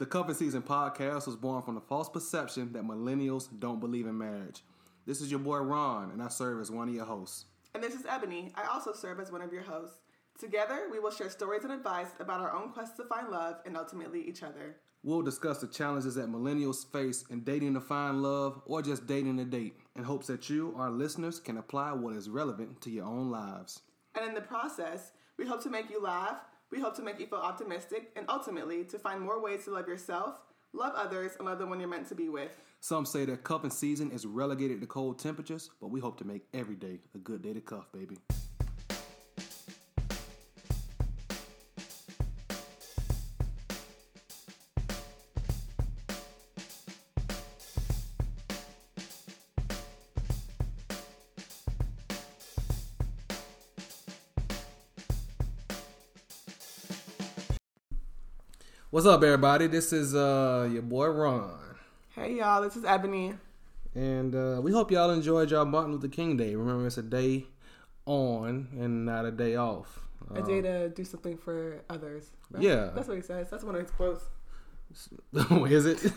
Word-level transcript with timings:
The 0.00 0.06
Cuffing 0.06 0.34
Season 0.34 0.62
podcast 0.62 1.26
was 1.26 1.36
born 1.36 1.60
from 1.60 1.74
the 1.74 1.82
false 1.82 2.08
perception 2.08 2.72
that 2.72 2.84
millennials 2.84 3.48
don't 3.60 3.80
believe 3.80 4.06
in 4.06 4.16
marriage. 4.16 4.62
This 5.04 5.20
is 5.20 5.30
your 5.30 5.40
boy 5.40 5.58
Ron, 5.58 6.10
and 6.10 6.22
I 6.22 6.28
serve 6.28 6.62
as 6.62 6.70
one 6.70 6.88
of 6.88 6.94
your 6.94 7.04
hosts. 7.04 7.44
And 7.74 7.84
this 7.84 7.94
is 7.94 8.04
Eboni. 8.04 8.50
I 8.54 8.64
also 8.64 8.94
serve 8.94 9.20
as 9.20 9.30
one 9.30 9.42
of 9.42 9.52
your 9.52 9.60
hosts. 9.60 9.98
Together, 10.38 10.88
we 10.90 11.00
will 11.00 11.10
share 11.10 11.28
stories 11.28 11.64
and 11.64 11.72
advice 11.74 12.06
about 12.18 12.40
our 12.40 12.50
own 12.50 12.72
quest 12.72 12.96
to 12.96 13.04
find 13.04 13.28
love 13.28 13.56
and 13.66 13.76
ultimately 13.76 14.26
each 14.26 14.42
other. 14.42 14.76
We'll 15.02 15.20
discuss 15.20 15.58
the 15.58 15.66
challenges 15.66 16.14
that 16.14 16.32
millennials 16.32 16.90
face 16.90 17.26
in 17.28 17.44
dating 17.44 17.74
to 17.74 17.82
find 17.82 18.22
love 18.22 18.62
or 18.64 18.80
just 18.80 19.06
dating 19.06 19.36
to 19.36 19.44
date 19.44 19.74
in 19.96 20.04
hopes 20.04 20.28
that 20.28 20.48
you, 20.48 20.72
our 20.78 20.90
listeners, 20.90 21.38
can 21.38 21.58
apply 21.58 21.92
what 21.92 22.16
is 22.16 22.30
relevant 22.30 22.80
to 22.80 22.90
your 22.90 23.04
own 23.04 23.30
lives. 23.30 23.82
And 24.14 24.26
in 24.26 24.34
the 24.34 24.40
process, 24.40 25.12
we 25.36 25.46
hope 25.46 25.62
to 25.64 25.68
make 25.68 25.90
you 25.90 26.02
laugh, 26.02 26.38
we 26.70 26.80
hope 26.80 26.94
to 26.96 27.02
make 27.02 27.18
you 27.18 27.26
feel 27.26 27.38
optimistic, 27.38 28.10
and 28.16 28.26
ultimately 28.28 28.84
to 28.84 28.98
find 28.98 29.20
more 29.20 29.42
ways 29.42 29.64
to 29.64 29.72
love 29.72 29.88
yourself, 29.88 30.40
love 30.72 30.92
others, 30.94 31.32
and 31.38 31.46
love 31.46 31.58
the 31.58 31.66
one 31.66 31.80
you're 31.80 31.88
meant 31.88 32.08
to 32.08 32.14
be 32.14 32.28
with. 32.28 32.50
Some 32.80 33.04
say 33.04 33.24
that 33.26 33.44
cuffing 33.44 33.70
season 33.70 34.10
is 34.10 34.24
relegated 34.24 34.80
to 34.80 34.86
cold 34.86 35.18
temperatures, 35.18 35.70
but 35.80 35.88
we 35.88 36.00
hope 36.00 36.16
to 36.18 36.26
make 36.26 36.42
every 36.54 36.76
day 36.76 37.00
a 37.14 37.18
good 37.18 37.42
day 37.42 37.52
to 37.52 37.60
cuff, 37.60 37.90
baby. 37.92 38.18
What's 59.00 59.08
up, 59.08 59.22
everybody? 59.22 59.66
This 59.66 59.94
is 59.94 60.14
uh 60.14 60.68
your 60.70 60.82
boy 60.82 61.06
Ron, 61.06 61.58
Hey 62.10 62.36
y'all, 62.36 62.60
this 62.60 62.76
is 62.76 62.84
Eboni. 62.84 63.34
and 63.94 64.34
uh, 64.34 64.60
we 64.62 64.72
hope 64.72 64.90
y'all 64.90 65.08
enjoyed 65.08 65.50
y'all 65.50 65.64
Martin 65.64 65.92
Luther 65.92 66.08
King 66.08 66.36
Day. 66.36 66.54
Remember, 66.54 66.86
it's 66.86 66.98
a 66.98 67.02
day 67.02 67.46
on 68.04 68.68
and 68.78 69.06
not 69.06 69.24
a 69.24 69.30
day 69.30 69.56
off. 69.56 70.00
A 70.34 70.42
day 70.42 70.60
to 70.60 70.90
do 70.90 71.02
something 71.06 71.38
for 71.38 71.82
others. 71.88 72.28
right? 72.50 72.62
yeah. 72.62 72.90
That's 72.94 73.08
what 73.08 73.16
he 73.16 73.22
says. 73.22 73.48
That's 73.48 73.64
one 73.64 73.74
of 73.74 73.80
his 73.80 73.90
quotes. 73.90 74.24
is 75.72 75.86
it? 75.86 76.12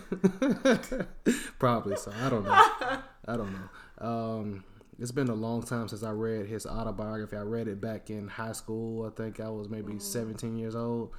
Probably 1.60 1.96
so. 1.96 2.12
I 2.22 2.30
don't 2.30 2.44
know. 2.44 2.52
I 2.52 3.38
don't 3.38 3.54
know. 3.54 4.06
Um, 4.06 4.66
it's 5.00 5.14
been 5.14 5.30
a 5.30 5.34
long 5.34 5.64
time 5.64 5.88
since 5.88 6.04
I 6.04 6.12
read 6.12 6.48
his 6.48 6.66
autobiography. 6.66 7.38
I 7.38 7.44
read 7.44 7.70
it 7.70 7.80
back 7.80 8.10
in 8.10 8.28
high 8.28 8.52
school. 8.52 9.06
I 9.06 9.10
think 9.12 9.40
I 9.40 9.48
was 9.48 9.70
maybe 9.70 10.00
17 10.00 10.58
years 10.58 10.76
old. 10.76 11.14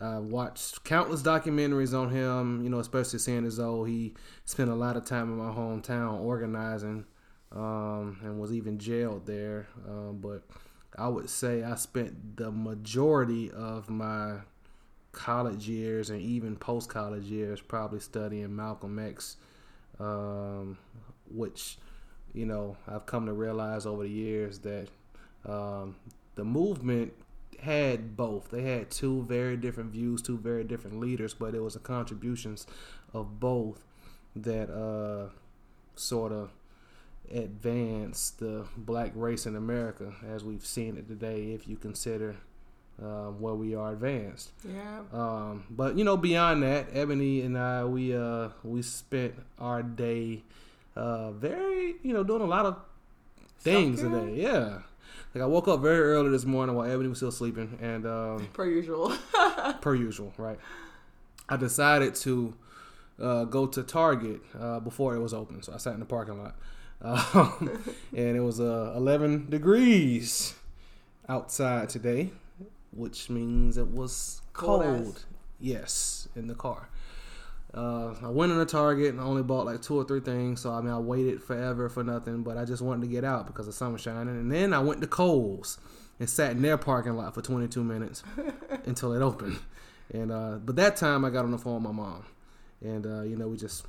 I 0.00 0.18
watched 0.18 0.84
countless 0.84 1.22
documentaries 1.22 1.98
on 1.98 2.10
him, 2.10 2.62
you 2.62 2.70
know, 2.70 2.78
especially 2.80 3.18
seeing 3.18 3.46
as 3.46 3.56
though 3.56 3.84
he 3.84 4.14
spent 4.44 4.70
a 4.70 4.74
lot 4.74 4.96
of 4.96 5.04
time 5.04 5.30
in 5.30 5.36
my 5.36 5.52
hometown 5.52 6.20
organizing 6.20 7.04
um, 7.52 8.18
and 8.22 8.38
was 8.40 8.52
even 8.52 8.78
jailed 8.78 9.26
there. 9.26 9.68
Um, 9.88 10.18
but 10.20 10.42
I 10.98 11.08
would 11.08 11.30
say 11.30 11.62
I 11.62 11.74
spent 11.76 12.36
the 12.36 12.50
majority 12.50 13.50
of 13.50 13.88
my 13.88 14.38
college 15.12 15.68
years 15.68 16.10
and 16.10 16.20
even 16.20 16.56
post 16.56 16.90
college 16.90 17.24
years 17.24 17.60
probably 17.60 18.00
studying 18.00 18.54
Malcolm 18.54 18.98
X, 18.98 19.36
um, 19.98 20.76
which, 21.30 21.78
you 22.34 22.44
know, 22.44 22.76
I've 22.86 23.06
come 23.06 23.26
to 23.26 23.32
realize 23.32 23.86
over 23.86 24.02
the 24.02 24.10
years 24.10 24.58
that 24.60 24.88
um, 25.46 25.96
the 26.34 26.44
movement 26.44 27.12
had 27.60 28.16
both. 28.16 28.50
They 28.50 28.62
had 28.62 28.90
two 28.90 29.22
very 29.22 29.56
different 29.56 29.90
views, 29.92 30.22
two 30.22 30.38
very 30.38 30.64
different 30.64 31.00
leaders, 31.00 31.34
but 31.34 31.54
it 31.54 31.60
was 31.60 31.74
the 31.74 31.80
contributions 31.80 32.66
of 33.12 33.40
both 33.40 33.84
that 34.34 34.70
uh, 34.70 35.30
sort 35.94 36.32
of 36.32 36.50
advanced 37.32 38.38
the 38.38 38.66
black 38.76 39.12
race 39.14 39.46
in 39.46 39.56
America 39.56 40.12
as 40.28 40.44
we've 40.44 40.64
seen 40.64 40.96
it 40.96 41.08
today, 41.08 41.52
if 41.52 41.66
you 41.66 41.76
consider 41.76 42.36
um, 43.02 43.40
where 43.40 43.54
we 43.54 43.74
are 43.74 43.92
advanced. 43.92 44.52
Yeah. 44.64 45.00
Um, 45.12 45.64
but 45.70 45.98
you 45.98 46.04
know, 46.04 46.16
beyond 46.16 46.62
that, 46.62 46.92
Eboni 46.94 47.44
and 47.44 47.58
I, 47.58 47.84
we 47.84 48.16
uh, 48.16 48.48
we 48.62 48.82
spent 48.82 49.34
our 49.58 49.82
day 49.82 50.42
uh, 50.94 51.32
very, 51.32 51.96
you 52.02 52.12
know, 52.14 52.24
doing 52.24 52.42
a 52.42 52.46
lot 52.46 52.64
of 52.64 52.78
things 53.60 54.00
Self-care? 54.00 54.20
today. 54.20 54.42
Yeah, 54.42 54.78
like 55.34 55.42
I 55.42 55.46
woke 55.46 55.68
up 55.68 55.80
very 55.80 56.00
early 56.00 56.30
this 56.30 56.44
morning 56.44 56.74
while 56.76 56.88
Eboni 56.88 57.08
was 57.08 57.18
still 57.18 57.32
sleeping, 57.32 57.78
and 57.80 58.06
um, 58.06 58.48
Per 58.52 58.66
usual. 58.66 59.12
per 59.80 59.94
usual, 59.94 60.32
right? 60.36 60.58
I 61.48 61.56
decided 61.56 62.14
to 62.16 62.54
uh, 63.20 63.44
go 63.44 63.66
to 63.66 63.82
Target 63.82 64.40
uh, 64.58 64.80
before 64.80 65.14
it 65.14 65.20
was 65.20 65.32
open, 65.34 65.62
so 65.62 65.72
I 65.72 65.78
sat 65.78 65.94
in 65.94 66.00
the 66.00 66.06
parking 66.06 66.42
lot, 66.42 66.54
um, 67.02 67.70
and 68.16 68.36
it 68.36 68.40
was 68.40 68.60
uh, 68.60 68.92
11 68.96 69.48
degrees 69.50 70.54
outside 71.28 71.88
today, 71.88 72.30
which 72.92 73.30
means 73.30 73.76
it 73.76 73.88
was 73.88 74.40
Cold 74.52 74.82
cold. 74.84 75.24
Yes, 75.60 76.28
in 76.34 76.46
the 76.46 76.54
car. 76.54 76.88
Uh, 77.76 78.14
I 78.22 78.28
went 78.28 78.52
in 78.52 78.58
the 78.58 78.64
Target 78.64 79.10
and 79.10 79.20
I 79.20 79.24
only 79.24 79.42
bought 79.42 79.66
like 79.66 79.82
two 79.82 79.96
or 79.96 80.04
three 80.04 80.20
things, 80.20 80.60
so 80.62 80.72
I 80.72 80.80
mean 80.80 80.92
I 80.92 80.98
waited 80.98 81.42
forever 81.42 81.88
for 81.88 82.02
nothing, 82.02 82.42
but 82.42 82.56
I 82.56 82.64
just 82.64 82.80
wanted 82.82 83.02
to 83.02 83.08
get 83.08 83.22
out 83.24 83.46
because 83.46 83.66
the 83.66 83.72
sun 83.72 83.92
was 83.92 84.00
shining. 84.00 84.34
And 84.36 84.50
then 84.50 84.72
I 84.72 84.78
went 84.78 85.00
to 85.02 85.06
Kohl's 85.06 85.78
and 86.18 86.28
sat 86.30 86.52
in 86.52 86.62
their 86.62 86.78
parking 86.78 87.16
lot 87.16 87.34
for 87.34 87.42
22 87.42 87.84
minutes 87.84 88.22
until 88.86 89.12
it 89.12 89.20
opened. 89.20 89.58
And 90.12 90.32
uh, 90.32 90.58
but 90.64 90.76
that 90.76 90.96
time 90.96 91.24
I 91.24 91.30
got 91.30 91.44
on 91.44 91.50
the 91.50 91.58
phone 91.58 91.74
with 91.74 91.82
my 91.82 91.92
mom, 91.92 92.24
and 92.80 93.04
uh, 93.06 93.22
you 93.22 93.36
know 93.36 93.48
we 93.48 93.56
just 93.58 93.84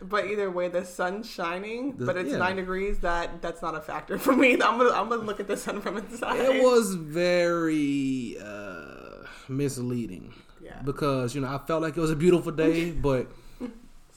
But 0.00 0.26
either 0.26 0.48
way, 0.50 0.68
the 0.68 0.84
sun's 0.84 1.28
shining, 1.28 1.96
The- 1.96 2.04
but 2.06 2.16
it's 2.16 2.30
yeah. 2.30 2.36
nine 2.36 2.56
degrees. 2.56 3.00
That 3.00 3.42
that's 3.42 3.62
not 3.62 3.74
a 3.74 3.80
factor 3.80 4.16
for 4.18 4.36
me. 4.36 4.52
I'm 4.62 4.78
gonna 4.78 4.90
I'm 4.90 5.08
gonna 5.08 5.22
look 5.22 5.40
at 5.40 5.48
the 5.48 5.56
sun 5.56 5.80
from 5.80 5.96
inside. 5.96 6.38
it 6.38 6.62
was 6.62 6.94
very 6.94 8.36
uh, 8.40 9.26
misleading 9.48 10.34
Yeah. 10.64 10.80
because 10.82 11.34
you 11.34 11.42
know 11.42 11.48
I 11.48 11.58
felt 11.66 11.82
like 11.82 11.96
it 11.96 12.00
was 12.00 12.10
a 12.10 12.16
beautiful 12.16 12.52
day, 12.52 12.90
but 13.08 13.26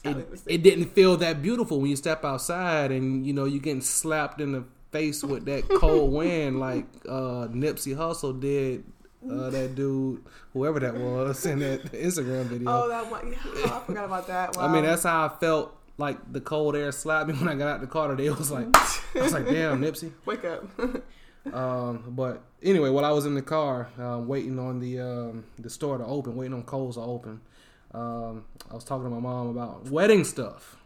it, 0.04 0.16
it 0.46 0.62
didn't 0.62 0.86
feel 0.94 1.16
that 1.18 1.42
beautiful 1.42 1.80
when 1.80 1.90
you 1.90 1.96
step 1.96 2.24
outside 2.24 2.90
and 2.90 3.26
you 3.26 3.32
know 3.32 3.44
you're 3.44 3.60
getting 3.60 3.82
slapped 3.82 4.40
in 4.40 4.52
the 4.52 4.64
face 4.90 5.22
with 5.22 5.44
that 5.44 5.68
cold 5.68 6.12
wind 6.18 6.58
like 6.58 6.86
uh, 7.08 7.46
Nipsey 7.48 7.96
Hussle 7.96 8.40
did. 8.40 8.84
Uh, 9.28 9.50
that 9.50 9.74
dude, 9.74 10.24
whoever 10.52 10.78
that 10.78 10.94
was, 10.94 11.44
in 11.44 11.58
that 11.58 11.82
Instagram 11.92 12.44
video. 12.44 12.70
Oh, 12.70 12.88
that 12.88 13.10
one. 13.10 13.32
Yeah, 13.32 13.38
oh, 13.44 13.80
I 13.82 13.86
forgot 13.86 14.04
about 14.04 14.26
that. 14.28 14.56
Wow. 14.56 14.66
I 14.66 14.72
mean, 14.72 14.84
that's 14.84 15.02
how 15.02 15.26
I 15.26 15.28
felt 15.40 15.76
like 15.98 16.32
the 16.32 16.40
cold 16.40 16.76
air 16.76 16.92
slapped 16.92 17.28
me 17.28 17.34
when 17.34 17.48
I 17.48 17.56
got 17.56 17.66
out 17.66 17.80
the 17.80 17.88
car 17.88 18.06
today. 18.08 18.26
It 18.26 18.38
was 18.38 18.52
like, 18.52 18.68
I 19.16 19.20
was 19.20 19.32
like, 19.32 19.46
damn, 19.46 19.82
Nipsey. 19.82 20.12
wake 20.24 20.44
up. 20.44 20.64
Um, 21.54 22.04
but 22.08 22.42
anyway, 22.62 22.90
while 22.90 23.04
I 23.04 23.10
was 23.10 23.26
in 23.26 23.34
the 23.34 23.42
car 23.42 23.88
um, 23.98 24.26
waiting 24.28 24.58
on 24.58 24.80
the 24.80 25.00
um, 25.00 25.44
the 25.58 25.70
store 25.70 25.98
to 25.98 26.04
open, 26.04 26.36
waiting 26.36 26.54
on 26.54 26.62
Kohl's 26.62 26.96
to 26.96 27.02
open, 27.02 27.40
um, 27.94 28.44
I 28.70 28.74
was 28.74 28.84
talking 28.84 29.04
to 29.04 29.10
my 29.10 29.20
mom 29.20 29.48
about 29.48 29.90
wedding 29.90 30.24
stuff 30.24 30.76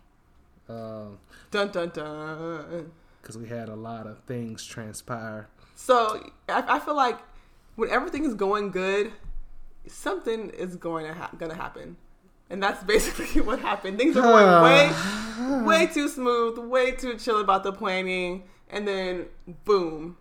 because 0.66 1.16
dun 1.50 1.70
dun 1.70 1.88
dun. 1.90 2.92
we 3.38 3.48
had 3.48 3.68
a 3.68 3.76
lot 3.76 4.06
of 4.06 4.18
things 4.24 4.64
transpire. 4.64 5.48
So 5.74 6.30
I, 6.48 6.76
I 6.76 6.78
feel 6.78 6.96
like 6.96 7.18
when 7.76 7.90
everything 7.90 8.24
is 8.24 8.34
going 8.34 8.70
good, 8.70 9.12
something 9.86 10.50
is 10.50 10.76
going 10.76 11.06
to 11.06 11.14
ha- 11.14 11.30
gonna 11.38 11.54
happen, 11.54 11.96
and 12.50 12.62
that's 12.62 12.82
basically 12.94 13.40
what 13.40 13.58
happened. 13.58 13.98
Things 13.98 14.16
are 14.16 14.22
going 14.22 14.62
way, 15.64 15.64
way 15.64 15.86
too 15.86 16.08
smooth, 16.08 16.58
way 16.58 16.92
too 16.92 17.16
chill 17.18 17.40
about 17.40 17.64
the 17.64 17.72
planning, 17.72 18.44
and 18.70 18.86
then 18.86 19.26
boom, 19.64 20.16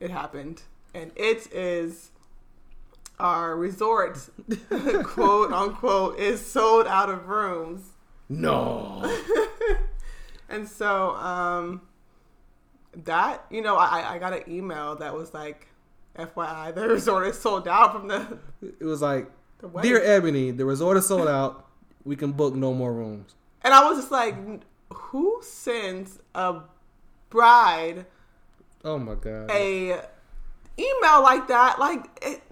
it 0.00 0.10
happened, 0.10 0.62
and 0.94 1.12
it 1.14 1.52
is 1.52 2.10
our 3.18 3.54
resort, 3.54 4.18
quote 5.04 5.52
unquote, 5.52 6.18
is 6.18 6.44
sold 6.44 6.86
out 6.86 7.10
of 7.10 7.28
rooms. 7.28 7.90
No, 8.28 9.02
And 10.48 10.68
so 10.68 11.14
um 11.16 11.82
that, 13.04 13.44
you 13.50 13.62
know, 13.62 13.76
I, 13.76 14.14
I 14.14 14.18
got 14.18 14.32
an 14.32 14.42
email 14.48 14.96
that 14.96 15.14
was 15.14 15.32
like, 15.32 15.68
FYI, 16.18 16.74
the 16.74 16.88
resort 16.88 17.26
is 17.28 17.38
sold 17.38 17.68
out 17.68 17.92
from 17.92 18.08
the, 18.08 18.38
it 18.62 18.84
was 18.84 19.00
like, 19.00 19.30
dear 19.82 20.00
Eboni, 20.00 20.56
the 20.56 20.64
resort 20.64 20.96
is 20.96 21.06
sold 21.06 21.28
out. 21.28 21.68
We 22.04 22.16
can 22.16 22.32
book 22.32 22.54
no 22.54 22.72
more 22.74 22.92
rooms. 22.92 23.34
And 23.62 23.74
I 23.74 23.84
was 23.88 23.98
just 23.98 24.10
like, 24.10 24.34
who 24.92 25.40
sends 25.42 26.18
a 26.34 26.62
bride 27.28 28.06
Oh 28.84 28.98
my 28.98 29.14
god. 29.14 29.50
a 29.50 30.00
email 30.78 31.22
like 31.22 31.48
that? 31.48 31.78
Like, 31.78 32.06
it, 32.22 32.42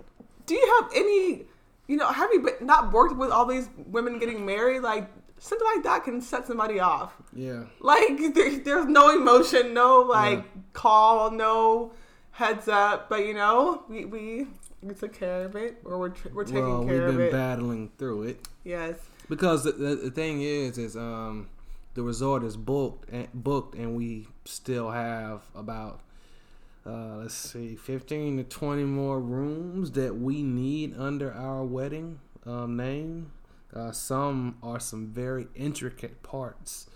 do 0.47 0.55
you 0.55 0.81
have 0.81 0.91
any, 0.95 1.45
you 1.87 1.97
know, 1.97 2.07
have 2.09 2.31
you 2.33 2.41
been, 2.43 2.67
not 2.67 2.93
worked 2.93 3.17
with 3.17 3.31
all 3.31 3.47
these 3.47 3.69
women 3.87 4.19
getting 4.19 4.45
married? 4.45 4.81
Like, 4.83 5.09
something 5.39 5.67
like 5.75 5.85
that 5.85 6.05
can 6.05 6.21
set 6.21 6.47
somebody 6.47 6.81
off. 6.81 7.15
Yeah. 7.33 7.65
Like 7.81 8.19
there, 8.35 8.59
there's 8.59 8.87
no 8.87 9.11
emotion, 9.11 9.73
no 9.75 10.01
like 10.03 10.45
call, 10.73 11.31
no 11.31 11.93
heads 12.33 12.69
up. 12.69 13.09
But 13.09 13.27
you 13.27 13.35
know, 13.35 13.83
we 13.89 14.05
we 14.05 14.47
We 14.83 14.95
took 14.95 15.13
care 15.13 15.45
of 15.45 15.57
it, 15.57 15.79
or 15.85 15.99
we're 15.99 16.13
we're 16.33 16.45
taking 16.45 16.63
well, 16.63 16.85
we've 16.85 17.17
been 17.17 17.31
battling 17.33 17.91
through 17.99 18.25
it 18.25 18.47
Yes. 18.65 18.95
because 19.29 19.65
the, 19.65 19.73
the, 19.73 19.95
the 19.97 20.11
thing 20.11 20.43
is, 20.43 20.79
is 20.79 20.95
um, 20.97 21.49
the 21.95 22.03
resort 22.03 22.45
is 22.45 22.57
booked 22.57 23.09
and 23.11 23.27
booked, 23.35 23.75
and 23.75 23.97
we 23.97 24.29
still 24.45 24.91
have 24.91 25.43
about 25.55 26.01
uh, 26.89 27.17
let's 27.19 27.35
see, 27.35 27.77
fifteen 27.77 28.37
to 28.39 28.45
twenty 28.45 28.85
more 28.85 29.21
rooms 29.21 29.93
that 29.93 30.17
we 30.17 30.43
need 30.43 30.97
under 30.99 31.33
our 31.33 31.65
wedding 31.65 32.21
um, 32.47 32.77
name. 32.77 33.33
Uh, 33.75 33.93
some 33.93 34.57
are 34.63 34.81
some 34.81 35.07
very 35.09 35.47
intricate 35.55 36.23
parts 36.23 36.89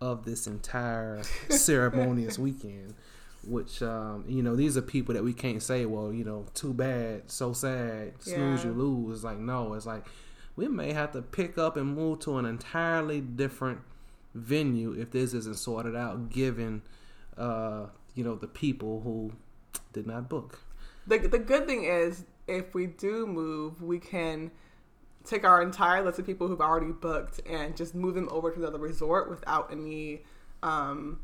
of 0.00 0.24
this 0.24 0.46
entire 0.46 1.22
ceremonious 1.48 2.38
weekend. 2.38 2.94
Which 3.44 3.82
um, 3.82 4.24
you 4.28 4.40
know, 4.42 4.54
these 4.54 4.76
are 4.76 4.82
people 4.82 5.14
that 5.14 5.24
we 5.24 5.32
can't 5.32 5.60
say, 5.62 5.84
well, 5.84 6.12
you 6.12 6.24
know, 6.24 6.46
too 6.54 6.72
bad, 6.72 7.28
so 7.30 7.52
sad, 7.52 8.12
snooze 8.22 8.62
Yeah. 8.62 8.70
you 8.70 8.76
lose. 8.76 9.16
It's 9.18 9.24
like 9.24 9.38
no, 9.38 9.74
it's 9.74 9.86
like 9.86 10.06
we 10.54 10.68
may 10.68 10.92
have 10.92 11.10
to 11.12 11.22
pick 11.22 11.58
up 11.58 11.76
and 11.76 11.96
move 11.96 12.20
to 12.20 12.38
an 12.38 12.44
entirely 12.44 13.20
different 13.20 13.80
venue 14.34 14.92
if 14.92 15.10
this 15.10 15.34
isn't 15.34 15.58
sorted 15.58 15.96
out, 15.96 16.30
given 16.30 16.82
uh, 17.36 17.86
you 18.14 18.24
know 18.24 18.34
the 18.34 18.46
people 18.48 19.00
who 19.02 19.32
did 19.92 20.06
not 20.06 20.28
book. 20.28 20.60
The 21.06 21.18
the 21.18 21.38
good 21.38 21.66
thing 21.66 21.84
is, 21.84 22.24
if 22.46 22.74
we 22.74 22.86
do 22.86 23.26
move, 23.26 23.82
we 23.82 23.98
can 23.98 24.50
take 25.24 25.44
our 25.44 25.62
entire 25.62 26.02
list 26.02 26.18
of 26.18 26.26
people 26.26 26.48
who've 26.48 26.60
already 26.60 26.92
booked 26.92 27.40
and 27.48 27.76
just 27.76 27.94
move 27.94 28.14
them 28.14 28.28
over 28.30 28.50
to 28.50 28.58
another 28.58 28.78
resort 28.78 29.30
without 29.30 29.70
any 29.70 30.22
um, 30.62 31.20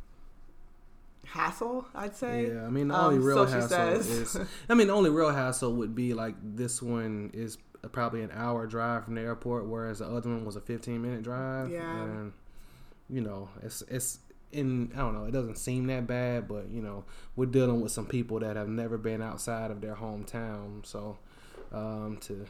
hassle. 1.26 1.87
I'd 1.94 2.17
say. 2.17 2.49
Yeah, 2.49 2.67
I 2.67 2.70
mean 2.70 2.88
the 2.88 2.94
Um, 2.94 3.05
only 3.06 3.19
real 3.19 3.46
so 3.46 3.52
hassle 3.61 3.88
is. 3.88 4.38
I 4.69 4.75
mean 4.75 4.87
the 4.88 4.93
only 4.94 5.11
real 5.11 5.31
hassle 5.31 5.73
would 5.75 5.94
be 5.94 6.14
like 6.14 6.35
this 6.43 6.81
one 6.82 7.31
is 7.35 7.58
probably 7.93 8.23
an 8.23 8.31
hour 8.32 8.67
drive 8.67 9.05
from 9.05 9.14
the 9.14 9.20
airport, 9.20 9.67
whereas 9.67 9.99
the 10.00 10.06
other 10.06 10.29
one 10.31 10.44
was 10.44 10.56
a 10.56 10.61
fifteen 10.61 11.02
minute 11.02 11.23
drive. 11.23 11.70
Yeah. 11.70 12.02
and 12.02 12.32
you 13.08 13.20
know 13.20 13.49
it's 13.62 13.82
it's 13.88 14.19
in 14.52 14.90
I 14.94 14.98
don't 14.98 15.14
know 15.14 15.24
it 15.24 15.32
doesn't 15.32 15.56
seem 15.56 15.86
that 15.88 16.06
bad, 16.06 16.48
but 16.48 16.68
you 16.70 16.82
know 16.82 17.04
we're 17.36 17.46
dealing 17.46 17.80
with 17.80 17.92
some 17.92 18.06
people 18.06 18.40
that 18.40 18.56
have 18.56 18.68
never 18.68 18.98
been 18.98 19.22
outside 19.22 19.70
of 19.70 19.80
their 19.80 19.94
hometown, 19.94 20.84
so 20.86 21.18
um, 21.72 22.18
to 22.22 22.46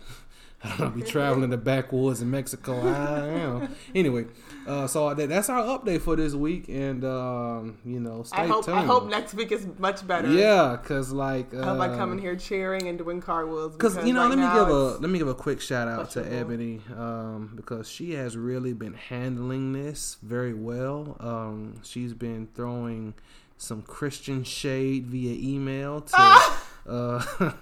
I 0.63 0.77
don't 0.77 0.95
be 0.95 1.03
traveling 1.03 1.45
in 1.45 1.51
the 1.51 1.57
backwoods 1.57 2.21
in 2.21 2.31
Mexico. 2.31 2.81
I 2.81 3.29
know. 3.31 3.69
Anyway, 3.95 4.27
uh, 4.67 4.89
so 4.89 5.15
that, 5.15 5.29
that's 5.29 5.49
our 5.49 5.63
update 5.63 6.01
for 6.01 6.17
this 6.17 6.35
week, 6.35 6.69
and 6.69 7.05
um, 7.05 7.79
you 7.85 8.01
know, 8.01 8.25
stay 8.25 8.39
I 8.39 8.47
hope 8.49 8.65
tuned. 8.65 8.79
I 8.79 8.85
hope 8.85 9.09
next 9.09 9.35
week 9.35 9.53
is 9.53 9.67
much 9.79 10.05
better. 10.07 10.29
Yeah, 10.29 10.77
cause 10.83 11.13
like 11.13 11.55
uh, 11.55 11.61
I 11.61 11.65
hope 11.67 11.81
I 11.81 11.89
come 11.97 12.11
in 12.13 12.19
here 12.19 12.35
cheering 12.35 12.89
and 12.89 12.99
doing 12.99 13.21
cartwheels. 13.21 13.77
Cause 13.77 14.05
you 14.05 14.13
know, 14.13 14.23
right 14.29 14.37
let 14.37 14.39
me 14.39 14.45
give 14.59 14.69
a 14.69 14.99
let 14.99 15.11
me 15.11 15.19
give 15.19 15.29
a 15.29 15.35
quick 15.35 15.61
shout 15.61 15.87
out 15.87 16.11
to. 16.11 16.23
Eboni 16.23 16.81
um, 16.99 17.53
because 17.55 17.89
she 17.89 18.13
has 18.15 18.37
really 18.37 18.73
been 18.73 18.95
handling 18.95 19.73
this 19.73 20.17
very 20.23 20.55
well. 20.55 21.17
Um, 21.21 21.81
she's 21.85 22.15
been 22.15 22.49
throwing 22.55 23.15
some 23.57 23.83
Christian 23.83 24.43
shade 24.45 25.07
via 25.07 25.35
email 25.55 26.01
to 26.01 26.15
Ah! 26.17 26.65
uh, 26.89 27.25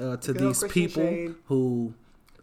uh, 0.00 0.16
to 0.18 0.32
Good 0.32 0.36
these 0.38 0.62
people 0.64 1.02
shade. 1.02 1.34
who 1.46 1.94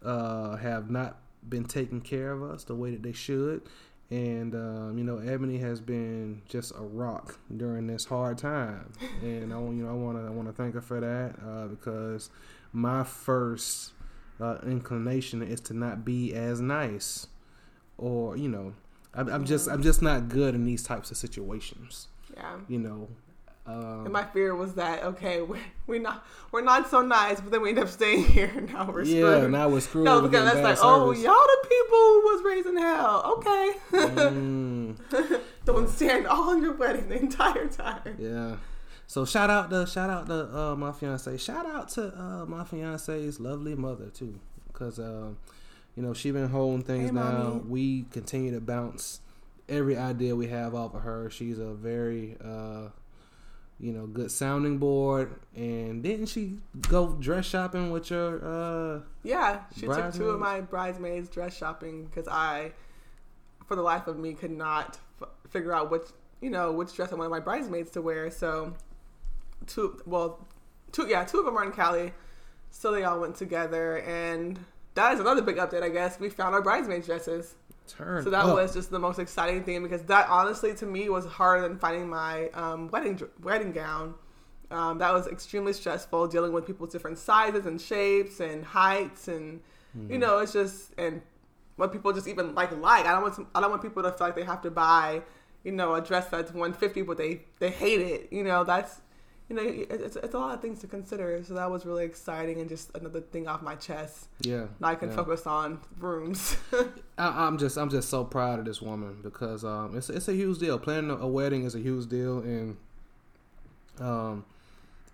uh, 0.06 0.56
have 0.56 0.90
not 0.90 1.18
been 1.48 1.64
taking 1.64 2.00
care 2.00 2.32
of 2.32 2.42
us 2.42 2.64
the 2.64 2.74
way 2.74 2.90
that 2.92 3.02
they 3.02 3.12
should. 3.12 3.62
And 4.10 4.54
um, 4.54 4.98
you 4.98 5.02
know, 5.04 5.16
Eboni 5.16 5.58
has 5.60 5.80
been 5.80 6.42
just 6.48 6.72
a 6.76 6.80
rock 6.82 7.38
during 7.56 7.88
this 7.88 8.04
hard 8.04 8.38
time, 8.38 8.92
and 9.20 9.52
I, 9.52 9.58
want- 9.58 9.76
you 9.76 9.82
know, 9.82 9.90
I 9.90 9.94
want 9.94 10.16
to 10.18 10.24
I 10.26 10.30
want 10.30 10.46
to 10.48 10.52
thank 10.54 10.74
her 10.74 10.80
for 10.80 11.00
that 11.00 11.34
uh, 11.44 11.66
because 11.66 12.30
my 12.72 13.02
first 13.02 13.92
uh, 14.40 14.58
inclination 14.64 15.42
is 15.42 15.60
to 15.62 15.74
not 15.74 16.04
be 16.04 16.32
as 16.34 16.60
nice, 16.60 17.26
or 17.98 18.36
you 18.36 18.48
know, 18.48 18.74
I'm, 19.12 19.28
I'm 19.28 19.44
just 19.44 19.68
I'm 19.68 19.82
just 19.82 20.02
not 20.02 20.28
good 20.28 20.54
in 20.54 20.64
these 20.64 20.84
types 20.84 21.10
of 21.10 21.16
situations. 21.16 22.06
yeah. 22.36 22.58
You 22.68 22.78
know, 22.78 23.08
um, 23.66 24.04
And 24.04 24.12
my 24.12 24.24
fear 24.24 24.54
was 24.54 24.74
that 24.74 25.02
okay, 25.02 25.40
we're, 25.50 25.58
we're 25.86 26.00
not 26.00 26.24
we're 26.52 26.62
not 26.62 26.88
so 26.90 27.02
nice, 27.02 27.40
but 27.40 27.50
then 27.52 27.62
we 27.62 27.70
end 27.70 27.78
up 27.80 27.88
staying 27.88 28.24
here. 28.36 28.52
and 28.56 28.72
Now 28.72 28.90
we're 28.90 29.02
yeah, 29.02 29.36
screwed. 29.38 29.52
now 29.52 29.68
we're 29.68 29.80
screwed. 29.80 30.04
no, 30.04 30.22
because 30.22 30.44
that's 30.44 30.62
like, 30.62 30.78
oh, 30.82 31.10
y'all 31.12 31.34
the 31.34 31.68
people 31.68 31.98
who 31.98 32.20
was 32.22 32.42
raising 32.44 32.76
hell. 32.78 33.34
Okay, 33.38 33.72
Mm. 33.92 35.40
one 35.66 35.88
staring 35.88 36.26
all 36.26 36.50
on 36.50 36.62
your 36.62 36.72
wedding 36.74 37.08
the 37.08 37.18
entire 37.20 37.66
time. 37.68 38.16
Yeah. 38.18 38.56
So 39.08 39.24
shout 39.24 39.50
out 39.50 39.70
to 39.70 39.86
shout 39.86 40.10
out 40.10 40.26
to 40.26 40.56
uh, 40.56 40.76
my 40.76 40.92
fiance. 40.92 41.36
Shout 41.38 41.66
out 41.66 41.88
to 41.90 42.08
uh, 42.18 42.46
my 42.46 42.64
fiance's 42.64 43.38
lovely 43.40 43.74
mother 43.74 44.06
too, 44.06 44.38
because 44.72 44.98
um, 44.98 45.36
you 45.96 46.02
know 46.02 46.12
she 46.14 46.30
been 46.30 46.48
holding 46.48 46.82
things 46.82 47.10
Hey, 47.10 47.14
down. 47.14 47.44
mommy. 47.44 47.60
We 47.68 48.02
continue 48.10 48.52
to 48.54 48.60
bounce 48.60 49.20
every 49.68 49.96
idea 49.96 50.34
we 50.34 50.48
have 50.48 50.74
off 50.74 50.94
of 50.94 51.02
her. 51.02 51.30
She's 51.30 51.58
a 51.58 51.72
very 51.74 52.36
uh, 52.44 52.88
you 53.78 53.92
know 53.92 54.06
good 54.06 54.30
sounding 54.30 54.78
board. 54.78 55.34
And 55.54 56.02
didn't 56.02 56.26
she 56.26 56.58
go 56.88 57.12
dress 57.14 57.46
shopping 57.46 57.90
with 57.90 58.10
your? 58.10 58.40
Uh, 58.44 59.00
Yeah, 59.22 59.60
she 59.74 59.86
took 59.86 60.14
two 60.14 60.30
of 60.30 60.40
my 60.40 60.60
bridesmaids 60.60 61.28
dress 61.28 61.56
shopping 61.56 62.04
because 62.06 62.28
I, 62.28 62.72
for 63.66 63.76
the 63.76 63.82
life 63.82 64.06
of 64.06 64.18
me, 64.18 64.34
could 64.34 64.50
not 64.50 64.98
f- 65.20 65.28
figure 65.50 65.72
out 65.72 65.90
which 65.90 66.06
you 66.40 66.50
know 66.50 66.72
which 66.72 66.94
dress 66.94 67.12
I 67.12 67.16
wanted 67.16 67.30
my 67.30 67.40
bridesmaids 67.40 67.90
to 67.92 68.02
wear. 68.02 68.30
So, 68.30 68.74
two 69.66 70.00
well, 70.06 70.46
two 70.92 71.06
yeah, 71.08 71.24
two 71.24 71.38
of 71.40 71.44
them 71.46 71.56
are 71.56 71.64
in 71.64 71.72
Cali, 71.72 72.12
so 72.70 72.92
they 72.92 73.04
all 73.04 73.20
went 73.20 73.36
together, 73.36 73.98
and 73.98 74.58
that 74.94 75.12
is 75.14 75.20
another 75.20 75.42
big 75.42 75.56
update. 75.56 75.82
I 75.82 75.90
guess 75.90 76.18
we 76.18 76.30
found 76.30 76.54
our 76.54 76.62
bridesmaids 76.62 77.06
dresses. 77.06 77.54
Turn 77.88 78.24
So 78.24 78.30
that 78.30 78.46
up. 78.46 78.54
was 78.54 78.72
just 78.74 78.90
the 78.90 78.98
most 78.98 79.18
exciting 79.18 79.64
thing 79.64 79.82
because 79.82 80.02
that 80.04 80.28
honestly 80.28 80.74
to 80.74 80.86
me 80.86 81.08
was 81.08 81.26
harder 81.26 81.66
than 81.68 81.78
finding 81.78 82.08
my 82.08 82.48
um, 82.50 82.88
wedding 82.88 83.20
wedding 83.42 83.72
gown. 83.72 84.14
Um, 84.70 84.98
that 84.98 85.12
was 85.12 85.28
extremely 85.28 85.72
stressful 85.72 86.26
dealing 86.28 86.52
with 86.52 86.66
people's 86.66 86.90
different 86.90 87.18
sizes 87.18 87.66
and 87.66 87.80
shapes 87.80 88.40
and 88.40 88.64
heights 88.64 89.28
and 89.28 89.60
Mm-hmm. 89.96 90.12
you 90.12 90.18
know 90.18 90.40
it's 90.40 90.52
just 90.52 90.92
and 90.98 91.22
what 91.76 91.90
people 91.90 92.12
just 92.12 92.28
even 92.28 92.54
like 92.54 92.70
like 92.78 93.06
I 93.06 93.12
don't 93.12 93.22
want 93.22 93.34
to, 93.36 93.46
I 93.54 93.60
don't 93.62 93.70
want 93.70 93.80
people 93.82 94.02
to 94.02 94.12
feel 94.12 94.26
like 94.26 94.36
they 94.36 94.44
have 94.44 94.60
to 94.62 94.70
buy 94.70 95.22
you 95.64 95.72
know 95.72 95.94
a 95.94 96.02
dress 96.02 96.26
that's 96.28 96.52
150 96.52 97.02
but 97.02 97.16
they 97.16 97.42
they 97.60 97.70
hate 97.70 98.00
it 98.02 98.28
you 98.30 98.44
know 98.44 98.62
that's 98.62 99.00
you 99.48 99.56
know 99.56 99.62
it's, 99.64 100.16
it's 100.16 100.34
a 100.34 100.38
lot 100.38 100.54
of 100.54 100.60
things 100.60 100.80
to 100.80 100.86
consider 100.86 101.42
so 101.44 101.54
that 101.54 101.70
was 101.70 101.86
really 101.86 102.04
exciting 102.04 102.60
and 102.60 102.68
just 102.68 102.90
another 102.96 103.20
thing 103.20 103.46
off 103.46 103.62
my 103.62 103.76
chest 103.76 104.28
yeah. 104.40 104.66
now 104.80 104.88
I 104.88 104.94
can 104.96 105.10
yeah. 105.10 105.16
focus 105.16 105.46
on 105.46 105.80
rooms 105.98 106.56
I, 107.18 107.46
I'm 107.46 107.58
just 107.58 107.76
I'm 107.76 107.90
just 107.90 108.08
so 108.08 108.24
proud 108.24 108.58
of 108.58 108.64
this 108.64 108.82
woman 108.82 109.18
because 109.22 109.64
um 109.64 109.96
it's 109.96 110.10
it's 110.10 110.28
a 110.28 110.34
huge 110.34 110.58
deal. 110.58 110.78
Planning 110.78 111.10
a 111.10 111.26
wedding 111.26 111.64
is 111.64 111.74
a 111.74 111.78
huge 111.78 112.08
deal, 112.08 112.38
and 112.40 112.76
um 114.00 114.44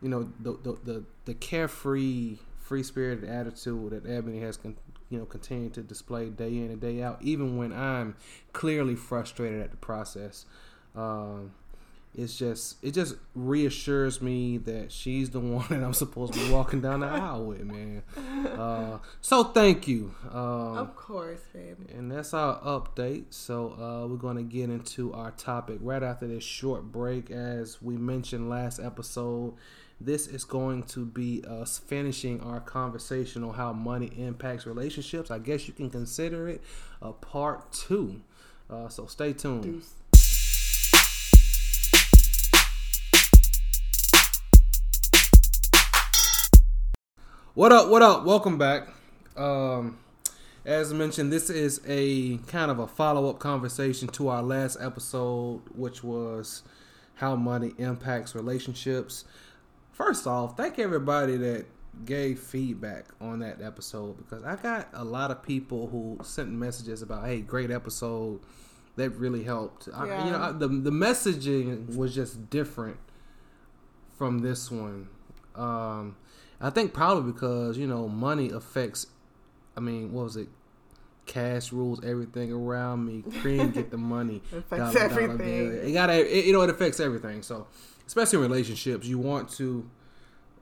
you 0.00 0.08
know 0.08 0.30
the 0.40 0.58
the 0.62 0.78
the, 0.84 1.04
the 1.26 1.34
carefree, 1.34 2.38
free 2.60 2.82
spirited 2.82 3.28
attitude 3.28 3.90
that 3.90 4.04
Eboni 4.04 4.42
has 4.42 4.56
con- 4.56 4.76
you 5.10 5.18
know 5.18 5.24
continued 5.24 5.74
to 5.74 5.82
display 5.82 6.28
day 6.28 6.48
in 6.48 6.70
and 6.70 6.80
day 6.80 7.02
out, 7.02 7.18
even 7.22 7.56
when 7.56 7.72
I'm 7.72 8.16
clearly 8.52 8.96
frustrated 8.96 9.60
at 9.60 9.70
the 9.70 9.76
process. 9.76 10.46
Um, 10.94 11.52
it's 12.14 12.36
just 12.36 12.76
it 12.84 12.92
just 12.92 13.16
reassures 13.34 14.20
me 14.20 14.58
that 14.58 14.92
she's 14.92 15.30
the 15.30 15.40
one 15.40 15.66
that 15.70 15.82
I'm 15.82 15.94
supposed 15.94 16.34
to 16.34 16.40
be 16.40 16.52
walking 16.52 16.80
down 16.80 17.00
the 17.00 17.06
aisle 17.06 17.44
with, 17.46 17.64
man. 17.64 18.02
Uh, 18.46 18.98
so 19.20 19.44
thank 19.44 19.88
you. 19.88 20.14
Um, 20.30 20.76
of 20.76 20.94
course 20.94 21.40
baby. 21.52 21.86
and 21.94 22.10
that's 22.10 22.34
our 22.34 22.60
update. 22.60 23.24
So 23.30 23.72
uh, 23.72 24.06
we're 24.06 24.16
going 24.16 24.36
to 24.36 24.42
get 24.42 24.68
into 24.68 25.12
our 25.14 25.30
topic 25.32 25.78
right 25.80 26.02
after 26.02 26.26
this 26.26 26.44
short 26.44 26.92
break. 26.92 27.30
As 27.30 27.80
we 27.80 27.96
mentioned 27.96 28.50
last 28.50 28.78
episode, 28.78 29.54
this 29.98 30.26
is 30.26 30.44
going 30.44 30.82
to 30.84 31.06
be 31.06 31.42
us 31.48 31.78
finishing 31.78 32.40
our 32.42 32.60
conversation 32.60 33.42
on 33.42 33.54
how 33.54 33.72
money 33.72 34.12
impacts 34.18 34.66
relationships. 34.66 35.30
I 35.30 35.38
guess 35.38 35.66
you 35.66 35.72
can 35.72 35.88
consider 35.88 36.48
it 36.48 36.62
a 37.00 37.12
part 37.12 37.72
two. 37.72 38.20
Uh, 38.68 38.88
so 38.88 39.06
stay 39.06 39.32
tuned. 39.32 39.62
Deuce. 39.62 39.94
What 47.54 47.70
up? 47.70 47.90
What 47.90 48.00
up? 48.00 48.24
Welcome 48.24 48.56
back. 48.56 48.88
Um, 49.36 49.98
as 50.64 50.94
mentioned, 50.94 51.30
this 51.30 51.50
is 51.50 51.82
a 51.86 52.38
kind 52.46 52.70
of 52.70 52.78
a 52.78 52.86
follow 52.86 53.28
up 53.28 53.40
conversation 53.40 54.08
to 54.08 54.28
our 54.28 54.42
last 54.42 54.78
episode, 54.80 55.60
which 55.74 56.02
was 56.02 56.62
how 57.16 57.36
money 57.36 57.72
impacts 57.76 58.34
relationships. 58.34 59.26
First 59.90 60.26
off, 60.26 60.56
thank 60.56 60.78
everybody 60.78 61.36
that 61.36 61.66
gave 62.06 62.40
feedback 62.40 63.04
on 63.20 63.40
that 63.40 63.60
episode 63.60 64.16
because 64.16 64.42
I 64.44 64.56
got 64.56 64.88
a 64.94 65.04
lot 65.04 65.30
of 65.30 65.42
people 65.42 65.88
who 65.88 66.24
sent 66.24 66.50
messages 66.50 67.02
about, 67.02 67.26
"Hey, 67.26 67.42
great 67.42 67.70
episode." 67.70 68.40
That 68.96 69.10
really 69.10 69.44
helped. 69.44 69.90
I, 69.92 70.24
you 70.24 70.30
know, 70.30 70.40
I, 70.40 70.52
the 70.52 70.68
the 70.68 70.90
messaging 70.90 71.96
was 71.96 72.14
just 72.14 72.48
different 72.48 72.96
from 74.16 74.38
this 74.38 74.70
one. 74.70 75.08
Um, 75.54 76.16
I 76.62 76.70
think 76.70 76.94
probably 76.94 77.32
because 77.32 77.76
you 77.76 77.86
know 77.86 78.08
money 78.08 78.50
affects. 78.50 79.08
I 79.76 79.80
mean, 79.80 80.12
what 80.12 80.24
was 80.24 80.36
it? 80.36 80.48
Cash 81.26 81.72
rules 81.72 82.04
everything 82.04 82.52
around 82.52 83.04
me. 83.06 83.22
Cream 83.40 83.70
get 83.70 83.90
the 83.90 83.96
money. 83.96 84.42
Affects 84.52 84.94
Dollar, 84.94 85.08
dollar 85.08 85.22
everything. 85.22 85.70
bill. 85.70 85.88
It 85.88 85.92
got 85.92 86.10
it, 86.10 86.44
you 86.46 86.52
know 86.52 86.62
it 86.62 86.70
affects 86.70 86.98
everything. 87.00 87.42
So 87.42 87.66
especially 88.06 88.38
in 88.38 88.42
relationships, 88.50 89.06
you 89.06 89.18
want 89.18 89.48
to 89.50 89.88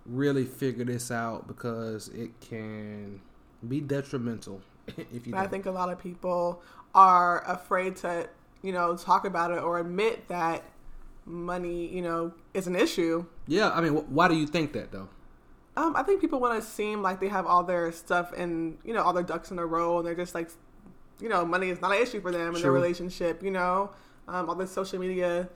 really 0.07 0.45
figure 0.45 0.85
this 0.85 1.11
out 1.11 1.47
because 1.47 2.09
it 2.09 2.31
can 2.41 3.21
be 3.67 3.81
detrimental 3.81 4.61
if 5.13 5.27
you. 5.27 5.35
I 5.35 5.47
think 5.47 5.67
a 5.67 5.71
lot 5.71 5.91
of 5.91 5.99
people 5.99 6.63
are 6.95 7.43
afraid 7.51 7.97
to, 7.97 8.29
you 8.63 8.73
know, 8.73 8.97
talk 8.97 9.25
about 9.25 9.51
it 9.51 9.63
or 9.63 9.79
admit 9.79 10.29
that 10.29 10.65
money, 11.25 11.87
you 11.87 12.03
know, 12.03 12.33
is 12.55 12.67
an 12.67 12.77
issue. 12.77 13.25
Yeah, 13.47 13.71
I 13.71 13.81
mean, 13.81 13.95
wh- 13.95 14.11
why 14.13 14.29
do 14.29 14.35
you 14.35 14.47
think 14.47 14.73
that 14.75 14.93
though? 14.93 15.09
Um, 15.81 15.97
I 15.97 16.03
think 16.03 16.21
people 16.21 16.41
want 16.41 16.61
to 16.61 16.67
seem 16.69 17.01
like 17.03 17.21
they 17.21 17.29
have 17.29 17.47
all 17.47 17.63
their 17.63 17.91
stuff 17.93 18.33
and 18.37 18.77
you 18.85 18.93
know 18.93 19.03
all 19.03 19.13
their 19.15 19.23
ducks 19.23 19.51
in 19.51 19.59
a 19.59 19.65
row, 19.67 19.99
and 19.99 20.07
they're 20.07 20.15
just 20.15 20.35
like, 20.35 20.51
you 21.21 21.29
know, 21.29 21.45
money 21.45 21.71
is 21.71 21.81
not 21.81 21.93
an 21.97 22.03
issue 22.03 22.21
for 22.21 22.31
them 22.31 22.55
in 22.55 22.61
their 22.63 22.73
relationship. 22.73 23.43
You 23.43 23.51
know, 23.51 23.91
um, 24.29 24.49
all 24.49 24.55
this 24.55 24.71
social 24.71 24.99
media 24.99 25.49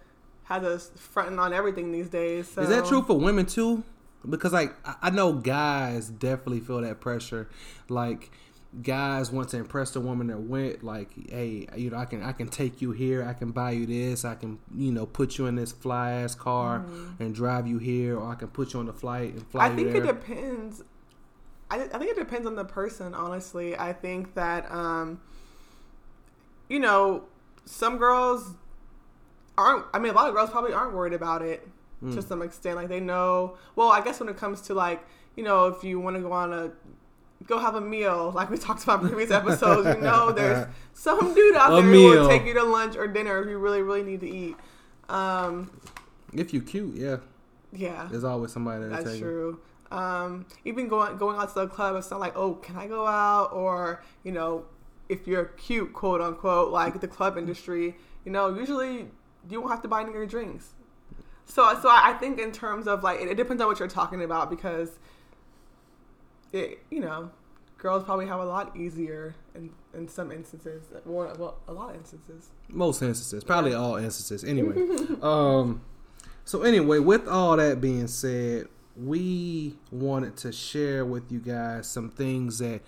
has 0.45 0.63
us 0.63 0.91
fronting 0.97 1.39
on 1.39 1.53
everything 1.53 1.93
these 1.93 2.09
days. 2.09 2.49
So. 2.49 2.63
Is 2.63 2.69
that 2.71 2.87
true 2.87 3.03
for 3.03 3.19
women 3.19 3.45
too? 3.47 3.83
Because 4.29 4.53
like 4.55 4.75
I- 4.87 4.97
I 5.03 5.11
know 5.11 5.33
guys 5.35 6.09
definitely 6.09 6.61
feel 6.61 6.81
that 6.81 7.01
pressure. 7.01 7.49
Like 7.89 8.31
guys 8.83 9.31
want 9.31 9.49
to 9.51 9.57
impress 9.59 9.91
the 9.93 10.01
woman 10.01 10.27
that 10.29 10.41
went. 10.41 10.83
Like, 10.83 11.11
hey, 11.31 11.69
you 11.77 11.91
know, 11.91 11.97
I 11.97 12.05
can 12.05 12.23
I 12.23 12.33
can 12.33 12.49
take 12.49 12.83
you 12.83 12.93
here. 12.93 13.25
I 13.25 13.33
can 13.33 13.51
buy 13.53 13.71
you 13.73 13.87
this. 13.87 14.25
I 14.25 14.35
can 14.35 14.59
you 14.75 14.91
know 14.93 15.07
put 15.07 15.39
you 15.39 15.47
in 15.47 15.55
this 15.57 15.73
fly 15.73 16.13
ass 16.13 16.35
car 16.35 16.85
and 17.21 17.35
drive 17.35 17.67
you 17.67 17.79
here, 17.79 18.19
or 18.19 18.31
I 18.31 18.35
can 18.35 18.49
put 18.49 18.73
you 18.75 18.81
on 18.81 18.87
the 18.87 18.93
flight 18.93 19.35
and 19.35 19.47
fly 19.49 19.69
Mm-hmm. 19.69 19.73
I 19.73 19.77
think 19.77 19.93
there. 19.93 20.03
it 20.03 20.07
depends. 20.07 20.83
I, 21.71 21.85
I 21.85 21.99
think 21.99 22.11
it 22.11 22.17
depends 22.17 22.47
on 22.47 22.57
the 22.57 22.65
person, 22.65 23.15
honestly. 23.15 23.77
I 23.77 23.93
think 23.95 24.35
that, 24.35 24.71
um, 24.71 25.21
you 26.69 26.79
know, 26.79 27.25
some 27.65 27.97
girls 27.97 28.55
aren't, 29.57 29.87
I 29.95 29.99
mean, 29.99 30.13
a 30.13 30.15
lot 30.15 30.29
of 30.29 30.35
girls 30.35 30.51
probably 30.51 30.73
aren't 30.73 30.95
worried 30.95 31.15
about 31.15 31.43
it 31.43 31.67
Mm. 32.03 32.15
to 32.17 32.23
some 32.23 32.43
extent. 32.43 32.77
Like, 32.77 32.89
they 32.89 33.01
know, 33.01 33.57
well, 33.77 33.89
I 33.89 34.03
guess 34.03 34.21
when 34.21 34.29
it 34.29 34.37
comes 34.37 34.61
to, 34.63 34.75
like, 34.75 35.03
you 35.37 35.43
know, 35.45 35.69
if 35.69 35.83
you 35.85 35.99
want 36.01 36.17
to 36.17 36.23
go 36.23 36.33
on 36.33 36.53
a, 36.53 36.71
go 37.47 37.59
have 37.59 37.75
a 37.75 37.81
meal, 37.81 38.33
like 38.35 38.51
we 38.51 38.57
talked 38.57 38.83
about 38.85 39.03
in 39.03 39.09
previous 39.09 39.31
episodes, 39.31 39.89
you 39.97 40.03
know, 40.03 40.33
there's 40.33 40.67
some 40.95 41.35
dude 41.35 41.57
out 41.57 41.73
A 41.73 41.83
there 41.83 41.83
who 41.83 42.03
will 42.11 42.29
take 42.29 42.45
you 42.47 42.55
to 42.55 42.63
lunch 42.63 42.97
or 42.97 43.07
dinner 43.07 43.43
if 43.43 43.49
you 43.49 43.59
really, 43.59 43.83
really 43.83 44.03
need 44.03 44.21
to 44.21 44.31
eat. 44.31 44.57
Um, 45.09 45.71
if 46.33 46.53
you 46.53 46.63
cute, 46.63 46.95
yeah, 46.97 47.17
yeah. 47.73 48.09
there's 48.11 48.25
always 48.25 48.53
somebody 48.53 48.83
that'll 48.83 48.97
That's 48.97 49.11
take 49.11 49.21
you. 49.21 49.27
true. 49.27 49.61
Um, 49.91 50.47
even 50.65 50.89
going 50.89 51.17
going 51.19 51.39
out 51.39 51.53
to 51.55 51.61
the 51.61 51.67
club, 51.69 51.97
it's 51.97 52.11
not 52.11 52.21
like, 52.21 52.37
oh, 52.37 52.55
can 52.55 52.77
I 52.77 52.87
go 52.87 53.07
out? 53.07 53.53
Or 53.53 54.03
you 54.23 54.33
know, 54.33 54.65
if 55.09 55.27
you're 55.27 55.45
cute, 55.45 55.93
quote 55.93 56.21
unquote, 56.21 56.73
like 56.73 57.01
the 57.01 57.09
club 57.09 57.37
industry, 57.37 57.97
you 58.25 58.33
know, 58.33 58.55
usually 58.55 59.07
you 59.49 59.61
won't 59.61 59.71
have 59.73 59.83
to 59.83 59.89
buy 59.89 60.01
any 60.01 60.11
of 60.11 60.15
your 60.15 60.27
drinks. 60.27 60.73
So, 61.45 61.79
so 61.81 61.89
I 61.89 62.11
I 62.11 62.13
think 62.15 62.41
in 62.41 62.51
terms 62.51 62.89
of 62.89 63.03
like, 63.03 63.21
it, 63.21 63.29
it 63.29 63.37
depends 63.37 63.61
on 63.63 63.69
what 63.69 63.79
you're 63.79 63.89
talking 63.89 64.23
about 64.23 64.51
because 64.51 64.99
it, 66.55 66.79
you 66.91 67.01
know, 67.01 67.31
girls 67.79 68.05
probably 68.05 68.27
have 68.27 68.41
a 68.41 68.45
lot 68.45 68.77
easier 68.77 69.35
in 69.55 69.71
in 69.93 70.09
some 70.09 70.33
instances. 70.33 70.85
Well, 71.05 71.35
well 71.39 71.59
a 71.69 71.73
lot 71.73 71.91
of 71.91 71.97
instances. 71.97 72.49
Most 72.69 73.03
instances, 73.03 73.45
probably 73.45 73.75
all 73.75 73.97
instances. 73.97 74.45
Anyway, 74.45 74.77
um, 75.23 75.83
so 76.45 76.63
anyway, 76.63 77.01
with 77.01 77.29
all 77.29 77.57
that 77.57 77.81
being 77.81 78.07
said, 78.07 78.69
we 78.97 79.77
wanted 79.91 80.37
to 80.39 80.53
share 80.53 81.05
with 81.05 81.31
you 81.31 81.41
guys 81.41 81.89
some 81.89 82.11
things 82.11 82.59
that 82.59 82.81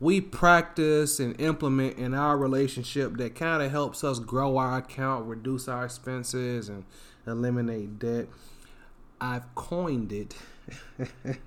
we 0.00 0.20
practice 0.20 1.20
and 1.20 1.38
implement 1.38 1.98
in 1.98 2.14
our 2.14 2.38
relationship 2.38 3.18
that 3.18 3.34
kind 3.34 3.62
of 3.62 3.70
helps 3.70 4.02
us 4.02 4.18
grow 4.18 4.56
our 4.56 4.78
account, 4.78 5.26
reduce 5.26 5.68
our 5.68 5.84
expenses, 5.84 6.70
and 6.70 6.84
eliminate 7.26 7.98
debt. 7.98 8.28
I've 9.20 9.54
coined 9.54 10.10
it 10.10 10.34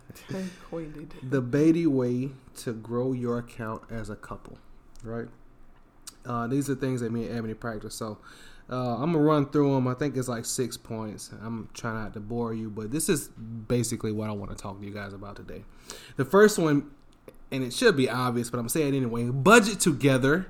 The 1.24 1.42
Beatty 1.42 1.88
way 1.88 2.32
to 2.58 2.74
grow 2.74 3.12
your 3.14 3.40
account 3.40 3.84
as 3.90 4.10
a 4.10 4.16
couple, 4.16 4.58
right? 5.04 5.28
Uh, 6.26 6.48
these 6.48 6.70
are 6.70 6.76
things 6.76 7.02
that 7.02 7.12
me 7.12 7.28
and 7.28 7.46
Eboni 7.46 7.60
practice. 7.60 7.96
So 7.96 8.18
uh, 8.70 8.96
I'm 8.96 9.12
gonna 9.14 9.24
run 9.24 9.50
through 9.50 9.74
them. 9.76 9.88
I 9.88 9.94
think 9.94 10.16
it's 10.16 10.28
like 10.28 10.46
six 10.46 10.78
points. 10.78 11.32
I'm 11.42 11.70
trying 11.74 11.96
not 11.96 12.14
to 12.14 12.20
bore 12.20 12.54
you, 12.54 12.70
but 12.70 12.92
this 12.92 13.10
is 13.10 13.28
basically 13.28 14.12
what 14.12 14.30
I 14.30 14.34
want 14.34 14.52
to 14.52 14.58
talk 14.58 14.80
to 14.80 14.86
you 14.86 14.94
guys 14.94 15.14
about 15.14 15.36
today. 15.36 15.64
The 16.16 16.26
first 16.26 16.58
one, 16.58 16.92
and 17.52 17.64
it 17.64 17.74
should 17.74 17.98
be 17.98 18.10
obvious, 18.10 18.50
but 18.50 18.60
I'm 18.60 18.70
saying 18.70 18.94
it 18.94 18.98
anyway. 18.98 19.26
Budget 19.26 19.80
together. 19.80 20.48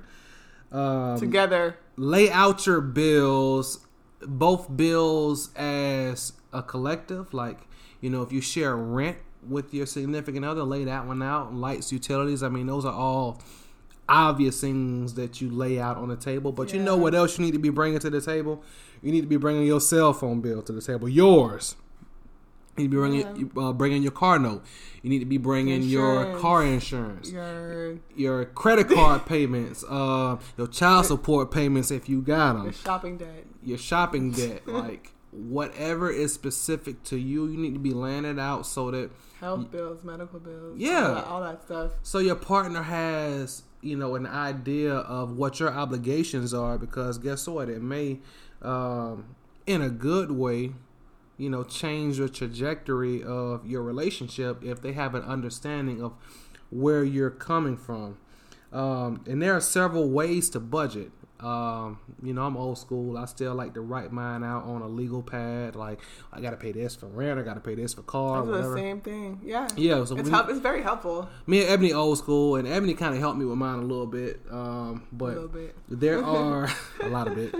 Um, 0.72 1.18
Together. 1.20 1.76
lay 1.96 2.30
out 2.32 2.66
your 2.66 2.80
bills, 2.80 3.86
both 4.20 4.74
bills 4.76 5.54
as 5.54 6.32
a 6.52 6.62
collective. 6.62 7.32
Like, 7.32 7.60
you 8.04 8.10
know, 8.10 8.20
if 8.20 8.30
you 8.30 8.42
share 8.42 8.76
rent 8.76 9.16
with 9.48 9.72
your 9.72 9.86
significant 9.86 10.44
other, 10.44 10.62
lay 10.62 10.84
that 10.84 11.06
one 11.06 11.22
out. 11.22 11.54
Lights, 11.54 11.90
utilities. 11.90 12.42
I 12.42 12.50
mean, 12.50 12.66
those 12.66 12.84
are 12.84 12.92
all 12.92 13.40
obvious 14.06 14.60
things 14.60 15.14
that 15.14 15.40
you 15.40 15.48
lay 15.48 15.80
out 15.80 15.96
on 15.96 16.10
the 16.10 16.16
table. 16.16 16.52
But 16.52 16.74
you 16.74 16.80
know 16.80 16.98
what 16.98 17.14
else 17.14 17.38
you 17.38 17.44
need 17.46 17.52
to 17.52 17.58
be 17.58 17.70
bringing 17.70 17.98
to 18.00 18.10
the 18.10 18.20
table? 18.20 18.62
You 19.00 19.10
need 19.10 19.22
to 19.22 19.26
be 19.26 19.38
bringing 19.38 19.66
your 19.66 19.80
cell 19.80 20.12
phone 20.12 20.42
bill 20.42 20.60
to 20.64 20.72
the 20.72 20.82
table. 20.82 21.08
Yours. 21.08 21.76
You 22.76 22.82
need 22.84 22.90
to 22.90 22.90
be 22.90 22.96
bringing, 22.98 23.52
uh, 23.56 23.72
bringing 23.72 24.02
your 24.02 24.12
car 24.12 24.38
note. 24.38 24.62
You 25.00 25.08
need 25.08 25.20
to 25.20 25.24
be 25.24 25.38
bringing 25.38 25.82
your 25.82 26.38
car 26.40 26.62
insurance 26.62 27.30
Your 27.30 28.00
your 28.14 28.44
credit 28.44 28.90
card 28.90 29.24
payments, 29.34 29.82
uh, 29.88 30.36
your 30.58 30.66
child 30.66 31.06
support 31.06 31.50
payments 31.50 31.90
if 31.90 32.06
you 32.08 32.20
got 32.20 32.54
them. 32.54 32.64
your 32.64 32.72
shopping 32.74 33.16
debt. 33.16 33.46
your 33.62 33.78
shopping 33.78 34.32
debt, 34.32 34.66
like 34.68 35.13
whatever 35.34 36.10
is 36.10 36.32
specific 36.32 37.02
to 37.04 37.16
you, 37.18 37.46
you 37.48 37.56
need 37.58 37.74
to 37.74 37.80
be 37.80 37.92
laying 37.92 38.24
it 38.24 38.38
out 38.38 38.66
so 38.66 38.90
that 38.92 39.10
health 39.40 39.70
bills, 39.70 40.04
medical 40.04 40.38
bills, 40.38 40.78
Yeah. 40.78 41.08
all 41.08 41.14
that, 41.14 41.24
all 41.26 41.40
that 41.42 41.62
stuff. 41.64 41.90
so 42.02 42.18
your 42.20 42.36
partner 42.36 42.82
has 42.82 43.62
you 43.82 43.96
know 43.96 44.14
an 44.14 44.26
idea 44.26 44.94
of 44.94 45.36
what 45.36 45.60
your 45.60 45.70
obligations 45.70 46.54
are 46.54 46.78
because 46.78 47.18
guess 47.18 47.46
what 47.46 47.68
it 47.68 47.82
may 47.82 48.18
um, 48.62 49.34
in 49.66 49.82
a 49.82 49.90
good 49.90 50.30
way 50.30 50.72
you 51.36 51.50
know 51.50 51.62
change 51.64 52.16
the 52.16 52.28
trajectory 52.28 53.22
of 53.22 53.66
your 53.66 53.82
relationship 53.82 54.62
if 54.64 54.80
they 54.80 54.92
have 54.92 55.14
an 55.14 55.22
understanding 55.22 56.00
of 56.02 56.14
where 56.70 57.04
you're 57.04 57.28
coming 57.30 57.76
from 57.76 58.16
um, 58.72 59.22
and 59.28 59.42
there 59.42 59.54
are 59.54 59.60
several 59.60 60.08
ways 60.08 60.48
to 60.48 60.58
budget 60.60 61.10
um, 61.40 61.98
you 62.22 62.32
know 62.32 62.42
i'm 62.42 62.56
old 62.56 62.78
school 62.78 63.18
i 63.18 63.24
still 63.24 63.54
like 63.54 63.74
to 63.74 63.80
write 63.80 64.12
mine 64.12 64.44
out 64.44 64.64
on 64.64 64.82
a 64.82 64.86
legal 64.88 65.22
pad 65.22 65.74
like 65.74 65.98
i 66.32 66.40
gotta 66.40 66.56
pay 66.56 66.70
this 66.72 66.94
for 66.94 67.06
rent 67.06 67.38
i 67.38 67.42
gotta 67.42 67.60
pay 67.60 67.74
this 67.74 67.92
for 67.94 68.02
car 68.02 68.42
I 68.42 68.44
do 68.46 68.52
the 68.52 68.74
same 68.74 69.00
thing. 69.00 69.40
Yeah. 69.44 69.68
yeah 69.76 70.04
so 70.04 70.14
It's, 70.16 70.24
we- 70.24 70.30
help, 70.30 70.48
it's 70.48 70.60
very 70.60 70.82
helpful. 70.82 71.28
me 71.46 71.66
and 71.66 71.82
Eboni 71.82 71.92
old 71.94 72.18
school, 72.18 72.56
and 72.56 72.66
Eboni 72.68 72.96
kind 72.96 73.14
of 73.14 73.20
helped 73.20 73.38
me 73.38 73.44
with 73.44 73.58
mine 73.58 73.80
a 73.80 73.82
little 73.82 74.06
bit. 74.06 74.40
Um, 74.50 75.02
A 75.10 75.14
but 75.14 75.34
little 75.34 75.48
bit. 75.48 75.74
there 75.88 76.24
are 76.36 76.68
a 77.02 77.08
lot 77.08 77.26
of 77.28 77.36
it. 77.36 77.54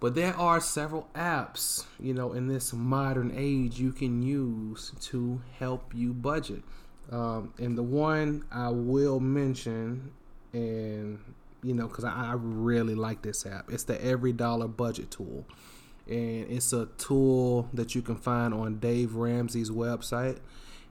But 0.00 0.14
there 0.14 0.36
are 0.36 0.60
several 0.60 1.08
apps, 1.14 1.86
you 1.98 2.12
know, 2.14 2.32
in 2.34 2.46
this 2.46 2.72
modern 2.72 3.32
age 3.34 3.78
you 3.80 3.90
can 3.92 4.22
use 4.22 4.92
to 5.02 5.40
help 5.58 5.92
you 5.94 6.12
budget. 6.12 6.62
Um, 7.10 7.52
and 7.58 7.76
the 7.76 7.82
one 7.82 8.44
I 8.52 8.68
will 8.70 9.18
mention, 9.20 10.12
and 10.52 11.18
you 11.64 11.74
know, 11.74 11.88
because 11.88 12.04
I, 12.04 12.12
I 12.12 12.34
really 12.36 12.94
like 12.94 13.22
this 13.22 13.46
app, 13.46 13.70
it's 13.72 13.84
the 13.84 13.96
EveryDollar 13.96 14.76
Budget 14.76 15.10
Tool. 15.10 15.46
And 16.06 16.50
it's 16.50 16.72
a 16.74 16.86
tool 16.98 17.70
that 17.72 17.94
you 17.94 18.02
can 18.02 18.16
find 18.16 18.52
on 18.52 18.78
Dave 18.78 19.14
Ramsey's 19.14 19.70
website. 19.70 20.38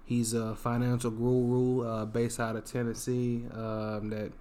He's 0.04 0.34
a 0.34 0.56
financial 0.56 1.12
guru 1.12 1.88
uh, 1.88 2.06
based 2.06 2.40
out 2.40 2.56
of 2.56 2.66
Tennessee. 2.66 3.46
Um, 3.54 4.10
that 4.10 4.32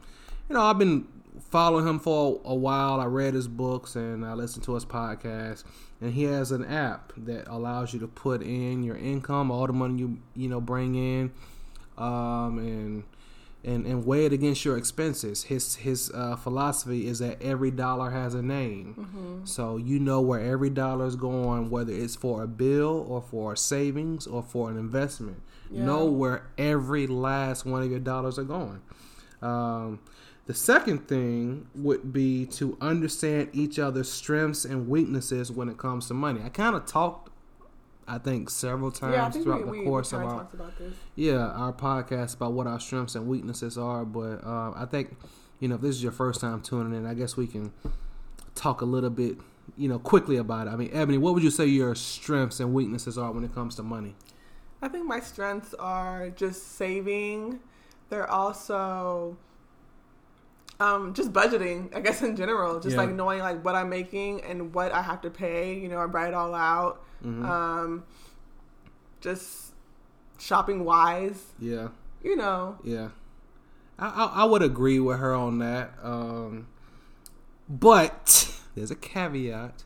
you 0.49 0.55
know, 0.55 0.63
I've 0.63 0.79
been 0.79 1.07
following 1.51 1.87
him 1.87 1.99
for 1.99 2.41
a 2.45 2.55
while. 2.55 3.01
I 3.01 3.05
read 3.05 3.35
his 3.35 3.49
books 3.49 3.97
and 3.97 4.25
I 4.25 4.33
listened 4.33 4.65
to 4.65 4.75
his 4.75 4.85
podcast. 4.85 5.65
And 6.01 6.13
he 6.13 6.25
has 6.25 6.51
an 6.51 6.65
app 6.65 7.13
that 7.17 7.47
allows 7.49 7.93
you 7.93 8.01
to 8.01 8.09
put 8.09 8.43
in 8.43 8.83
your 8.83 8.97
income, 8.97 9.51
all 9.51 9.67
the 9.67 9.73
money 9.73 10.01
you 10.01 10.19
you 10.35 10.49
know 10.49 10.61
bring 10.61 10.95
in, 10.95 11.33
um, 11.97 12.59
and 12.59 13.05
and 13.65 13.87
and 13.87 14.05
weigh 14.05 14.27
it 14.27 14.33
against 14.33 14.65
your 14.65 14.77
expenses. 14.77 15.45
His 15.45 15.77
his 15.77 16.11
uh, 16.15 16.37
philosophy 16.37 17.07
is 17.07 17.19
that 17.21 17.41
every 17.43 17.71
dollar 17.71 18.11
has 18.11 18.35
a 18.35 18.43
name, 18.43 19.43
so 19.45 19.77
you 19.77 19.99
know 19.99 20.21
where 20.21 20.41
every 20.41 20.71
dollar 20.71 21.07
is 21.07 21.17
going, 21.17 21.71
whether 21.71 21.93
it's 21.93 22.17
for 22.17 22.43
a 22.43 22.49
bill 22.49 23.07
or 23.09 23.23
for 23.23 23.53
a 23.53 23.57
savings 23.57 24.27
or 24.27 24.43
for 24.43 24.71
an 24.71 24.77
investment. 24.77 25.43
Yeah. 25.71 25.85
Know 25.85 26.05
where 26.07 26.49
every 26.59 27.07
last 27.07 27.65
one 27.65 27.83
of 27.83 27.91
your 27.91 28.01
dollars 28.01 28.39
are 28.39 28.45
going. 28.45 28.83
Um, 29.41 30.01
the 30.47 30.55
second 30.55 31.09
thing 31.09 31.69
would 31.75 32.13
be 32.13 32.47
to 32.47 32.77
understand 32.81 33.51
each 33.53 33.79
other's 33.79 34.11
strengths 34.11 34.65
and 34.65 34.89
weaknesses 34.89 35.53
when 35.53 35.69
it 35.69 35.79
comes 35.79 36.09
to 36.09 36.15
money. 36.15 36.41
I 36.45 36.49
kind 36.49 36.75
of 36.75 36.85
talked 36.85 37.32
I 38.09 38.19
think 38.19 38.51
several 38.51 38.91
times 38.91 39.15
Yeah, 39.15 39.31
think 39.31 39.45
throughout 39.45 39.67
we, 39.69 39.79
the 39.81 39.85
course 39.85 40.13
of 40.13 40.21
our 40.23 40.39
talked 40.39 40.55
about 40.55 40.77
this. 40.79 40.95
yeah 41.15 41.47
our 41.47 41.73
podcast 41.73 42.35
about 42.35 42.53
what 42.53 42.67
our 42.67 42.81
strengths 42.81 43.15
and 43.15 43.27
weaknesses 43.27 43.79
are. 43.79 44.05
But 44.05 44.45
uh, 44.45 44.73
I 44.75 44.87
think 44.91 45.17
you 45.61 45.69
know 45.69 45.77
if 45.77 45.81
this 45.81 45.97
is 45.97 46.03
your 46.03 46.13
first 46.13 46.41
time 46.41 46.61
tuning 46.63 46.97
in, 46.99 47.07
I 47.07 47.15
guess 47.15 47.37
we 47.37 47.47
can 47.47 47.73
talk 48.55 48.81
a 48.81 48.85
little 48.85 49.11
bit 49.11 49.39
you 49.77 49.89
know 49.89 49.99
quickly 49.99 50.37
about 50.37 50.67
it. 50.67 50.71
I 50.71 50.77
mean, 50.77 50.91
Eboni, 50.91 51.19
what 51.19 51.35
would 51.35 51.43
you 51.43 51.51
say 51.51 51.67
your 51.67 51.95
strengths 51.95 52.59
and 52.61 52.75
weaknesses 52.75 53.17
are 53.17 53.31
when 53.33 53.45
it 53.45 53.55
comes 53.55 53.77
to 53.77 53.83
money? 53.83 54.15
I 54.83 54.89
think 54.89 55.07
my 55.07 55.21
strengths 55.21 55.75
are 55.75 56.31
just 56.31 56.77
saving. 56.77 57.61
They're 58.11 58.29
also 58.29 59.37
um, 60.81 61.15
just 61.15 61.33
budgeting, 61.33 61.95
I 61.95 62.01
guess 62.01 62.23
in 62.23 62.35
general, 62.35 62.81
just 62.81 62.97
Yeah. 62.97 63.03
like 63.03 63.11
knowing 63.15 63.39
like 63.39 63.65
what 63.65 63.75
I'm 63.77 63.89
making 63.89 64.41
and 64.43 64.75
what 64.75 64.91
I 64.93 65.01
have 65.03 65.21
to 65.23 65.31
pay. 65.31 65.79
You 65.79 65.89
know, 65.89 65.99
I 65.99 66.05
write 66.05 66.29
it 66.29 66.35
all 66.35 66.55
out. 66.55 67.05
Mhm. 67.25 67.45
Um, 67.45 68.05
just 69.21 69.73
shopping 70.39 70.85
wise. 70.85 71.53
yeah. 71.59 71.89
You 72.25 72.37
know, 72.37 72.79
Yeah, 72.85 73.09
I, 73.99 74.07
I 74.09 74.25
I 74.43 74.45
would 74.45 74.63
agree 74.63 75.01
with 75.01 75.19
her 75.19 75.35
on 75.35 75.59
that. 75.59 75.93
Um, 76.03 76.69
but 77.69 78.49
there's 78.77 78.91
a 78.93 78.95
caveat: 78.97 79.83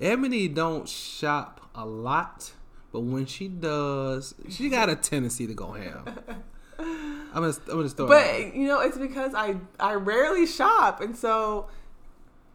Eboni 0.00 0.52
don't 0.54 0.86
shop 0.88 1.70
a 1.74 1.86
lot, 1.86 2.52
but 2.92 3.00
when 3.00 3.24
she 3.24 3.48
does, 3.48 4.34
she 4.50 4.68
got 4.68 4.90
a 4.90 4.96
tendency 4.96 5.46
to 5.46 5.54
go 5.54 5.72
ham. 5.72 6.04
I'm 6.78 7.32
gonna 7.42 7.54
I'm 7.70 7.76
gonna 7.76 7.88
throw 7.88 8.06
it 8.06 8.10
out 8.12 8.14
there. 8.14 8.44
but 8.50 8.54
you 8.54 8.66
know, 8.68 8.80
it's 8.80 8.98
because 8.98 9.34
I 9.34 9.56
I 9.80 9.94
rarely 9.94 10.46
shop, 10.46 11.00
and 11.00 11.16
so 11.16 11.68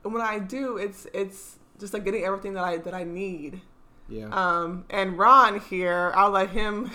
when 0.04 0.22
I 0.22 0.38
do, 0.40 0.78
it's 0.78 1.08
it's 1.14 1.58
just 1.80 1.94
like 1.94 2.06
getting 2.06 2.24
everything 2.24 2.54
that 2.54 2.64
I 2.64 2.78
that 2.78 2.94
I 2.94 3.04
need. 3.04 3.62
Yeah. 4.14 4.28
Um, 4.30 4.86
and 4.92 5.18
Ron 5.18 5.60
here, 5.60 6.12
I'll 6.16 6.30
let 6.30 6.52
him 6.52 6.92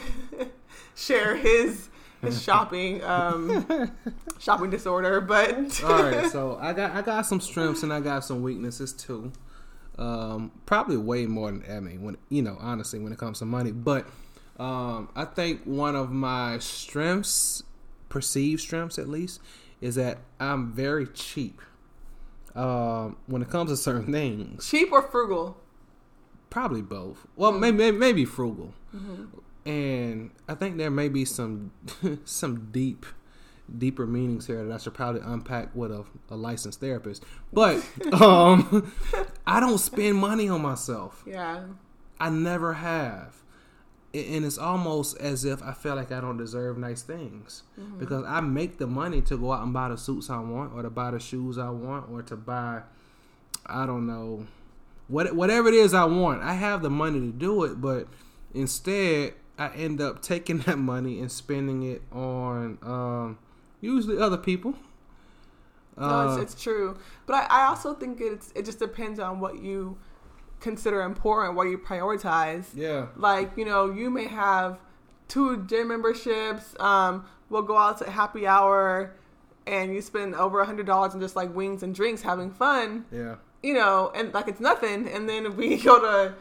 share 0.95 1.35
his 1.37 1.89
his 2.23 2.41
shopping 2.45 3.03
um, 3.03 3.91
shopping 4.39 4.71
disorder. 4.71 5.21
But 5.21 5.83
All 5.83 5.91
right, 5.91 6.31
so 6.31 6.59
I 6.61 6.73
got 6.73 6.93
I 6.93 7.03
got 7.03 7.27
some 7.27 7.41
strengths 7.41 7.83
and 7.83 7.93
I 7.93 8.01
got 8.01 8.25
some 8.25 8.43
weaknesses 8.43 8.93
too. 8.93 9.33
Um, 9.99 10.53
probably 10.65 10.97
way 10.97 11.27
more 11.27 11.51
than 11.51 11.63
Eboni 11.63 12.01
when 12.01 12.17
you 12.29 12.43
know 12.43 12.57
honestly 12.61 13.01
when 13.01 13.13
it 13.13 13.19
comes 13.19 13.41
to 13.41 13.45
money. 13.45 13.73
But 13.73 14.07
um, 14.57 15.09
I 15.17 15.25
think 15.25 15.65
one 15.65 15.97
of 15.97 16.13
my 16.13 16.59
strengths, 16.61 17.65
perceived 18.09 18.61
strengths 18.61 18.97
at 18.97 19.09
least, 19.09 19.41
is 19.81 19.97
that 19.97 20.19
I'm 20.39 20.73
very 20.73 21.07
cheap. 21.09 21.61
Um, 22.55 23.17
when 23.27 23.43
it 23.43 23.51
comes 23.51 23.71
to 23.71 23.77
certain 23.77 24.13
things, 24.13 24.69
cheap 24.69 24.93
or 24.93 25.03
frugal? 25.03 25.57
Probably 26.51 26.83
both. 26.83 27.27
Well, 27.37 27.53
maybe 27.53 27.91
maybe 27.91 28.25
frugal, 28.25 28.75
and 29.65 30.31
I 30.49 30.55
think 30.55 30.77
there 30.79 30.91
may 30.91 31.09
be 31.09 31.25
some 31.25 31.73
some 32.25 32.71
deep 32.71 33.07
deeper 33.77 34.07
meanings 34.07 34.47
here 34.47 34.65
that 34.65 34.73
I 34.73 34.79
should 34.79 34.95
probably 34.95 35.21
unpack 35.23 35.75
with 35.75 35.93
a, 35.93 36.05
a 36.31 36.37
licensed 36.37 36.81
therapist. 36.81 37.23
But 37.53 37.85
um, 38.13 38.93
I 39.47 39.61
don't 39.61 39.79
spend 39.79 40.17
money 40.17 40.49
on 40.49 40.63
myself. 40.63 41.23
Yeah, 41.27 41.65
I 42.19 42.31
never 42.31 42.75
have. 42.75 43.35
And 44.15 44.43
it's 44.47 44.57
almost 44.57 45.19
as 45.19 45.45
if 45.45 45.63
I 45.63 45.75
feel 45.75 45.95
like 45.95 46.11
I 46.11 46.23
don't 46.23 46.39
deserve 46.39 46.79
nice 46.79 47.03
things 47.03 47.63
because 47.99 48.25
I 48.27 48.41
make 48.41 48.79
the 48.79 48.87
money 48.87 49.21
to 49.21 49.37
go 49.37 49.53
out 49.53 49.63
and 49.63 49.73
buy 49.75 49.91
the 49.91 49.99
suits 49.99 50.31
I 50.31 50.41
want, 50.41 50.73
or 50.73 50.83
to 50.83 50.89
buy 50.89 51.11
the 51.11 51.21
shoes 51.21 51.59
I 51.59 51.69
want, 51.69 52.11
or 52.11 52.23
to 52.23 52.35
buy, 52.35 52.81
I 53.67 53.85
don't 53.85 54.07
know, 54.07 54.47
what 55.09 55.35
whatever 55.35 55.69
it 55.69 55.75
is 55.75 55.95
I 55.95 56.05
want. 56.05 56.43
I 56.43 56.55
have 56.55 56.83
the 56.83 56.91
money 56.91 57.21
to 57.21 57.33
do 57.33 57.65
it, 57.65 57.81
but 57.81 58.07
instead 58.55 59.35
I 59.59 59.69
end 59.71 60.01
up 60.01 60.23
taking 60.23 60.59
that 60.67 60.79
money 60.79 61.21
and 61.21 61.31
spending 61.31 61.83
it 61.83 62.03
on 62.13 62.79
um, 62.83 63.39
usually 63.81 64.19
other 64.19 64.37
people. 64.39 64.75
no, 65.97 66.05
Uh, 66.07 66.37
it's, 66.41 66.53
it's 66.55 66.63
true. 66.63 66.97
But 67.27 67.35
I, 67.35 67.63
I 67.63 67.67
also 67.69 67.95
think 67.95 68.21
it's 68.21 68.53
it 68.55 68.65
just 68.65 68.79
depends 68.79 69.19
on 69.19 69.41
what 69.41 69.61
you 69.63 69.99
consider 70.61 71.03
important, 71.03 71.55
what 71.57 71.65
you 71.69 71.79
prioritize. 71.79 72.67
yeah, 72.75 73.07
Like 73.17 73.53
you 73.57 73.65
know, 73.65 73.91
you 73.91 74.11
may 74.11 74.27
have 74.27 74.79
two 75.29 75.65
gym 75.67 75.89
memberships. 75.89 76.75
Um, 76.81 77.25
we'll 77.51 77.63
go 77.63 77.77
out 77.77 77.99
to 77.99 78.11
happy 78.11 78.47
hour, 78.47 79.15
and 79.67 79.95
you 79.95 80.01
spend 80.01 80.35
over 80.35 80.61
a 80.61 80.67
hundred 80.67 80.87
dollars 80.87 81.15
on 81.15 81.21
just 81.21 81.37
like 81.37 81.55
wings 81.55 81.83
and 81.83 81.95
drinks, 81.95 82.23
having 82.23 82.51
fun. 82.51 83.05
yeah. 83.13 83.37
You 83.63 83.75
know, 83.75 84.13
and 84.15 84.33
like 84.35 84.49
it's 84.49 84.61
nothing. 84.61 85.09
And 85.09 85.29
then 85.29 85.57
we 85.57 85.77
go 85.83 86.01
to 86.01 86.35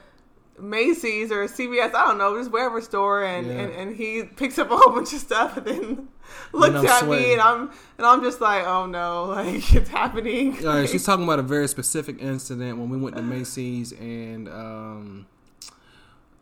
Macy's 0.59 1.31
or 1.31 1.45
CVS, 1.45 1.93
I 1.93 2.07
don't 2.07 2.17
know, 2.17 2.35
just 2.37 2.51
wherever 2.51 2.81
store, 2.81 3.23
and, 3.23 3.45
Yeah. 3.47 3.53
and, 3.53 3.73
and 3.73 3.95
he 3.95 4.23
picks 4.35 4.57
up 4.57 4.71
a 4.71 4.77
whole 4.77 4.93
bunch 4.93 5.13
of 5.13 5.19
stuff, 5.19 5.55
and 5.57 5.65
then 5.67 6.07
looks 6.51 6.89
at 6.89 6.99
sweating. 7.03 7.27
me, 7.27 7.33
and 7.33 7.41
I'm 7.41 7.69
and 7.97 8.07
I'm 8.07 8.21
just 8.23 8.41
like, 8.41 8.65
oh 8.65 8.85
no, 8.87 9.25
like 9.25 9.73
it's 9.75 9.89
happening. 9.89 10.57
All 10.65 10.73
right, 10.79 10.89
she's 10.89 11.05
talking 11.05 11.23
about 11.25 11.39
a 11.39 11.43
very 11.43 11.67
specific 11.67 12.21
incident 12.21 12.77
when 12.79 12.89
we 12.89 12.97
went 12.97 13.15
to 13.17 13.21
Macy's 13.21 13.91
and, 13.91 14.47
um, 14.49 15.27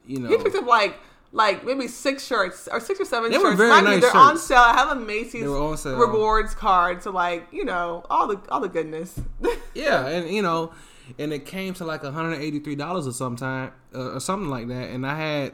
you 0.07 0.19
know, 0.19 0.29
he 0.29 0.37
picked 0.37 0.55
up 0.55 0.65
like 0.65 0.97
like 1.35 1.65
maybe 1.65 1.87
six 1.87 2.25
shirts 2.25 2.67
or 2.71 2.79
six 2.79 2.99
or 2.99 3.05
seven 3.05 3.29
They 3.29 3.37
were 3.37 3.55
shirts. 3.55 3.59
you, 3.61 3.67
nice 3.83 4.01
they're 4.01 4.15
on 4.15 4.37
sale. 4.37 4.59
I 4.59 4.73
have 4.73 4.95
a 4.97 4.99
Macy's 4.99 5.41
They 5.43 5.47
were 5.47 5.59
on 5.61 5.77
sale. 5.77 5.97
rewards 5.97 6.55
card, 6.55 7.03
so 7.03 7.11
like 7.11 7.45
you 7.51 7.65
know 7.65 8.03
all 8.09 8.27
the 8.27 8.39
all 8.49 8.61
the 8.61 8.69
goodness. 8.69 9.19
yeah, 9.75 10.07
and 10.07 10.29
you 10.29 10.41
know, 10.41 10.71
and 11.19 11.33
it 11.33 11.45
came 11.45 11.73
to 11.75 11.85
like 11.85 12.03
hundred 12.03 12.39
eighty 12.39 12.59
three 12.59 12.75
dollars 12.75 13.05
or 13.05 13.11
sometime 13.11 13.73
uh, 13.93 14.13
or 14.13 14.19
something 14.19 14.49
like 14.49 14.67
that, 14.69 14.89
and 14.91 15.05
I 15.05 15.15
had, 15.17 15.53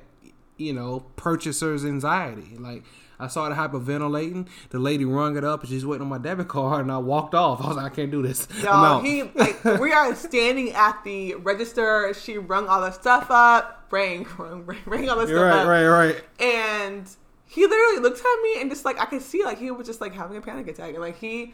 you 0.58 0.72
know, 0.72 1.00
purchasers 1.15 1.84
anxiety. 1.84 2.56
Like 2.58 2.84
I 3.20 3.28
started 3.28 3.56
hyperventilating. 3.56 4.48
The 4.70 4.80
lady 4.80 5.06
rung 5.06 5.36
it 5.38 5.44
up, 5.44 5.62
and 5.62 5.70
she's 5.70 5.86
waiting 5.86 6.04
on 6.04 6.10
my 6.10 6.17
debit 6.20 6.48
card, 6.48 6.82
and 6.82 6.91
I 6.91 6.98
walked 7.00 7.34
off. 7.36 7.60
I 7.63 7.67
was 7.70 7.78
like, 7.78 7.91
I 7.91 7.96
can't 7.96 8.12
do 8.12 8.22
this. 8.22 8.48
Y'all, 8.63 9.02
he 9.02 9.24
like 9.36 9.63
we 9.80 9.91
are 9.94 10.13
standing 10.15 10.72
at 10.74 11.04
the 11.04 11.36
register. 11.36 12.13
She 12.13 12.38
rung 12.38 12.67
all 12.67 12.82
the 12.82 12.91
stuff 12.91 13.28
up, 13.30 13.81
rang, 13.91 14.25
rang, 14.38 14.65
rang 14.86 15.10
all 15.10 15.17
the 15.17 15.27
stuff 15.27 15.41
right, 15.41 15.60
up, 15.60 15.67
right, 15.67 15.88
right. 15.88 16.23
and 16.39 17.10
he 17.45 17.65
literally 17.67 17.99
looked 18.01 18.19
at 18.19 18.41
me 18.43 18.62
and 18.62 18.69
just 18.69 18.86
like 18.86 18.99
I 18.99 19.06
could 19.06 19.21
see 19.21 19.43
like 19.43 19.60
he 19.60 19.71
was 19.71 19.86
just 19.88 20.01
like 20.01 20.13
having 20.13 20.38
a 20.38 20.41
panic 20.41 20.67
attack, 20.67 20.89
and 20.89 20.99
like 20.99 21.17
he 21.17 21.54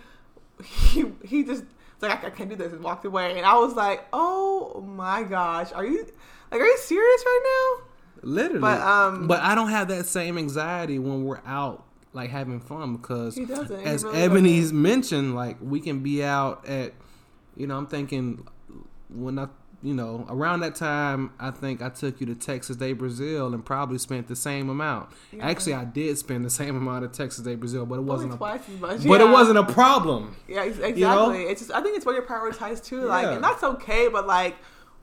he 0.64 1.06
he 1.26 1.44
just 1.44 1.64
like 2.02 2.24
I, 2.24 2.28
I 2.28 2.30
can't 2.30 2.50
do 2.50 2.56
this 2.56 2.74
and 2.74 2.84
walked 2.84 3.06
away, 3.06 3.38
and 3.38 3.46
I 3.46 3.58
was 3.58 3.74
like, 3.74 4.06
oh 4.14 4.84
my 4.88 5.24
gosh, 5.24 5.72
are 5.74 5.86
you 5.86 6.06
like 6.52 6.62
are 6.62 6.66
you 6.66 6.78
serious 6.78 7.24
right 7.26 7.78
now? 7.80 7.84
Literally. 8.24 8.62
But, 8.62 8.82
um, 8.82 9.28
but 9.28 9.42
I 9.42 9.54
don't 9.54 9.70
have 9.70 9.90
that 9.90 10.06
same 10.08 10.38
anxiety 10.38 10.98
when 10.98 11.24
we're 11.24 11.42
out 11.46 11.84
like 12.14 12.30
having 12.30 12.60
fun 12.60 12.96
because 12.98 13.36
doesn't. 13.36 13.86
As 13.86 14.04
really 14.04 14.18
Eboni's 14.18 14.74
mentioned, 14.74 15.36
like 15.36 15.58
we 15.62 15.80
can 15.80 16.02
be 16.02 16.24
out 16.24 16.68
at 16.68 16.94
you 17.56 17.66
know, 17.68 17.78
I'm 17.78 17.88
thinking 17.88 18.48
when 19.10 19.40
I 19.40 19.48
you 19.84 19.94
know, 19.94 20.26
around 20.30 20.62
that 20.62 20.74
time 20.76 21.32
I 21.40 21.52
think 21.52 21.82
I 21.84 21.90
took 21.90 22.20
you 22.20 22.26
to 22.28 22.36
Texas 22.36 22.78
de 22.78 22.94
Brazil 22.94 23.54
and 23.54 23.64
probably 23.64 23.98
spent 24.00 24.28
the 24.28 24.36
same 24.36 24.70
amount. 24.70 25.10
Yeah. 25.32 25.48
Actually 25.48 25.76
I 25.76 25.86
did 25.86 26.18
spend 26.18 26.44
the 26.44 26.50
same 26.50 26.76
amount 26.76 27.06
of 27.06 27.12
Texas 27.12 27.44
de 27.44 27.56
Brazil, 27.56 27.86
but 27.86 27.96
it 28.00 28.02
wasn't 28.04 28.34
a, 28.34 28.38
twice 28.38 28.62
as 28.74 28.80
much, 28.82 29.04
but 29.08 29.22
it 29.22 29.30
wasn't 29.30 29.60
a 29.60 29.64
problem. 29.64 30.36
Yeah, 30.48 30.62
ex- 30.64 30.80
exactly. 30.80 30.96
know? 31.00 31.32
It's 31.50 31.62
just 31.62 31.72
I 31.72 31.82
think 31.82 31.96
it's 31.96 32.06
what 32.06 32.16
you 32.16 32.22
prioritize 32.24 32.84
too. 32.84 33.02
Like, 33.02 33.24
Yeah. 33.26 33.34
and 33.36 33.44
that's 33.44 33.64
okay. 33.64 34.08
But 34.08 34.26
like, 34.26 34.56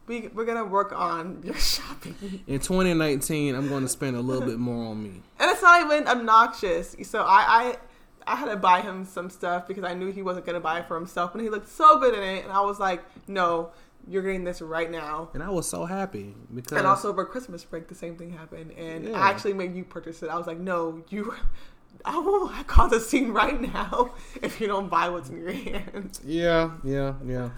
we 0.07 0.29
we're 0.35 0.45
gonna 0.45 0.65
work 0.65 0.93
on 0.93 1.41
your 1.45 1.55
shopping, 1.55 2.43
In 2.47 2.59
2019, 2.59 3.55
I'm 3.55 3.69
going 3.69 3.85
to 3.85 3.89
spend 3.89 4.17
a 4.17 4.21
little 4.21 4.47
bit 4.47 4.59
more 4.59 4.87
on 4.91 5.03
me. 5.03 5.23
and 5.39 5.51
it's 5.51 5.63
not 5.63 5.81
even 5.85 6.07
obnoxious. 6.09 6.97
So 7.05 7.23
I 7.23 7.77
I 8.27 8.33
I 8.33 8.37
had 8.37 8.51
to 8.51 8.57
buy 8.57 8.81
him 8.81 9.05
some 9.05 9.31
stuff 9.31 9.69
because 9.69 9.85
I 9.85 9.95
knew 9.95 10.11
he 10.11 10.21
wasn't 10.23 10.47
gonna 10.47 10.61
buy 10.61 10.81
it 10.81 10.89
for 10.89 10.97
himself, 10.97 11.33
and 11.35 11.43
he 11.43 11.49
looked 11.49 11.69
so 11.69 12.01
good 12.01 12.15
in 12.15 12.23
it, 12.23 12.43
and 12.45 12.53
I 12.53 12.61
was 12.61 12.79
like, 12.81 13.03
no, 13.29 13.71
you're 14.09 14.23
getting 14.23 14.45
this 14.45 14.61
right 14.61 14.91
now. 14.91 15.31
And 15.35 15.43
I 15.43 15.51
was 15.51 15.69
so 15.69 15.85
happy 15.85 16.35
because 16.55 16.79
And 16.79 16.87
also 16.87 17.09
over 17.09 17.25
Christmas 17.25 17.65
break, 17.65 17.89
the 17.89 17.95
same 17.95 18.17
thing 18.17 18.31
happened, 18.31 18.73
and 18.73 19.09
Yeah. 19.09 19.21
I 19.21 19.31
actually 19.31 19.55
made 19.55 19.75
you 19.75 19.85
purchase 19.85 20.23
it. 20.23 20.29
I 20.31 20.37
was 20.37 20.47
like, 20.47 20.59
no, 20.59 21.03
you. 21.09 21.35
I 22.05 22.19
will 22.19 22.49
cause 22.67 22.93
a 22.93 23.01
scene 23.01 23.31
right 23.33 23.59
now 23.59 24.13
if 24.43 24.61
you 24.61 24.67
don't 24.67 24.91
buy 24.91 25.09
what's 25.09 25.31
in 25.31 25.39
your 25.39 25.53
hand. 25.53 26.19
Yeah, 26.25 26.73
yeah, 26.83 27.15
yeah. 27.25 27.51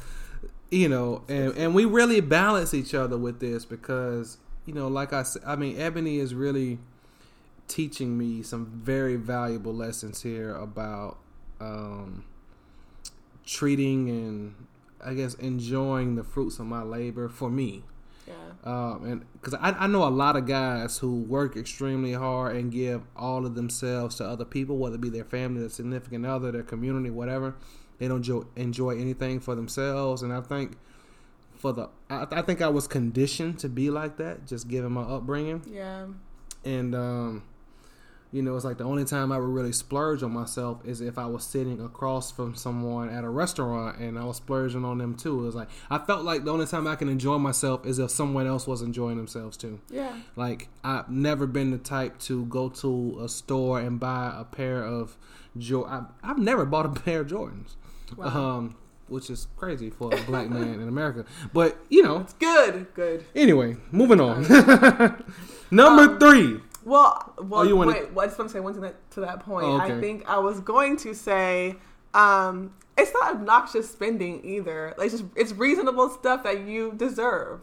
You 0.70 0.88
know, 0.88 1.22
and 1.28 1.56
and 1.56 1.74
we 1.74 1.84
really 1.84 2.20
balance 2.20 2.72
each 2.74 2.94
other 2.94 3.16
with 3.16 3.40
this 3.40 3.64
because 3.64 4.38
you 4.64 4.74
know, 4.74 4.88
like 4.88 5.12
I 5.12 5.22
said, 5.24 5.42
I 5.44 5.56
mean, 5.56 5.76
Eboni 5.76 6.18
is 6.18 6.34
really 6.34 6.78
teaching 7.66 8.16
me 8.16 8.42
some 8.42 8.66
very 8.66 9.16
valuable 9.16 9.74
lessons 9.74 10.22
here 10.22 10.54
about 10.54 11.18
um, 11.60 12.24
treating 13.44 14.08
and 14.08 14.54
I 15.04 15.14
guess 15.14 15.34
enjoying 15.34 16.16
the 16.16 16.24
fruits 16.24 16.58
of 16.58 16.66
my 16.66 16.82
labor 16.82 17.28
for 17.28 17.50
me. 17.50 17.84
Yeah. 18.26 18.34
Um, 18.64 19.04
and 19.04 19.24
because 19.34 19.54
I, 19.54 19.70
I 19.70 19.86
know 19.86 20.02
a 20.06 20.10
lot 20.10 20.34
of 20.36 20.46
guys 20.46 20.98
who 20.98 21.20
work 21.22 21.56
extremely 21.56 22.12
hard 22.12 22.56
and 22.56 22.72
give 22.72 23.02
all 23.16 23.46
of 23.46 23.54
themselves 23.54 24.16
to 24.16 24.24
other 24.24 24.44
people, 24.44 24.78
whether 24.78 24.96
it 24.96 25.00
be 25.00 25.10
their 25.10 25.24
family, 25.24 25.60
their 25.60 25.68
significant 25.68 26.26
other, 26.26 26.50
their 26.50 26.64
community, 26.64 27.10
whatever. 27.10 27.54
They 27.98 28.08
don't 28.08 28.16
enjoy, 28.18 28.42
enjoy 28.56 28.98
anything 29.00 29.38
for 29.40 29.54
themselves. 29.54 30.22
And 30.22 30.32
I 30.32 30.40
think 30.40 30.76
for 31.54 31.72
the. 31.72 31.88
I, 32.10 32.26
I 32.32 32.42
think 32.42 32.60
I 32.60 32.68
was 32.68 32.86
conditioned 32.88 33.58
to 33.60 33.68
be 33.68 33.90
like 33.90 34.16
that, 34.16 34.46
just 34.46 34.66
given 34.68 34.92
my 34.92 35.02
upbringing, 35.02 35.62
Yeah. 35.66 36.06
and 36.64 36.94
um, 36.94 37.42
you 38.32 38.42
know, 38.42 38.54
it's 38.56 38.64
like 38.64 38.76
the 38.78 38.84
only 38.84 39.04
time 39.04 39.30
I 39.32 39.38
would 39.38 39.48
really 39.48 39.72
splurge 39.72 40.22
on 40.22 40.32
myself 40.32 40.80
is 40.84 41.00
if 41.00 41.16
I 41.16 41.26
was 41.26 41.44
sitting 41.44 41.80
across 41.80 42.30
from 42.30 42.54
someone 42.54 43.08
at 43.08 43.24
a 43.24 43.28
restaurant 43.28 43.98
and 43.98 44.18
I 44.18 44.24
was 44.24 44.36
splurging 44.38 44.84
on 44.84 44.98
them 44.98 45.14
too. 45.14 45.40
It 45.40 45.46
was 45.46 45.54
like 45.54 45.68
I 45.90 45.98
felt 45.98 46.24
like 46.24 46.44
the 46.44 46.52
only 46.52 46.66
time 46.66 46.86
I 46.86 46.96
can 46.96 47.08
enjoy 47.08 47.38
myself 47.38 47.86
is 47.86 47.98
if 47.98 48.10
someone 48.10 48.46
else 48.46 48.66
was 48.66 48.82
enjoying 48.82 49.16
themselves 49.16 49.56
too. 49.56 49.80
Yeah. 49.90 50.14
Like 50.34 50.68
I've 50.84 51.08
never 51.08 51.46
been 51.46 51.70
the 51.70 51.78
type 51.78 52.18
to 52.20 52.44
go 52.46 52.68
to 52.70 53.18
a 53.22 53.28
store 53.28 53.80
and 53.80 53.98
buy 54.00 54.34
a 54.36 54.44
pair 54.44 54.82
of 54.82 55.16
Jor. 55.56 55.88
I, 55.88 56.04
I've 56.22 56.38
never 56.38 56.64
bought 56.66 56.84
a 56.86 56.88
pair 57.00 57.20
of 57.20 57.28
Jordans, 57.28 57.76
Wow. 58.16 58.26
um, 58.26 58.76
which 59.08 59.30
is 59.30 59.46
crazy 59.56 59.88
for 59.88 60.12
a 60.12 60.20
black 60.24 60.50
man 60.50 60.80
in 60.80 60.88
America. 60.88 61.24
But 61.54 61.78
you 61.88 62.02
know, 62.02 62.18
It's 62.18 62.34
good. 62.34 62.92
Good. 62.94 63.24
anyway, 63.34 63.76
moving 63.92 64.20
on. 64.20 64.42
Number 65.70 66.02
Um, 66.02 66.18
three. 66.18 66.60
Well, 66.86 67.34
well, 67.42 67.60
Oh, 67.60 67.62
you 67.64 67.74
wanna- 67.76 67.90
wait. 67.92 68.14
Just 68.26 68.38
want 68.38 68.48
to 68.48 68.52
say 68.54 68.60
one 68.60 68.72
thing 68.72 68.82
that, 68.82 69.10
to 69.10 69.20
that 69.20 69.40
point. 69.40 69.66
Oh, 69.66 69.76
I 69.76 70.00
think 70.00 70.24
I 70.28 70.38
was 70.38 70.60
going 70.60 70.96
to 70.98 71.14
say, 71.14 71.74
um, 72.14 72.74
it's 72.96 73.12
not 73.12 73.34
obnoxious 73.34 73.90
spending 73.90 74.40
either. 74.44 74.94
Like, 74.96 75.06
it's 75.06 75.20
just 75.20 75.24
it's 75.34 75.52
reasonable 75.52 76.08
stuff 76.10 76.44
that 76.44 76.60
you 76.60 76.92
deserve. 76.96 77.58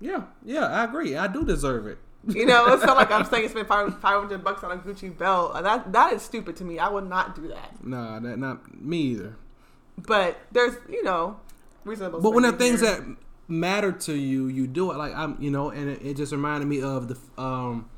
Yeah, 0.00 0.24
yeah, 0.44 0.66
I 0.66 0.84
agree. 0.84 1.16
I 1.16 1.28
do 1.28 1.44
deserve 1.44 1.86
it. 1.86 1.98
You 2.26 2.46
know, 2.46 2.66
it's 2.74 2.84
not 2.84 2.96
like 2.96 3.12
I'm 3.12 3.24
saying 3.30 3.48
spend 3.48 3.68
five 3.68 3.92
hundred 4.02 4.42
bucks 4.42 4.64
on 4.64 4.72
a 4.72 4.76
Gucci 4.76 5.16
belt. 5.16 5.54
That 5.62 5.92
that 5.92 6.12
is 6.14 6.22
stupid 6.22 6.56
to 6.56 6.64
me. 6.64 6.80
I 6.80 6.88
would 6.88 7.08
not 7.08 7.36
do 7.36 7.46
that. 7.48 7.84
Nah, 7.84 8.18
that 8.18 8.38
not 8.40 8.82
me 8.82 8.98
either. 9.12 9.36
But 9.96 10.36
there's, 10.50 10.74
you 10.88 11.04
know, 11.04 11.38
reasonable. 11.84 12.20
But 12.20 12.32
when 12.32 12.42
the 12.42 12.52
things 12.52 12.80
that 12.80 13.02
matter 13.46 13.92
to 13.92 14.14
you, 14.14 14.48
you 14.48 14.66
do 14.66 14.90
it. 14.90 14.96
Like 14.98 15.14
I'm, 15.14 15.36
you 15.40 15.50
know, 15.52 15.70
and 15.70 15.88
it, 15.90 16.02
it 16.04 16.16
just 16.16 16.32
reminded 16.32 16.66
me 16.66 16.82
of 16.82 17.06
the 17.08 17.16
um. 17.40 17.88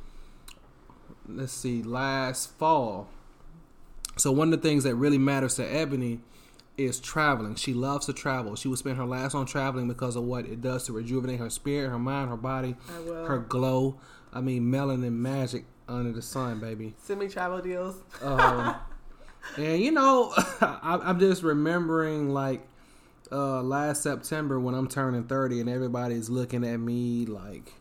Let's 1.36 1.52
see, 1.52 1.82
last 1.82 2.50
fall. 2.58 3.08
So 4.16 4.32
one 4.32 4.52
of 4.52 4.60
the 4.60 4.68
things 4.68 4.84
that 4.84 4.94
really 4.94 5.18
matters 5.18 5.54
to 5.56 5.62
Eboni 5.62 6.20
is 6.76 6.98
traveling. 7.00 7.54
She 7.54 7.74
loves 7.74 8.06
to 8.06 8.12
travel. 8.12 8.56
She 8.56 8.68
would 8.68 8.78
spend 8.78 8.96
her 8.96 9.04
last 9.04 9.34
on 9.34 9.46
traveling 9.46 9.88
because 9.88 10.16
of 10.16 10.24
what 10.24 10.46
it 10.46 10.60
does 10.60 10.86
to 10.86 10.92
rejuvenate 10.92 11.38
her 11.38 11.50
spirit, 11.50 11.90
her 11.90 11.98
mind, 11.98 12.30
her 12.30 12.36
body, 12.36 12.76
her 13.06 13.38
glow. 13.38 13.98
I 14.32 14.40
mean, 14.40 14.64
melanin 14.64 15.12
magic 15.12 15.64
under 15.88 16.12
the 16.12 16.22
sun, 16.22 16.60
baby. 16.60 16.94
send 17.02 17.20
me 17.20 17.28
travel 17.28 17.60
deals. 17.60 17.96
Um, 18.22 18.76
and 19.56 19.80
you 19.82 19.90
know, 19.90 20.32
I, 20.60 21.00
I'm 21.02 21.18
just 21.18 21.42
remembering 21.42 22.30
like 22.30 22.66
uh, 23.32 23.62
last 23.62 24.02
September 24.02 24.58
when 24.58 24.74
I'm 24.74 24.88
turning 24.88 25.24
30 25.24 25.60
and 25.60 25.68
everybody's 25.68 26.30
looking 26.30 26.64
at 26.64 26.78
me 26.78 27.26
like, 27.26 27.74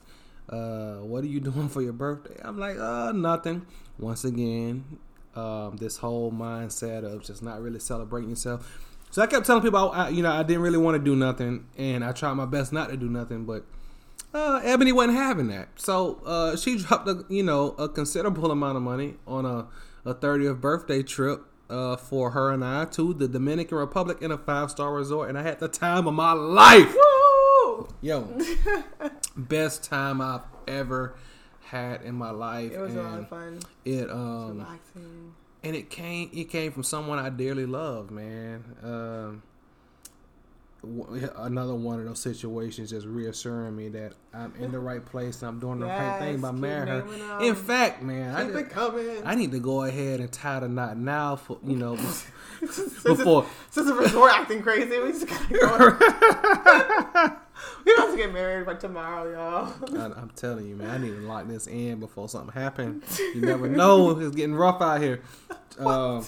uh, 0.49 0.97
"What 0.97 1.23
are 1.23 1.27
you 1.27 1.39
doing 1.49 1.69
for 1.69 1.81
your 1.81 1.93
birthday?" 1.93 2.35
I'm 2.43 2.57
like, 2.57 2.77
"Uh, 2.77 3.11
nothing." 3.13 3.65
Once 3.97 4.23
again, 4.23 4.97
um, 5.35 5.77
this 5.77 5.97
whole 5.97 6.31
mindset 6.31 7.03
of 7.03 7.23
just 7.23 7.43
not 7.43 7.61
really 7.61 7.79
celebrating 7.79 8.29
yourself. 8.29 8.85
So 9.11 9.21
I 9.21 9.27
kept 9.27 9.45
telling 9.45 9.63
people, 9.63 9.91
I, 9.91 10.09
you 10.09 10.21
know, 10.21 10.31
I 10.31 10.43
didn't 10.43 10.61
really 10.61 10.77
want 10.77 10.95
to 10.95 11.03
do 11.03 11.15
nothing, 11.15 11.65
and 11.77 12.03
I 12.03 12.11
tried 12.11 12.33
my 12.33 12.45
best 12.45 12.71
not 12.71 12.89
to 12.89 12.97
do 12.97 13.09
nothing, 13.09 13.45
but 13.45 13.65
uh, 14.33 14.61
Eboni 14.61 14.93
wasn't 14.93 15.17
having 15.17 15.47
that. 15.47 15.69
So 15.75 16.21
uh, 16.25 16.55
she 16.55 16.77
dropped 16.77 17.07
a 17.07 17.25
you 17.29 17.43
know 17.43 17.71
a 17.71 17.89
considerable 17.89 18.51
amount 18.51 18.77
of 18.77 18.83
money 18.83 19.15
on 19.27 19.45
a 19.45 19.67
a 20.05 20.15
30th 20.15 20.61
birthday 20.61 21.03
trip 21.03 21.41
uh, 21.69 21.95
for 21.95 22.31
her 22.31 22.51
and 22.51 22.63
I 22.63 22.85
to 22.85 23.13
the 23.13 23.27
Dominican 23.27 23.77
Republic 23.77 24.21
in 24.21 24.31
a 24.31 24.37
five 24.37 24.71
star 24.71 24.93
resort, 24.93 25.29
and 25.29 25.37
I 25.37 25.43
had 25.43 25.59
the 25.59 25.67
time 25.67 26.07
of 26.07 26.13
my 26.13 26.33
life. 26.33 26.93
Woo! 26.93 27.18
Yo, 28.01 28.27
best 29.35 29.83
time 29.83 30.21
I've 30.21 30.41
ever 30.67 31.15
had 31.65 32.01
in 32.03 32.15
my 32.15 32.31
life, 32.31 32.71
It 32.71 32.79
was 32.79 32.95
a 32.95 33.03
lot 33.03 33.19
of 33.19 33.29
fun. 33.29 33.59
it 33.85 34.09
um 34.09 34.57
Relaxing. 34.59 35.33
and 35.63 35.75
it 35.75 35.89
came 35.89 36.29
it 36.33 36.45
came 36.49 36.71
from 36.71 36.83
someone 36.83 37.19
I 37.19 37.29
dearly 37.29 37.65
love, 37.65 38.09
man. 38.09 38.63
Um, 38.81 39.43
another 40.81 41.75
one 41.75 41.99
of 41.99 42.05
those 42.05 42.19
situations 42.19 42.89
just 42.91 43.05
reassuring 43.05 43.75
me 43.75 43.89
that 43.89 44.13
I'm 44.33 44.53
in 44.59 44.71
the 44.71 44.79
right 44.79 45.05
place 45.05 45.41
and 45.41 45.49
I'm 45.49 45.59
doing 45.59 45.79
the 45.79 45.87
right 45.87 46.19
thing 46.19 46.39
by 46.41 46.51
marrying 46.51 46.87
her. 46.87 47.39
In 47.41 47.55
fact, 47.55 48.01
man, 48.01 48.33
I, 48.35 48.43
just- 48.45 48.75
I 49.25 49.35
need 49.35 49.51
to 49.51 49.59
go 49.59 49.83
ahead 49.83 50.19
and 50.21 50.31
tie 50.31 50.59
the 50.61 50.69
knot 50.69 50.97
now 50.97 51.35
for 51.35 51.57
you 51.65 51.75
know 51.75 51.97
Since 52.59 53.03
before. 53.03 53.45
Since 53.71 53.87
the 53.87 53.93
resort 53.93 54.31
acting 54.33 54.61
crazy, 54.61 54.99
we 54.99 55.11
just 55.11 55.27
gotta 55.27 55.53
go. 55.53 57.35
we 57.85 57.93
don't 57.95 58.07
have 58.07 58.11
to 58.11 58.17
get 58.17 58.33
married 58.33 58.65
by 58.65 58.75
tomorrow, 58.75 59.31
y'all. 59.31 59.73
I, 59.99 60.05
I'm 60.19 60.31
telling 60.35 60.67
you, 60.67 60.75
man, 60.75 60.89
I 60.89 60.97
need 60.97 61.11
to 61.11 61.21
lock 61.21 61.47
this 61.47 61.67
in 61.67 61.99
before 61.99 62.27
something 62.29 62.53
happens. 62.53 63.19
You 63.19 63.41
never 63.41 63.67
know; 63.67 64.17
it's 64.19 64.35
getting 64.35 64.55
rough 64.55 64.81
out 64.81 65.01
here. 65.01 65.21
Um, 65.79 66.25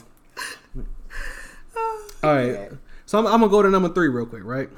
all 2.24 2.36
right, 2.36 2.72
so 3.12 3.20
I'm, 3.20 3.28
I'm 3.28 3.42
gonna 3.42 3.50
go 3.50 3.62
to 3.62 3.70
number 3.70 3.90
three 3.90 4.08
real 4.08 4.26
quick. 4.26 4.46
Right, 4.46 4.70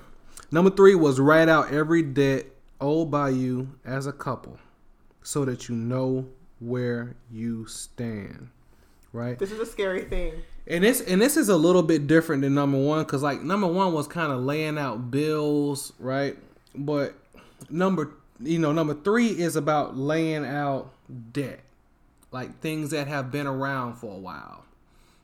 number 0.51 0.71
three 0.71 0.95
was 0.95 1.19
write 1.19 1.49
out 1.49 1.71
every 1.71 2.01
debt 2.01 2.47
owed 2.81 3.11
by 3.11 3.29
you 3.29 3.69
as 3.85 4.07
a 4.07 4.11
couple, 4.11 4.57
so 5.21 5.45
that 5.45 5.69
you 5.69 5.75
know 5.75 6.25
where 6.59 7.15
you 7.31 7.67
stand. 7.67 8.49
Right, 9.11 9.37
This 9.37 9.51
is 9.51 9.59
a 9.59 9.67
scary 9.67 10.05
thing. 10.05 10.33
and 10.65 10.83
this 10.83 10.99
and 11.01 11.21
this 11.21 11.37
is 11.37 11.47
a 11.47 11.55
little 11.55 11.83
bit 11.83 12.07
different 12.07 12.41
than 12.41 12.55
number 12.55 12.79
one 12.79 13.03
because 13.03 13.21
like 13.21 13.43
number 13.43 13.67
one 13.67 13.93
was 13.93 14.07
kind 14.07 14.31
of 14.31 14.41
laying 14.41 14.79
out 14.79 15.11
bills, 15.11 15.93
right? 15.99 16.35
But 16.73 17.13
number 17.69 18.13
you 18.39 18.57
know 18.57 18.71
number 18.71 18.95
three 18.95 19.27
is 19.27 19.55
about 19.55 19.95
laying 19.95 20.43
out 20.43 20.91
debt, 21.31 21.59
like 22.31 22.61
things 22.61 22.89
that 22.89 23.07
have 23.07 23.31
been 23.31 23.45
around 23.45 23.93
for 23.97 24.11
a 24.11 24.17
while, 24.17 24.65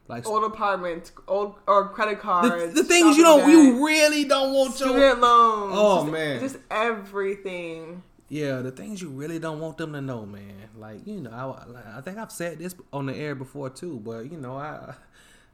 like 0.10 0.26
Old 0.28 0.44
apartments, 0.44 1.14
old 1.28 1.56
or 1.68 1.88
credit 1.90 2.20
cards. 2.20 2.74
the 2.74 2.84
things 2.84 3.16
you 3.16 3.24
don't 3.24 3.50
you 3.50 3.86
really 3.86 4.26
don't 4.26 4.54
want 4.54 4.78
your 4.80 4.90
student 4.90 5.22
loans. 5.22 5.74
Oh, 5.78 6.02
just- 6.02 6.12
man. 6.12 6.40
just 6.42 6.58
everything. 6.70 8.04
yeah 8.28 8.60
the 8.62 8.72
things 8.72 9.02
you 9.02 9.10
really 9.10 9.40
don't 9.40 9.60
want 9.62 9.78
them 9.78 9.94
to 9.94 10.02
know, 10.02 10.26
man. 10.26 10.70
Like 10.78 11.06
you 11.08 11.22
know 11.22 11.32
I 11.32 11.98
I 11.98 12.02
think 12.02 12.18
I've 12.18 12.32
said 12.32 12.60
this 12.60 12.76
on 12.92 13.06
the 13.06 13.16
air 13.16 13.36
before 13.36 13.70
too, 13.70 14.02
but 14.04 14.30
you 14.32 14.38
know 14.38 14.58
I. 14.58 14.94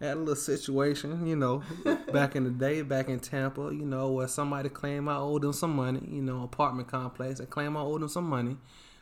I 0.02 0.08
had 0.08 0.18
a 0.18 0.20
little 0.20 0.36
situation, 0.36 1.26
you 1.26 1.38
know, 1.38 1.63
back 2.12 2.36
in 2.36 2.44
the 2.44 2.50
day, 2.50 2.82
back 2.82 3.08
in 3.08 3.22
Tampa, 3.22 3.62
you 3.74 3.86
know, 3.86 4.12
where 4.12 4.28
somebody 4.28 4.68
claimed 4.68 5.08
I 5.08 5.15
owed 5.15 5.44
them 5.44 5.54
some 5.54 5.74
money, 5.74 6.02
you 6.12 6.22
know, 6.22 6.44
apartment 6.44 6.89
complex, 6.89 7.39
and 7.39 7.50
claim 7.50 7.78
I 7.78 7.80
owed 7.80 8.02
them 8.02 8.10
some 8.10 8.26
money. 8.28 8.58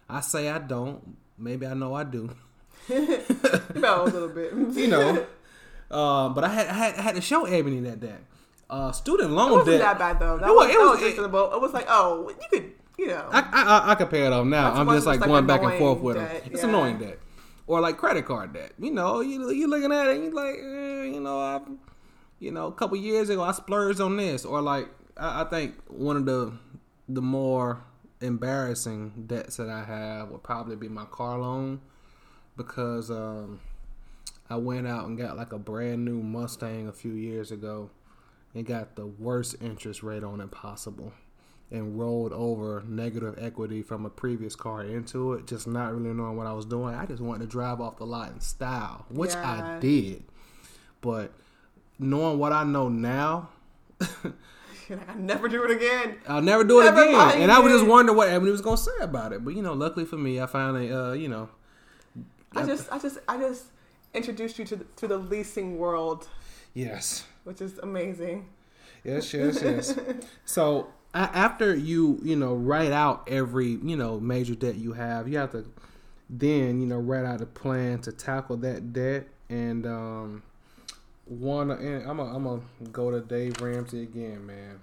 I 0.07 0.21
say 0.21 0.51
I 0.51 0.59
don't. 0.59 1.17
Maybe 1.35 1.65
I 1.65 1.73
know 1.73 1.95
I 1.95 2.03
do. 2.03 2.29
No, 3.75 4.03
a 4.03 4.05
little 4.05 4.29
bit. 4.29 4.53
You 4.75 4.87
know. 4.87 5.25
Uh, 5.91 6.29
but 6.29 6.43
I 6.43 6.49
had, 6.49 6.67
I 6.67 6.73
had 6.73 6.95
I 6.95 7.01
had 7.01 7.15
to 7.15 7.21
show 7.21 7.45
Eboni 7.45 7.83
that 7.83 8.01
that 8.01 8.21
uh, 8.69 8.91
student 8.91 9.31
It 9.31 9.33
loan 9.33 9.51
wasn't 9.51 9.67
debt. 9.67 9.81
that 9.81 9.99
bad 9.99 10.19
though. 10.19 10.37
That 10.37 10.49
It 10.49 10.55
was- 10.55 10.69
it 10.69 10.77
was- 10.79 10.91
was 10.99 11.01
reasonable. 11.03 11.53
It 11.53 11.61
was 11.61 11.73
like, 11.73 11.85
oh, 11.89 12.29
you 12.29 12.47
could, 12.49 12.71
you 12.97 13.07
know. 13.07 13.27
I, 13.31 13.39
I 13.41 13.63
I- 13.63 13.91
I 13.91 13.95
it 14.27 14.33
off 14.33 14.45
now. 14.45 14.69
That's 14.69 14.79
I'm 14.79 14.87
just 14.89 15.05
like 15.05 15.19
like 15.19 15.29
going 15.29 15.45
back 15.45 15.61
and 15.61 15.77
forth 15.77 15.99
with 15.99 16.15
them. 16.15 16.25
debt, 16.25 16.43
It's 16.51 16.63
yeah. 16.63 16.69
annoying 16.69 16.97
debt, 16.97 17.19
or 17.67 17.81
like 17.81 17.97
credit 17.97 18.25
card 18.25 18.53
debt. 18.53 18.71
You 18.79 18.91
know, 18.91 19.21
you 19.21 19.49
you 19.51 19.67
looking 19.67 19.91
at 19.91 20.07
it, 20.07 20.15
and 20.15 20.23
you 20.25 20.31
like, 20.31 20.55
eh, 20.55 21.03
you 21.13 21.19
know, 21.19 21.39
I, 21.39 21.61
you 22.39 22.51
know, 22.51 22.67
a 22.67 22.71
couple 22.73 22.97
years 22.97 23.29
ago 23.29 23.43
I 23.43 23.51
splurged 23.51 24.01
on 24.01 24.17
this, 24.17 24.43
or 24.45 24.61
like 24.61 24.87
I, 25.17 25.41
I 25.41 25.43
think 25.45 25.75
one 25.87 26.17
of 26.17 26.25
the 26.25 26.53
the 27.07 27.21
more 27.21 27.83
embarrassing 28.21 29.25
debts 29.27 29.57
that 29.57 29.69
I 29.69 29.83
have 29.83 30.29
would 30.29 30.41
probably 30.43 30.75
be 30.77 30.87
my 30.87 31.05
car 31.05 31.37
loan 31.39 31.81
because 32.57 33.11
um, 33.11 33.59
I 34.53 34.57
went 34.57 34.85
out 34.85 35.07
and 35.07 35.17
got 35.17 35.35
like 35.35 35.51
a 35.51 35.57
brand 35.57 36.05
new 36.05 36.21
Mustang 36.21 36.87
a 36.87 36.93
few 36.93 37.13
years 37.13 37.51
ago 37.51 37.89
and 38.53 38.63
got 38.63 38.95
the 38.95 39.07
worst 39.07 39.55
interest 39.63 40.03
rate 40.03 40.23
on 40.23 40.39
it 40.41 40.51
possible 40.51 41.11
and 41.71 41.97
rolled 41.99 42.31
over 42.33 42.83
negative 42.87 43.33
equity 43.39 43.81
from 43.81 44.05
a 44.05 44.11
previous 44.11 44.55
car 44.55 44.83
into 44.83 45.33
it, 45.33 45.47
just 45.47 45.65
not 45.65 45.91
really 45.91 46.13
knowing 46.13 46.37
what 46.37 46.45
I 46.45 46.53
was 46.53 46.67
doing. 46.67 46.93
I 46.93 47.07
just 47.07 47.19
wanted 47.19 47.45
to 47.45 47.49
drive 47.49 47.81
off 47.81 47.97
the 47.97 48.05
lot 48.05 48.31
in 48.31 48.41
style, 48.41 49.07
which 49.09 49.35
I 49.35 49.79
did. 49.79 50.23
But 51.01 51.31
knowing 51.97 52.37
what 52.37 52.53
I 52.53 52.63
know 52.63 52.89
now, 52.89 53.49
I 53.99 55.15
never 55.17 55.49
do 55.49 55.63
it 55.63 55.71
again. 55.71 56.17
I'll 56.27 56.43
never 56.43 56.63
do 56.63 56.79
it 56.79 56.83
Never 56.83 57.05
again. 57.05 57.41
And 57.41 57.51
I 57.51 57.57
was 57.57 57.73
just 57.73 57.87
wondering 57.87 58.15
what 58.15 58.29
Eboni 58.29 58.51
was 58.51 58.61
gonna 58.61 58.77
say 58.77 58.91
about 59.01 59.33
it. 59.33 59.43
But 59.43 59.55
you 59.55 59.63
know, 59.63 59.73
luckily 59.73 60.05
for 60.05 60.17
me, 60.17 60.39
I 60.39 60.45
finally, 60.45 60.93
uh, 60.93 61.13
you 61.13 61.27
know, 61.27 61.49
I 62.55 62.67
just, 62.67 62.91
I 62.91 62.99
just, 62.99 63.17
I 63.27 63.37
just 63.37 63.65
introduced 64.13 64.59
you 64.59 64.65
to 64.65 64.75
the, 64.77 64.83
to 64.97 65.07
the 65.07 65.17
leasing 65.17 65.77
world, 65.77 66.27
yes, 66.73 67.25
which 67.43 67.61
is 67.61 67.77
amazing. 67.79 68.47
yes, 69.03 69.33
yes, 69.35 69.61
yes. 69.63 69.97
so 70.45 70.87
a- 71.13 71.17
after 71.17 71.75
you, 71.75 72.19
you 72.23 72.35
know, 72.35 72.53
write 72.53 72.91
out 72.91 73.27
every, 73.27 73.77
you 73.83 73.95
know, 73.95 74.19
major 74.19 74.55
debt 74.55 74.75
you 74.75 74.93
have, 74.93 75.27
you 75.27 75.37
have 75.37 75.51
to 75.51 75.65
then, 76.29 76.79
you 76.81 76.87
know, 76.87 76.97
write 76.97 77.25
out 77.25 77.41
a 77.41 77.45
plan 77.45 77.99
to 77.99 78.11
tackle 78.11 78.57
that 78.57 78.93
debt. 78.93 79.27
And 79.49 79.85
um, 79.85 80.43
one, 81.25 81.69
and 81.71 82.09
I'm 82.09 82.17
gonna 82.17 82.35
I'm 82.35 82.43
gonna 82.43 82.61
go 82.91 83.11
to 83.11 83.19
Dave 83.21 83.61
Ramsey 83.61 84.01
again, 84.03 84.45
man. 84.47 84.79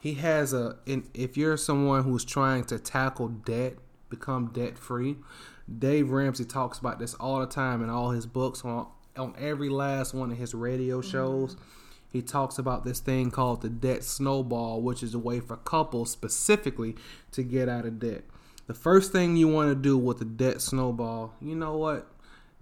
he 0.00 0.14
has 0.14 0.52
a. 0.54 0.76
If 1.14 1.36
you're 1.36 1.56
someone 1.56 2.04
who's 2.04 2.24
trying 2.24 2.64
to 2.66 2.78
tackle 2.78 3.28
debt, 3.28 3.74
become 4.08 4.46
debt 4.54 4.78
free, 4.78 5.16
Dave 5.78 6.10
Ramsey 6.10 6.44
talks 6.44 6.78
about 6.78 6.98
this 6.98 7.14
all 7.14 7.40
the 7.40 7.46
time 7.46 7.82
in 7.82 7.90
all 7.90 8.10
his 8.10 8.26
books 8.26 8.64
on 8.64 8.86
on 9.16 9.34
every 9.38 9.68
last 9.68 10.14
one 10.14 10.30
of 10.30 10.38
his 10.38 10.54
radio 10.54 11.00
shows. 11.00 11.54
Mm-hmm. 11.54 11.64
He 12.10 12.22
talks 12.22 12.58
about 12.58 12.84
this 12.84 13.00
thing 13.00 13.30
called 13.30 13.60
the 13.60 13.68
debt 13.68 14.02
snowball, 14.02 14.80
which 14.80 15.02
is 15.02 15.12
a 15.12 15.18
way 15.18 15.40
for 15.40 15.56
couples 15.56 16.10
specifically 16.10 16.96
to 17.32 17.42
get 17.42 17.68
out 17.68 17.84
of 17.84 17.98
debt. 17.98 18.24
The 18.66 18.74
first 18.74 19.12
thing 19.12 19.36
you 19.36 19.48
want 19.48 19.70
to 19.70 19.74
do 19.74 19.98
with 19.98 20.18
the 20.18 20.24
debt 20.24 20.62
snowball, 20.62 21.34
you 21.40 21.54
know 21.54 21.76
what? 21.76 22.06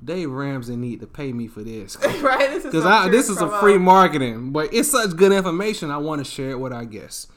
Dave 0.02 0.30
Ramsey 0.30 0.76
need 0.76 1.00
to 1.00 1.06
pay 1.06 1.32
me 1.32 1.46
for 1.46 1.62
this, 1.62 1.96
right? 2.20 2.62
Because 2.62 2.82
so 2.82 3.08
this 3.08 3.28
is 3.28 3.40
a 3.40 3.60
free 3.60 3.78
marketing, 3.78 4.50
but 4.52 4.72
it's 4.74 4.90
such 4.90 5.16
good 5.16 5.32
information. 5.32 5.90
I 5.90 5.98
want 5.98 6.24
to 6.24 6.30
share 6.30 6.50
it 6.50 6.58
with 6.58 6.72
our 6.72 6.84
guests. 6.84 7.28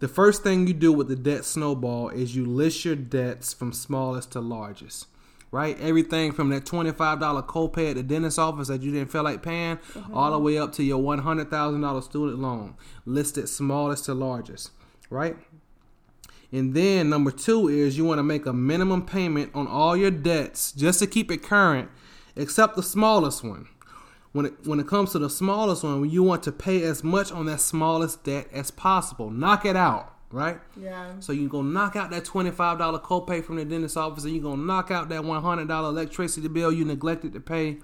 The 0.00 0.08
first 0.08 0.42
thing 0.42 0.66
you 0.66 0.74
do 0.74 0.92
with 0.92 1.08
the 1.08 1.16
debt 1.16 1.44
snowball 1.44 2.08
is 2.08 2.34
you 2.34 2.44
list 2.44 2.84
your 2.84 2.96
debts 2.96 3.52
from 3.52 3.72
smallest 3.72 4.32
to 4.32 4.40
largest. 4.40 5.06
Right, 5.52 5.76
everything 5.80 6.30
from 6.30 6.48
that 6.50 6.64
twenty-five 6.64 7.18
dollar 7.18 7.42
copay 7.42 7.90
at 7.90 7.96
the 7.96 8.04
dentist 8.04 8.38
office 8.38 8.68
that 8.68 8.82
you 8.82 8.92
didn't 8.92 9.10
feel 9.10 9.24
like 9.24 9.42
paying, 9.42 9.78
mm-hmm. 9.78 10.14
all 10.14 10.30
the 10.30 10.38
way 10.38 10.56
up 10.56 10.72
to 10.74 10.84
your 10.84 10.98
one 10.98 11.18
hundred 11.18 11.50
thousand 11.50 11.80
dollar 11.80 12.02
student 12.02 12.38
loan, 12.38 12.76
listed 13.04 13.48
smallest 13.48 14.04
to 14.04 14.14
largest. 14.14 14.70
Right, 15.10 15.36
and 16.52 16.72
then 16.72 17.10
number 17.10 17.32
two 17.32 17.66
is 17.66 17.98
you 17.98 18.04
want 18.04 18.20
to 18.20 18.22
make 18.22 18.46
a 18.46 18.52
minimum 18.52 19.04
payment 19.04 19.50
on 19.52 19.66
all 19.66 19.96
your 19.96 20.12
debts 20.12 20.70
just 20.70 21.00
to 21.00 21.08
keep 21.08 21.32
it 21.32 21.42
current, 21.42 21.90
except 22.36 22.76
the 22.76 22.82
smallest 22.84 23.42
one. 23.42 23.66
When 24.32 24.46
it 24.46 24.52
when 24.64 24.78
it 24.78 24.86
comes 24.86 25.10
to 25.12 25.18
the 25.18 25.28
smallest 25.28 25.82
one, 25.82 26.08
you 26.08 26.22
want 26.22 26.42
to 26.44 26.52
pay 26.52 26.82
as 26.84 27.02
much 27.02 27.32
on 27.32 27.46
that 27.46 27.60
smallest 27.60 28.22
debt 28.24 28.46
as 28.52 28.70
possible. 28.70 29.28
Knock 29.30 29.64
it 29.64 29.74
out, 29.74 30.14
right? 30.30 30.60
Yeah. 30.80 31.18
So 31.18 31.32
you 31.32 31.48
go 31.48 31.62
knock 31.62 31.96
out 31.96 32.10
that 32.10 32.24
twenty 32.24 32.52
five 32.52 32.78
dollar 32.78 33.00
copay 33.00 33.44
from 33.44 33.56
the 33.56 33.64
dentist 33.64 33.96
office, 33.96 34.24
and 34.24 34.32
you 34.32 34.40
gonna 34.40 34.62
knock 34.62 34.92
out 34.92 35.08
that 35.08 35.24
one 35.24 35.42
hundred 35.42 35.66
dollar 35.66 35.88
electricity 35.88 36.46
bill 36.46 36.70
you 36.70 36.84
neglected 36.84 37.32
to 37.32 37.40
pay, 37.40 37.78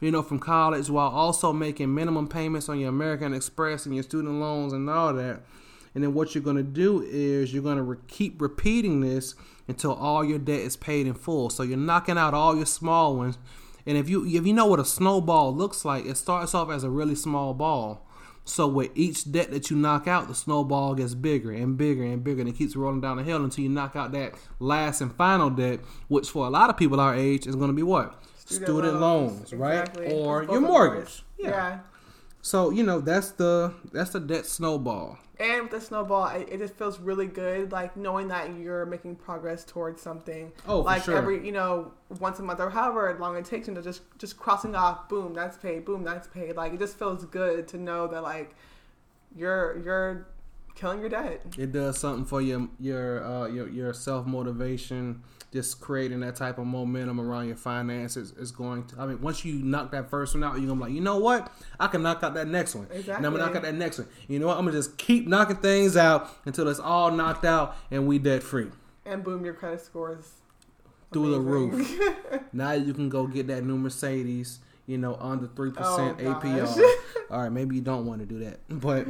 you 0.00 0.10
know, 0.10 0.22
from 0.22 0.38
college, 0.38 0.88
while 0.88 1.10
also 1.10 1.52
making 1.52 1.94
minimum 1.94 2.28
payments 2.28 2.70
on 2.70 2.80
your 2.80 2.88
American 2.88 3.34
Express 3.34 3.84
and 3.84 3.94
your 3.94 4.02
student 4.04 4.40
loans 4.40 4.72
and 4.72 4.88
all 4.88 5.12
that. 5.12 5.42
And 5.94 6.04
then 6.04 6.14
what 6.14 6.34
you're 6.34 6.44
going 6.44 6.56
to 6.56 6.62
do 6.62 7.02
is 7.02 7.52
you're 7.52 7.64
going 7.64 7.76
to 7.76 7.82
re- 7.82 7.96
keep 8.06 8.40
repeating 8.40 9.00
this 9.00 9.34
until 9.66 9.92
all 9.92 10.24
your 10.24 10.38
debt 10.38 10.60
is 10.60 10.76
paid 10.76 11.08
in 11.08 11.14
full. 11.14 11.50
So 11.50 11.64
you're 11.64 11.76
knocking 11.76 12.16
out 12.16 12.32
all 12.32 12.54
your 12.56 12.64
small 12.64 13.16
ones. 13.16 13.38
And 13.90 13.98
if 13.98 14.08
you 14.08 14.24
if 14.24 14.46
you 14.46 14.52
know 14.52 14.66
what 14.66 14.78
a 14.78 14.84
snowball 14.84 15.52
looks 15.52 15.84
like, 15.84 16.06
it 16.06 16.16
starts 16.16 16.54
off 16.54 16.70
as 16.70 16.84
a 16.84 16.88
really 16.88 17.16
small 17.16 17.54
ball. 17.54 18.06
So 18.44 18.68
with 18.68 18.92
each 18.94 19.32
debt 19.32 19.50
that 19.50 19.68
you 19.68 19.76
knock 19.76 20.06
out, 20.06 20.28
the 20.28 20.34
snowball 20.36 20.94
gets 20.94 21.14
bigger 21.14 21.50
and 21.50 21.76
bigger 21.76 22.04
and 22.04 22.22
bigger, 22.22 22.38
and 22.38 22.48
it 22.48 22.56
keeps 22.56 22.76
rolling 22.76 23.00
down 23.00 23.16
the 23.16 23.24
hill 23.24 23.42
until 23.42 23.64
you 23.64 23.68
knock 23.68 23.96
out 23.96 24.12
that 24.12 24.34
last 24.60 25.00
and 25.00 25.12
final 25.16 25.50
debt, 25.50 25.80
which 26.06 26.30
for 26.30 26.46
a 26.46 26.50
lot 26.50 26.70
of 26.70 26.76
people 26.76 27.00
our 27.00 27.16
age 27.16 27.48
is 27.48 27.56
going 27.56 27.66
to 27.66 27.74
be 27.74 27.82
what 27.82 28.14
student, 28.36 28.68
student 28.68 29.00
loans, 29.00 29.32
loans, 29.32 29.52
right, 29.54 29.80
exactly. 29.80 30.12
or 30.12 30.44
your 30.44 30.60
mortgage. 30.60 31.24
Yeah. 31.36 31.48
yeah. 31.48 31.78
So 32.42 32.70
you 32.70 32.82
know 32.82 33.00
that's 33.00 33.30
the 33.32 33.74
that's 33.92 34.10
the 34.10 34.20
debt 34.20 34.46
snowball. 34.46 35.18
And 35.38 35.62
with 35.62 35.70
the 35.70 35.80
snowball, 35.80 36.28
it, 36.28 36.58
just 36.58 36.74
feels 36.74 37.00
really 37.00 37.26
good, 37.26 37.72
like 37.72 37.96
knowing 37.96 38.28
that 38.28 38.58
you're 38.58 38.84
making 38.84 39.16
progress 39.16 39.64
towards 39.64 40.02
something. 40.02 40.52
Oh, 40.68 40.80
like 40.80 41.04
sure. 41.04 41.16
every 41.16 41.44
you 41.44 41.52
know 41.52 41.92
once 42.18 42.38
a 42.38 42.42
month 42.42 42.60
or 42.60 42.70
however 42.70 43.16
long 43.18 43.36
it 43.36 43.44
takes, 43.46 43.66
you 43.66 43.74
know, 43.74 43.82
just 43.82 44.02
just 44.18 44.36
crossing 44.36 44.74
off, 44.74 45.08
boom, 45.08 45.34
that's 45.34 45.56
paid, 45.56 45.84
boom, 45.84 46.04
that's 46.04 46.28
paid. 46.28 46.56
Like 46.56 46.74
it 46.74 46.78
just 46.78 46.98
feels 46.98 47.24
good 47.24 47.68
to 47.68 47.78
know 47.78 48.06
that 48.08 48.22
like 48.22 48.54
you're 49.34 49.78
you're 49.82 50.26
killing 50.74 51.00
your 51.00 51.08
debt. 51.08 51.42
It 51.58 51.72
does 51.72 51.98
something 51.98 52.24
for 52.24 52.40
your 52.42 52.68
your 52.78 53.24
uh, 53.24 53.46
your 53.48 53.68
your 53.68 53.92
self 53.92 54.26
motivation 54.26 55.22
just 55.52 55.80
creating 55.80 56.20
that 56.20 56.36
type 56.36 56.58
of 56.58 56.66
momentum 56.66 57.20
around 57.20 57.48
your 57.48 57.56
finances 57.56 58.32
is 58.32 58.52
going 58.52 58.86
to. 58.86 59.00
I 59.00 59.06
mean, 59.06 59.20
once 59.20 59.44
you 59.44 59.54
knock 59.54 59.90
that 59.92 60.08
first 60.08 60.34
one 60.34 60.44
out, 60.44 60.58
you're 60.58 60.68
gonna 60.68 60.74
be 60.74 60.86
like, 60.86 60.92
you 60.92 61.00
know 61.00 61.18
what? 61.18 61.52
I 61.78 61.88
can 61.88 62.02
knock 62.02 62.22
out 62.22 62.34
that 62.34 62.46
next 62.46 62.74
one, 62.74 62.86
exactly. 62.90 63.14
and 63.14 63.26
I'm 63.26 63.32
gonna 63.32 63.46
knock 63.46 63.56
out 63.56 63.62
that 63.62 63.74
next 63.74 63.98
one. 63.98 64.08
You 64.28 64.38
know 64.38 64.46
what? 64.46 64.58
I'm 64.58 64.64
gonna 64.64 64.76
just 64.76 64.96
keep 64.96 65.26
knocking 65.26 65.56
things 65.56 65.96
out 65.96 66.30
until 66.44 66.68
it's 66.68 66.80
all 66.80 67.10
knocked 67.10 67.44
out 67.44 67.76
and 67.90 68.06
we 68.06 68.18
debt 68.18 68.42
free. 68.42 68.68
And 69.04 69.24
boom, 69.24 69.44
your 69.44 69.54
credit 69.54 69.80
scores 69.80 70.34
through 71.12 71.32
the 71.32 71.40
roof. 71.40 72.00
now 72.52 72.72
you 72.72 72.94
can 72.94 73.08
go 73.08 73.26
get 73.26 73.48
that 73.48 73.64
new 73.64 73.76
Mercedes. 73.76 74.60
You 74.86 74.98
know, 74.98 75.16
under 75.20 75.46
three 75.46 75.70
percent 75.70 76.18
oh, 76.20 76.34
APR. 76.34 76.94
all 77.30 77.42
right, 77.42 77.52
maybe 77.52 77.76
you 77.76 77.82
don't 77.82 78.06
want 78.06 78.20
to 78.20 78.26
do 78.26 78.38
that, 78.44 78.60
but. 78.68 79.06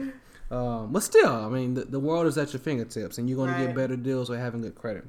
Um, 0.52 0.92
but 0.92 1.04
still, 1.04 1.30
I 1.30 1.48
mean, 1.48 1.74
the, 1.74 1.84
the 1.84 2.00
world 2.00 2.26
is 2.26 2.36
at 2.36 2.52
your 2.52 2.58
fingertips, 2.58 3.18
and 3.18 3.28
you're 3.28 3.36
going 3.36 3.52
right. 3.52 3.60
to 3.60 3.66
get 3.66 3.76
better 3.76 3.94
deals 3.94 4.28
with 4.28 4.40
having 4.40 4.62
good 4.62 4.74
credit. 4.74 5.04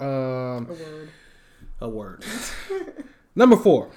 Um, 0.00 0.66
a 0.68 0.72
word. 0.72 1.08
A 1.80 1.88
word. 1.88 2.24
Number 3.34 3.56
four. 3.56 3.90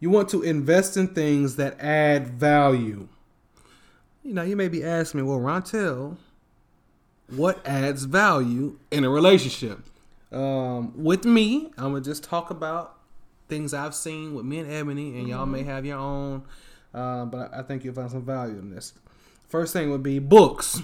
You 0.00 0.10
want 0.10 0.28
to 0.30 0.42
invest 0.42 0.96
in 0.96 1.08
things 1.08 1.56
that 1.56 1.80
add 1.80 2.28
value. 2.28 3.08
You 4.22 4.34
know, 4.34 4.42
you 4.42 4.56
may 4.56 4.68
be 4.68 4.84
asking 4.84 5.20
me, 5.20 5.26
well, 5.26 5.38
Rontel, 5.38 6.18
what 7.28 7.66
adds 7.66 8.04
value 8.04 8.78
in 8.90 9.04
a 9.04 9.10
relationship? 9.10 9.80
Um, 10.30 10.92
with 11.02 11.24
me, 11.24 11.70
I'm 11.78 11.92
gonna 11.92 12.00
just 12.00 12.24
talk 12.24 12.50
about 12.50 12.98
things 13.48 13.72
I've 13.72 13.94
seen 13.94 14.34
with 14.34 14.44
me 14.44 14.58
and 14.58 14.68
Eboni, 14.68 14.88
and 14.88 15.14
mm-hmm. 15.14 15.28
y'all 15.28 15.46
may 15.46 15.62
have 15.62 15.86
your 15.86 15.98
own, 15.98 16.42
uh, 16.92 17.24
but 17.26 17.54
I 17.54 17.62
think 17.62 17.84
you'll 17.84 17.94
find 17.94 18.10
some 18.10 18.24
value 18.24 18.58
in 18.58 18.70
this. 18.70 18.94
First 19.48 19.72
thing 19.72 19.90
would 19.90 20.02
be 20.02 20.18
books. 20.18 20.82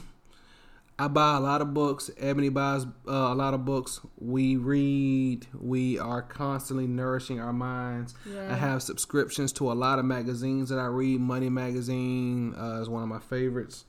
I 1.00 1.08
buy 1.08 1.38
a 1.38 1.40
lot 1.40 1.62
of 1.62 1.72
books. 1.72 2.10
Eboni 2.20 2.52
buys 2.52 2.84
uh, 2.84 2.88
a 3.08 3.34
lot 3.34 3.54
of 3.54 3.64
books. 3.64 4.00
We 4.18 4.56
read. 4.56 5.46
We 5.58 5.98
are 5.98 6.20
constantly 6.20 6.86
nourishing 6.86 7.40
our 7.40 7.54
minds. 7.54 8.14
Yeah. 8.30 8.52
I 8.52 8.56
have 8.56 8.82
subscriptions 8.82 9.50
to 9.54 9.72
a 9.72 9.74
lot 9.74 9.98
of 9.98 10.04
magazines 10.04 10.68
that 10.68 10.78
I 10.78 10.84
read. 10.84 11.20
Money 11.20 11.48
Magazine 11.48 12.54
uh, 12.54 12.82
is 12.82 12.90
one 12.90 13.02
of 13.02 13.08
my 13.08 13.18
favorites. 13.18 13.86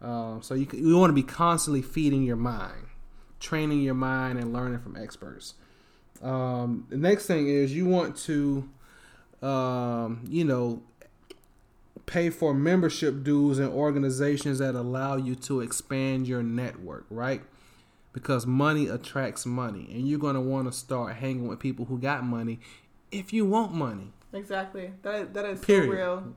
Um, 0.00 0.40
so 0.40 0.54
you, 0.54 0.68
you 0.72 0.96
want 0.96 1.10
to 1.10 1.14
be 1.14 1.24
constantly 1.24 1.82
feeding 1.82 2.22
your 2.22 2.36
mind, 2.36 2.86
training 3.40 3.82
your 3.82 3.94
mind, 3.94 4.38
and 4.38 4.52
learning 4.52 4.78
from 4.78 4.96
experts. 4.96 5.54
Um, 6.22 6.86
the 6.90 6.96
next 6.96 7.26
thing 7.26 7.48
is 7.48 7.74
you 7.74 7.86
want 7.86 8.16
to, 8.18 8.68
um, 9.42 10.24
you 10.28 10.44
know, 10.44 10.84
pay 12.06 12.30
for 12.30 12.52
membership 12.54 13.22
dues 13.22 13.58
in 13.58 13.68
organizations 13.68 14.58
that 14.58 14.74
allow 14.74 15.16
you 15.16 15.34
to 15.36 15.60
expand 15.60 16.26
your 16.26 16.42
network, 16.42 17.06
right? 17.10 17.42
Because 18.12 18.46
money 18.46 18.88
attracts 18.88 19.46
money, 19.46 19.88
and 19.92 20.06
you're 20.06 20.18
going 20.18 20.34
to 20.34 20.40
want 20.40 20.70
to 20.70 20.72
start 20.72 21.14
hanging 21.16 21.48
with 21.48 21.58
people 21.58 21.86
who 21.86 21.98
got 21.98 22.24
money 22.24 22.60
if 23.10 23.32
you 23.32 23.46
want 23.46 23.72
money. 23.72 24.12
Exactly. 24.32 24.92
That 25.02 25.14
is, 25.14 25.28
that 25.32 25.44
is 25.44 25.60
Period. 25.60 25.90
so 25.90 25.96
real. 25.96 26.34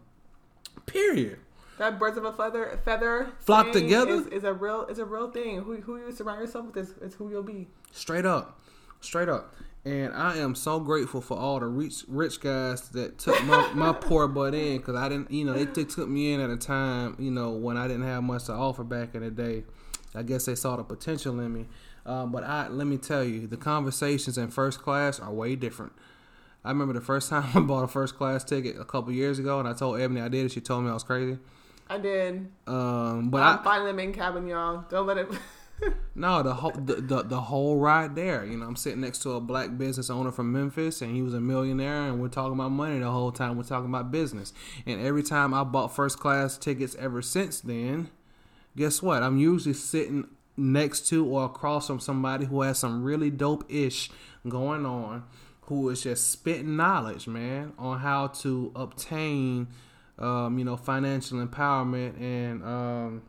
Period. 0.85 1.39
That 1.77 1.99
birds 1.99 2.17
of 2.17 2.23
a 2.23 2.31
feather 2.31 2.79
feather 2.85 3.31
flock 3.39 3.73
together 3.73 4.11
is, 4.11 4.27
is, 4.27 4.43
a 4.45 4.53
real 4.53 4.85
is 4.85 4.97
a 4.97 5.03
real 5.03 5.29
thing. 5.29 5.61
Who 5.61 5.75
who 5.77 5.97
you 5.97 6.11
surround 6.11 6.39
yourself 6.39 6.67
with 6.67 6.77
is, 6.77 6.93
is 7.01 7.15
who 7.15 7.29
you'll 7.29 7.43
be. 7.43 7.67
Straight 7.91 8.25
up, 8.25 8.61
straight 9.01 9.27
up. 9.27 9.53
And 9.85 10.13
I 10.13 10.37
am 10.37 10.55
so 10.55 10.79
grateful 10.79 11.21
for 11.21 11.37
all 11.37 11.59
the 11.59 11.67
rich 11.67 12.05
rich 12.07 12.39
guys 12.39 12.89
that 12.89 13.19
took 13.19 13.43
my, 13.43 13.71
my 13.73 13.93
poor 14.01 14.27
butt 14.27 14.55
in 14.55 14.77
because 14.77 14.95
I 14.95 15.09
didn't, 15.09 15.29
you 15.29 15.45
know, 15.45 15.53
they 15.53 15.83
took 15.83 16.09
me 16.09 16.33
in 16.33 16.41
at 16.41 16.49
a 16.49 16.57
time, 16.57 17.15
you 17.19 17.29
know, 17.29 17.51
when 17.51 17.77
I 17.77 17.87
didn't 17.87 18.03
have 18.03 18.23
much 18.23 18.45
to 18.45 18.53
offer 18.53 18.83
back 18.83 19.13
in 19.13 19.21
the 19.21 19.29
day. 19.29 19.63
I 20.15 20.23
guess 20.23 20.45
they 20.45 20.55
saw 20.55 20.75
the 20.75 20.83
potential 20.83 21.39
in 21.39 21.53
me. 21.53 21.67
Uh, 22.03 22.25
but 22.25 22.43
I 22.43 22.67
let 22.67 22.87
me 22.87 22.97
tell 22.97 23.23
you, 23.23 23.45
the 23.45 23.57
conversations 23.57 24.37
in 24.37 24.49
first 24.49 24.81
class 24.81 25.19
are 25.19 25.31
way 25.31 25.55
different. 25.55 25.93
I 26.63 26.69
remember 26.69 26.93
the 26.93 27.01
first 27.01 27.29
time 27.31 27.49
I 27.53 27.59
bought 27.59 27.83
a 27.83 27.87
first 27.87 28.15
class 28.15 28.43
ticket 28.43 28.79
a 28.79 28.85
couple 28.85 29.11
years 29.11 29.37
ago, 29.37 29.59
and 29.59 29.67
I 29.67 29.73
told 29.73 29.99
Eboni 29.99 30.23
I 30.23 30.29
did 30.29 30.47
it. 30.47 30.51
She 30.51 30.61
told 30.61 30.83
me 30.83 30.89
I 30.89 30.93
was 30.93 31.03
crazy. 31.03 31.37
I 31.87 31.99
did. 31.99 32.47
Um, 32.65 33.29
but 33.29 33.43
I'm 33.43 33.59
I 33.59 33.63
finding 33.63 33.87
the 33.87 33.93
main 33.93 34.13
cabin, 34.13 34.47
y'all. 34.47 34.85
Don't 34.89 35.05
let 35.05 35.17
it. 35.17 35.29
no, 36.15 36.41
the 36.41 36.53
whole 36.53 36.71
the, 36.71 36.95
the, 36.95 37.23
the 37.23 37.41
whole 37.41 37.77
ride 37.77 38.15
there. 38.15 38.45
You 38.45 38.57
know, 38.57 38.65
I'm 38.65 38.75
sitting 38.75 39.01
next 39.01 39.19
to 39.23 39.31
a 39.31 39.41
black 39.41 39.77
business 39.77 40.09
owner 40.09 40.31
from 40.31 40.51
Memphis, 40.51 41.01
and 41.01 41.15
he 41.15 41.21
was 41.21 41.33
a 41.33 41.41
millionaire, 41.41 42.03
and 42.03 42.21
we're 42.21 42.29
talking 42.29 42.53
about 42.53 42.71
money 42.71 42.99
the 42.99 43.11
whole 43.11 43.31
time. 43.31 43.57
We're 43.57 43.63
talking 43.63 43.89
about 43.89 44.11
business, 44.11 44.53
and 44.85 45.01
every 45.01 45.23
time 45.23 45.53
I 45.53 45.63
bought 45.63 45.95
first 45.95 46.19
class 46.19 46.57
tickets 46.57 46.95
ever 46.95 47.21
since 47.21 47.59
then, 47.61 48.09
guess 48.75 49.01
what? 49.01 49.23
I'm 49.23 49.37
usually 49.37 49.73
sitting 49.73 50.27
next 50.57 51.07
to 51.09 51.25
or 51.25 51.45
across 51.45 51.87
from 51.87 51.99
somebody 51.99 52.45
who 52.45 52.61
has 52.61 52.79
some 52.79 53.03
really 53.03 53.29
dope 53.29 53.65
ish 53.69 54.09
going 54.47 54.85
on, 54.85 55.23
who 55.63 55.89
is 55.89 56.03
just 56.03 56.31
spitting 56.31 56.77
knowledge, 56.77 57.27
man, 57.27 57.73
on 57.77 57.99
how 57.99 58.27
to 58.27 58.71
obtain, 58.75 59.67
um, 60.19 60.57
you 60.57 60.63
know, 60.63 60.77
financial 60.77 61.45
empowerment 61.45 62.19
and. 62.21 62.63
Um, 62.63 63.21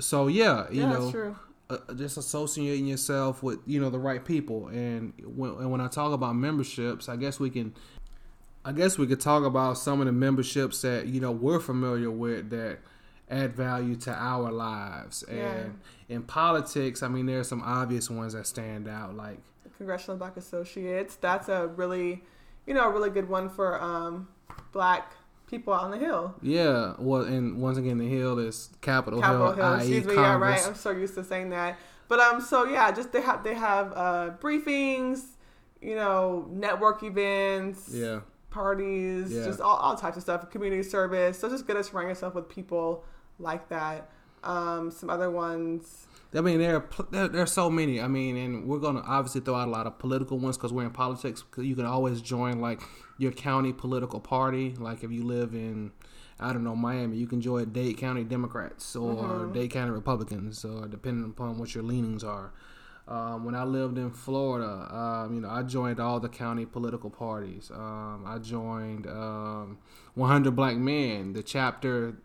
so 0.00 0.26
yeah, 0.28 0.66
you 0.70 0.82
yeah, 0.82 0.92
know, 0.92 1.36
uh, 1.70 1.78
just 1.94 2.16
associating 2.16 2.86
yourself 2.86 3.42
with 3.42 3.58
you 3.66 3.80
know 3.80 3.90
the 3.90 3.98
right 3.98 4.24
people. 4.24 4.68
And 4.68 5.12
when, 5.24 5.50
and 5.52 5.70
when 5.70 5.80
I 5.80 5.88
talk 5.88 6.12
about 6.12 6.36
memberships, 6.36 7.08
I 7.08 7.16
guess 7.16 7.40
we 7.40 7.50
can, 7.50 7.74
I 8.64 8.72
guess 8.72 8.98
we 8.98 9.06
could 9.06 9.20
talk 9.20 9.44
about 9.44 9.78
some 9.78 10.00
of 10.00 10.06
the 10.06 10.12
memberships 10.12 10.82
that 10.82 11.06
you 11.06 11.20
know 11.20 11.32
we're 11.32 11.60
familiar 11.60 12.10
with 12.10 12.50
that 12.50 12.78
add 13.28 13.54
value 13.54 13.96
to 13.96 14.12
our 14.12 14.52
lives. 14.52 15.24
Yeah. 15.28 15.34
And 15.34 15.80
in 16.08 16.22
politics, 16.22 17.02
I 17.02 17.08
mean, 17.08 17.26
there 17.26 17.40
are 17.40 17.44
some 17.44 17.62
obvious 17.62 18.08
ones 18.08 18.34
that 18.34 18.46
stand 18.46 18.88
out, 18.88 19.16
like 19.16 19.38
Congressional 19.76 20.16
Black 20.16 20.36
Associates. 20.36 21.16
That's 21.16 21.48
a 21.48 21.68
really, 21.68 22.22
you 22.66 22.74
know, 22.74 22.84
a 22.84 22.90
really 22.90 23.10
good 23.10 23.28
one 23.28 23.48
for 23.48 23.80
um, 23.82 24.28
black 24.72 25.12
people 25.46 25.72
out 25.72 25.84
on 25.84 25.90
the 25.90 25.98
Hill. 25.98 26.34
yeah. 26.42 26.94
Well, 26.98 27.22
and 27.22 27.60
once 27.60 27.78
again, 27.78 27.98
the 27.98 28.08
Hill 28.08 28.38
is 28.38 28.70
Capitol, 28.80 29.20
Capitol 29.20 29.52
Hill, 29.52 29.64
Hill. 29.64 29.74
Excuse 29.76 30.04
me. 30.06 30.14
Yeah, 30.14 30.36
right. 30.36 30.66
I'm 30.66 30.74
so 30.74 30.90
used 30.90 31.14
to 31.14 31.24
saying 31.24 31.50
that. 31.50 31.78
But 32.08 32.20
um, 32.20 32.40
so 32.40 32.64
yeah, 32.64 32.90
just 32.92 33.12
they 33.12 33.20
have 33.22 33.42
they 33.44 33.54
have 33.54 33.92
uh, 33.94 34.30
briefings, 34.40 35.22
you 35.80 35.94
know, 35.96 36.46
network 36.50 37.02
events, 37.02 37.88
Yeah. 37.92 38.20
parties, 38.50 39.32
Yeah. 39.32 39.44
just 39.44 39.60
all, 39.60 39.76
all 39.76 39.96
types 39.96 40.16
of 40.16 40.22
stuff, 40.22 40.48
community 40.50 40.82
service. 40.82 41.38
So 41.38 41.48
just 41.48 41.66
good 41.66 41.76
at 41.76 41.84
surrounding 41.84 42.10
yourself 42.10 42.34
with 42.34 42.48
people 42.48 43.04
like 43.38 43.68
that. 43.70 44.10
Um, 44.44 44.90
some 44.90 45.10
other 45.10 45.30
ones. 45.30 46.06
I 46.36 46.40
mean, 46.42 46.58
there 46.58 46.76
are 46.76 46.80
pl- 46.80 47.06
there, 47.10 47.28
there 47.28 47.42
are 47.42 47.46
so 47.46 47.70
many. 47.70 48.00
I 48.00 48.08
mean, 48.08 48.36
and 48.36 48.66
we're 48.66 48.78
gonna 48.78 49.00
obviously 49.06 49.40
throw 49.40 49.54
out 49.54 49.68
a 49.68 49.70
lot 49.70 49.86
of 49.86 49.98
political 49.98 50.38
ones 50.38 50.56
because 50.56 50.72
we're 50.72 50.84
in 50.84 50.90
politics. 50.90 51.44
you 51.56 51.74
can 51.74 51.86
always 51.86 52.20
join 52.20 52.60
like 52.60 52.80
your 53.18 53.32
county 53.32 53.72
political 53.72 54.20
party. 54.20 54.74
Like 54.78 55.02
if 55.02 55.10
you 55.10 55.24
live 55.24 55.54
in, 55.54 55.92
I 56.38 56.52
don't 56.52 56.64
know, 56.64 56.76
Miami, 56.76 57.16
you 57.16 57.26
can 57.26 57.40
join 57.40 57.72
Dade 57.72 57.96
County 57.96 58.24
Democrats 58.24 58.94
or 58.94 59.14
Mhm. 59.46 59.54
Dade 59.54 59.70
County 59.70 59.90
Republicans, 59.92 60.64
or 60.64 60.86
depending 60.86 61.24
upon 61.30 61.58
what 61.58 61.74
your 61.74 61.84
leanings 61.84 62.22
are. 62.22 62.52
Um, 63.08 63.44
when 63.44 63.54
I 63.54 63.62
lived 63.62 63.98
in 63.98 64.10
Florida, 64.10 64.88
um, 64.92 65.32
you 65.34 65.40
know, 65.40 65.48
I 65.48 65.62
joined 65.62 66.00
all 66.00 66.18
the 66.18 66.28
county 66.28 66.66
political 66.66 67.08
parties. 67.08 67.70
Um, 67.72 68.24
I 68.26 68.38
joined 68.38 69.06
um, 69.06 69.78
100 70.14 70.56
Black 70.56 70.76
Men, 70.76 71.32
the 71.32 71.42
chapter, 71.44 72.16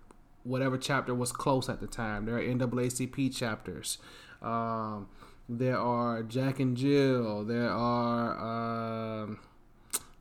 whatever 0.43 0.77
chapter 0.77 1.13
was 1.13 1.31
close 1.31 1.69
at 1.69 1.79
the 1.79 1.87
time. 1.87 2.25
There 2.25 2.37
are 2.37 2.41
NAACP 2.41 3.35
chapters. 3.35 3.97
Um, 4.41 5.07
there 5.47 5.77
are 5.77 6.23
Jack 6.23 6.59
and 6.59 6.75
Jill. 6.77 7.43
There 7.43 7.69
are, 7.69 9.23
um, 9.23 9.39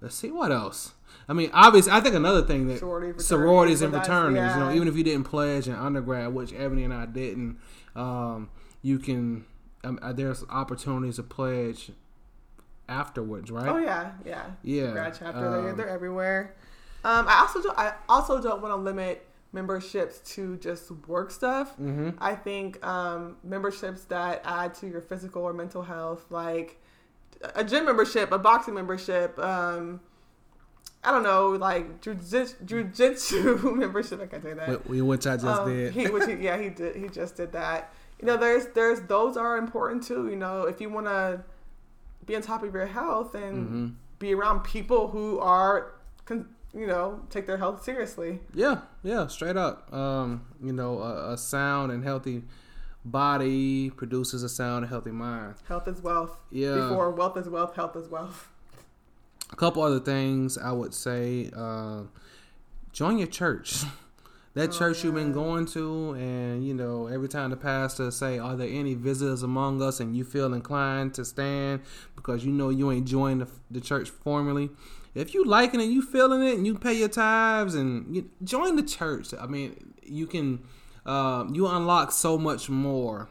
let's 0.00 0.14
see, 0.16 0.30
what 0.30 0.52
else? 0.52 0.92
I 1.28 1.32
mean, 1.32 1.50
obviously, 1.52 1.92
I 1.92 2.00
think 2.00 2.14
another 2.14 2.42
thing 2.42 2.66
that 2.66 2.80
Sorority, 2.80 3.22
sororities 3.22 3.82
and 3.82 3.92
fraternities. 3.92 4.54
You 4.54 4.60
know, 4.60 4.72
even 4.72 4.88
if 4.88 4.96
you 4.96 5.04
didn't 5.04 5.24
pledge 5.24 5.68
in 5.68 5.74
undergrad, 5.74 6.34
which 6.34 6.50
Eboni 6.50 6.84
and 6.84 6.92
I 6.92 7.06
didn't, 7.06 7.58
um, 7.94 8.50
you 8.82 8.98
can. 8.98 9.44
Um, 9.82 9.98
uh, 10.02 10.12
there's 10.12 10.44
opportunities 10.50 11.16
to 11.16 11.22
pledge 11.22 11.92
afterwards, 12.88 13.50
right? 13.50 13.68
Oh 13.68 13.78
yeah, 13.78 14.12
yeah. 14.26 14.46
Yeah, 14.62 14.90
Grad 14.90 15.16
chapter. 15.18 15.40
they're, 15.40 15.70
um, 15.70 15.76
they're 15.76 15.88
everywhere. 15.88 16.56
Um, 17.04 17.26
I 17.28 17.40
also 17.40 17.62
don't, 17.62 17.78
I 17.78 17.94
also 18.08 18.42
don't 18.42 18.60
want 18.60 18.72
to 18.72 18.76
limit 18.76 19.26
memberships 19.52 20.18
to 20.34 20.56
just 20.58 20.90
work 21.08 21.30
stuff. 21.30 21.72
Mm-hmm. 21.72 22.10
I 22.20 22.34
think 22.34 22.84
um, 22.86 23.36
memberships 23.42 24.04
that 24.04 24.42
add 24.44 24.74
to 24.74 24.86
your 24.86 25.00
physical 25.00 25.42
or 25.42 25.52
mental 25.52 25.82
health, 25.82 26.26
like 26.30 26.80
a 27.54 27.64
gym 27.64 27.84
membership, 27.84 28.30
a 28.32 28.38
boxing 28.38 28.74
membership, 28.74 29.38
um, 29.38 30.00
I 31.02 31.10
don't 31.10 31.22
know, 31.22 31.50
like 31.50 32.00
jujitsu, 32.02 33.74
membership. 33.76 34.20
I 34.20 34.26
can't 34.26 34.42
say 34.42 34.52
that. 34.52 34.86
Which 34.88 35.26
I 35.26 35.36
just 35.36 35.46
Um, 35.46 35.68
did. 35.68 35.92
He, 35.92 36.08
which 36.08 36.26
he, 36.26 36.34
yeah, 36.34 36.58
he 36.60 36.68
did. 36.68 36.96
He 36.96 37.08
just 37.08 37.36
did 37.36 37.52
that. 37.52 37.92
You 38.20 38.26
know, 38.26 38.36
there's 38.36 38.66
there's 38.74 39.00
those 39.02 39.36
are 39.38 39.56
important 39.56 40.02
too. 40.02 40.28
You 40.28 40.36
know, 40.36 40.64
if 40.64 40.80
you 40.80 40.90
want 40.90 41.06
to 41.06 41.42
be 42.26 42.36
on 42.36 42.42
top 42.42 42.62
of 42.62 42.74
your 42.74 42.86
health 42.86 43.34
and 43.34 43.68
hmm 43.68 43.88
be 44.18 44.34
around 44.34 44.60
people 44.62 45.08
who 45.08 45.38
are, 45.38 45.94
con- 46.26 46.46
you 46.74 46.86
know, 46.86 47.20
take 47.30 47.46
their 47.46 47.58
health 47.58 47.82
seriously. 47.82 48.40
Yeah, 48.54 48.82
yeah, 49.02 49.26
straight 49.26 49.56
up. 49.56 49.92
Um, 49.92 50.46
you 50.62 50.72
know, 50.72 51.00
a, 51.00 51.32
a 51.32 51.38
sound 51.38 51.92
and 51.92 52.04
healthy 52.04 52.42
body 53.04 53.90
produces 53.90 54.42
a 54.42 54.48
sound 54.48 54.84
and 54.84 54.90
healthy 54.90 55.10
mind. 55.10 55.54
Health 55.66 55.88
is 55.88 56.02
wealth. 56.02 56.38
Yeah. 56.50 56.74
Before 56.74 57.10
wealth 57.10 57.36
is 57.36 57.48
wealth, 57.48 57.74
health 57.74 57.96
is 57.96 58.08
wealth. 58.08 58.48
A 59.52 59.56
couple 59.56 59.82
other 59.82 60.00
things 60.00 60.56
I 60.56 60.72
would 60.72 60.94
say: 60.94 61.50
uh, 61.56 62.02
join 62.92 63.18
your 63.18 63.28
church. 63.28 63.82
That 64.54 64.70
Oh, 64.70 64.78
church 64.78 65.04
you've 65.04 65.14
been 65.14 65.30
going 65.32 65.66
to, 65.66 66.10
and 66.14 66.66
you 66.66 66.74
know, 66.74 67.06
every 67.06 67.28
time 67.28 67.50
the 67.50 67.56
pastor 67.56 68.10
say, 68.10 68.36
"Are 68.36 68.56
there 68.56 68.68
any 68.68 68.94
visitors 68.94 69.44
among 69.44 69.80
us?" 69.80 70.00
and 70.00 70.16
you 70.16 70.24
feel 70.24 70.52
inclined 70.52 71.14
to 71.14 71.24
stand 71.24 71.82
because 72.16 72.44
you 72.44 72.50
know 72.50 72.68
you 72.68 72.90
ain't 72.90 73.06
joined 73.06 73.42
the, 73.42 73.48
the 73.70 73.80
church 73.80 74.10
formally. 74.10 74.70
If 75.14 75.34
you 75.34 75.44
liking 75.44 75.80
it, 75.80 75.84
you 75.84 76.02
feeling 76.02 76.42
it, 76.42 76.54
and 76.56 76.66
you 76.66 76.78
pay 76.78 76.92
your 76.94 77.08
tithes, 77.08 77.74
and 77.74 78.14
you 78.14 78.30
join 78.44 78.76
the 78.76 78.82
church. 78.82 79.34
I 79.38 79.46
mean, 79.46 79.94
you 80.02 80.26
can 80.26 80.60
uh, 81.04 81.46
you 81.52 81.66
unlock 81.66 82.12
so 82.12 82.38
much 82.38 82.68
more 82.70 83.28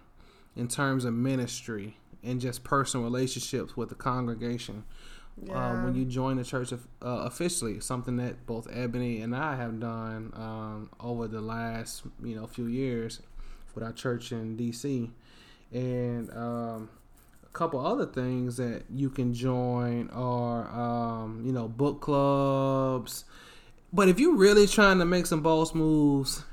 in 0.55 0.67
terms 0.67 1.05
of 1.05 1.13
ministry 1.13 1.97
and 2.23 2.41
just 2.41 2.63
personal 2.63 3.03
relationships 3.05 3.77
with 3.77 3.87
the 3.89 3.95
congregation 3.95 4.83
Yeah. 5.41 5.71
um, 5.71 5.83
when 5.85 5.95
you 5.95 6.03
join 6.03 6.35
the 6.35 6.43
church 6.43 6.73
of, 6.73 6.85
uh, 7.01 7.23
officially. 7.25 7.79
Something 7.79 8.17
that 8.17 8.45
both 8.45 8.67
Eboni 8.69 9.23
and 9.23 9.33
I 9.33 9.55
have 9.55 9.79
done 9.79 10.33
um, 10.35 10.89
over 10.99 11.27
the 11.29 11.39
last 11.41 12.03
you 12.21 12.35
know 12.35 12.45
few 12.47 12.65
years 12.65 13.21
with 13.73 13.83
our 13.85 13.93
church 13.93 14.33
in 14.33 14.57
DC, 14.57 15.09
and 15.71 16.29
um, 16.35 16.89
couple 17.53 17.85
other 17.85 18.05
things 18.05 18.57
that 18.57 18.83
you 18.93 19.09
can 19.09 19.33
join 19.33 20.09
are 20.11 20.69
um, 20.69 21.43
you 21.45 21.51
know 21.51 21.67
book 21.67 22.01
clubs. 22.01 23.25
But 23.91 24.07
if 24.07 24.19
you're 24.19 24.35
really 24.35 24.67
trying 24.67 24.99
to 24.99 25.05
make 25.05 25.25
some 25.25 25.41
boss 25.41 25.73
moves, 25.73 26.43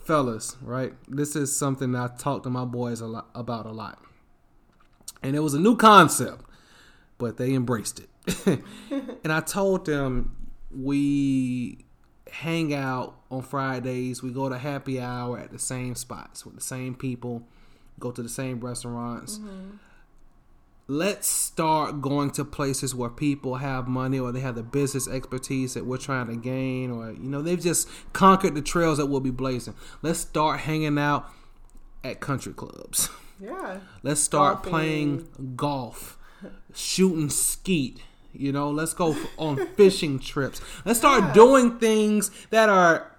fellas, 0.00 0.56
right? 0.62 0.94
This 1.06 1.36
is 1.36 1.54
something 1.54 1.94
I 1.94 2.08
talk 2.08 2.42
to 2.44 2.50
my 2.50 2.64
boys 2.64 3.00
a 3.00 3.06
lot 3.06 3.28
about 3.34 3.66
a 3.66 3.72
lot, 3.72 4.02
and 5.22 5.36
it 5.36 5.40
was 5.40 5.54
a 5.54 5.60
new 5.60 5.76
concept 5.76 6.46
but 7.22 7.36
they 7.36 7.54
embraced 7.54 8.00
it. 8.00 8.60
and 9.22 9.32
I 9.32 9.38
told 9.40 9.86
them 9.86 10.34
we 10.76 11.84
hang 12.28 12.74
out 12.74 13.14
on 13.30 13.42
Fridays, 13.42 14.24
we 14.24 14.32
go 14.32 14.48
to 14.48 14.58
happy 14.58 15.00
hour 15.00 15.38
at 15.38 15.52
the 15.52 15.58
same 15.60 15.94
spots 15.94 16.44
with 16.44 16.56
the 16.56 16.60
same 16.60 16.96
people, 16.96 17.46
go 18.00 18.10
to 18.10 18.24
the 18.24 18.28
same 18.28 18.58
restaurants. 18.58 19.38
Let's 20.88 21.28
start 21.28 22.02
going 22.02 22.32
to 22.32 22.44
places 22.44 22.94
where 22.94 23.08
people 23.08 23.56
have 23.56 23.86
money 23.88 24.18
or 24.18 24.32
they 24.32 24.40
have 24.40 24.56
the 24.56 24.62
business 24.64 25.06
expertise 25.08 25.74
that 25.74 25.86
we're 25.86 25.96
trying 25.96 26.26
to 26.26 26.36
gain, 26.36 26.90
or 26.90 27.12
you 27.12 27.18
know, 27.30 27.40
they've 27.40 27.60
just 27.60 27.88
conquered 28.12 28.54
the 28.54 28.62
trails 28.62 28.98
that 28.98 29.06
we'll 29.06 29.20
be 29.20 29.30
blazing. 29.30 29.74
Let's 30.02 30.18
start 30.18 30.60
hanging 30.60 30.98
out 30.98 31.30
at 32.04 32.20
country 32.20 32.52
clubs. 32.52 33.08
yeah. 33.40 33.78
Let's 34.02 34.20
start 34.20 34.56
Golfing. 34.56 34.70
playing 34.70 35.28
golf, 35.56 36.18
shooting 36.74 37.30
skeet. 37.30 38.02
You 38.34 38.50
know, 38.50 38.70
let's 38.70 38.92
go 38.94 39.14
on 39.38 39.64
fishing 39.76 40.18
trips. 40.18 40.60
Let's 40.84 40.98
start 40.98 41.22
Yeah. 41.22 41.32
doing 41.32 41.78
things 41.78 42.30
that 42.50 42.68
are 42.68 43.12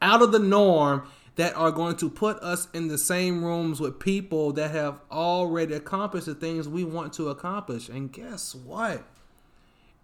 out 0.00 0.22
of 0.22 0.32
the 0.32 0.38
norm 0.38 1.02
that 1.36 1.54
are 1.54 1.70
going 1.70 1.96
to 1.96 2.10
put 2.10 2.38
us 2.38 2.68
in 2.72 2.88
the 2.88 2.98
same 2.98 3.44
rooms 3.44 3.78
with 3.78 3.98
people 3.98 4.52
that 4.52 4.70
have 4.70 5.00
already 5.10 5.74
accomplished 5.74 6.26
the 6.26 6.34
things 6.34 6.68
we 6.68 6.82
want 6.82 7.12
to 7.12 7.28
accomplish. 7.28 7.88
And 7.88 8.10
guess 8.12 8.54
what? 8.54 9.04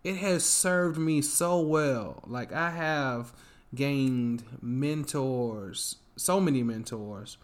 It 0.05 0.17
has 0.17 0.45
served 0.45 0.99
me 0.99 1.23
so 1.23 1.61
well. 1.61 2.23
Like 2.27 2.53
I 2.53 2.71
have 2.71 3.33
gained 3.75 4.45
mentors, 4.61 5.97
so 6.17 6.39
many 6.39 6.63
mentors 6.63 7.39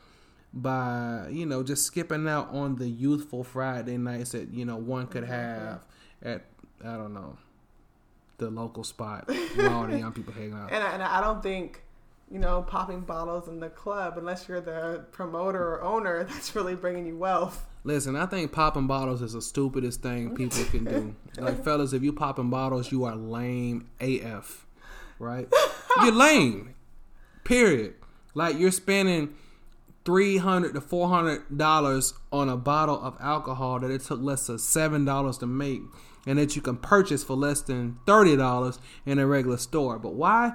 by, 0.52 1.26
you 1.30 1.46
know, 1.46 1.62
just 1.62 1.84
skipping 1.84 2.28
out 2.28 2.50
on 2.50 2.76
the 2.76 2.88
youthful 2.88 3.42
Friday 3.42 3.96
nights 3.96 4.32
that, 4.32 4.52
you 4.52 4.64
know, 4.64 4.76
one 4.76 5.06
could 5.06 5.24
have 5.24 5.80
at 6.22 6.44
I 6.84 6.96
don't 6.96 7.14
know, 7.14 7.36
the 8.36 8.50
local 8.50 8.84
spot 8.84 9.28
where 9.28 9.70
all 9.70 9.86
the 9.86 9.98
young 9.98 10.12
people 10.12 10.32
hang 10.32 10.52
out. 10.52 10.70
And 10.72 10.82
I, 10.82 10.92
and 10.92 11.02
I 11.02 11.20
don't 11.20 11.42
think, 11.42 11.82
you 12.30 12.38
know, 12.38 12.62
popping 12.62 13.00
bottles 13.00 13.48
in 13.48 13.60
the 13.60 13.68
club, 13.68 14.18
unless 14.18 14.48
you're 14.48 14.60
the 14.60 15.04
promoter 15.12 15.74
or 15.74 15.82
owner, 15.82 16.24
that's 16.30 16.54
really 16.54 16.74
bringing 16.74 17.06
you 17.06 17.16
wealth. 17.16 17.66
Listen, 17.84 18.16
I 18.16 18.26
think 18.26 18.52
popping 18.52 18.86
bottles 18.86 19.22
is 19.22 19.32
the 19.32 19.42
stupidest 19.42 20.02
thing 20.02 20.34
people 20.34 20.64
can 20.64 20.84
do. 20.84 21.16
Like, 21.38 21.64
fellas, 21.64 21.92
if 21.92 22.02
you 22.02 22.12
popping 22.12 22.50
bottles, 22.50 22.92
you 22.92 23.04
are 23.04 23.16
lame 23.16 23.88
AF, 24.00 24.66
right? 25.18 25.48
You're 26.02 26.12
lame. 26.12 26.74
Period. 27.44 27.94
Like 28.34 28.58
you're 28.58 28.72
spending 28.72 29.34
three 30.04 30.36
hundred 30.36 30.74
to 30.74 30.80
four 30.80 31.08
hundred 31.08 31.56
dollars 31.56 32.14
on 32.30 32.48
a 32.48 32.56
bottle 32.56 33.00
of 33.00 33.16
alcohol 33.20 33.80
that 33.80 33.90
it 33.90 34.02
took 34.02 34.20
less 34.20 34.46
than 34.46 34.58
seven 34.58 35.04
dollars 35.04 35.38
to 35.38 35.46
make, 35.46 35.80
and 36.26 36.38
that 36.38 36.54
you 36.56 36.62
can 36.62 36.76
purchase 36.76 37.24
for 37.24 37.34
less 37.34 37.62
than 37.62 37.98
thirty 38.06 38.36
dollars 38.36 38.78
in 39.06 39.18
a 39.18 39.26
regular 39.26 39.56
store. 39.56 39.98
But 39.98 40.12
why? 40.14 40.52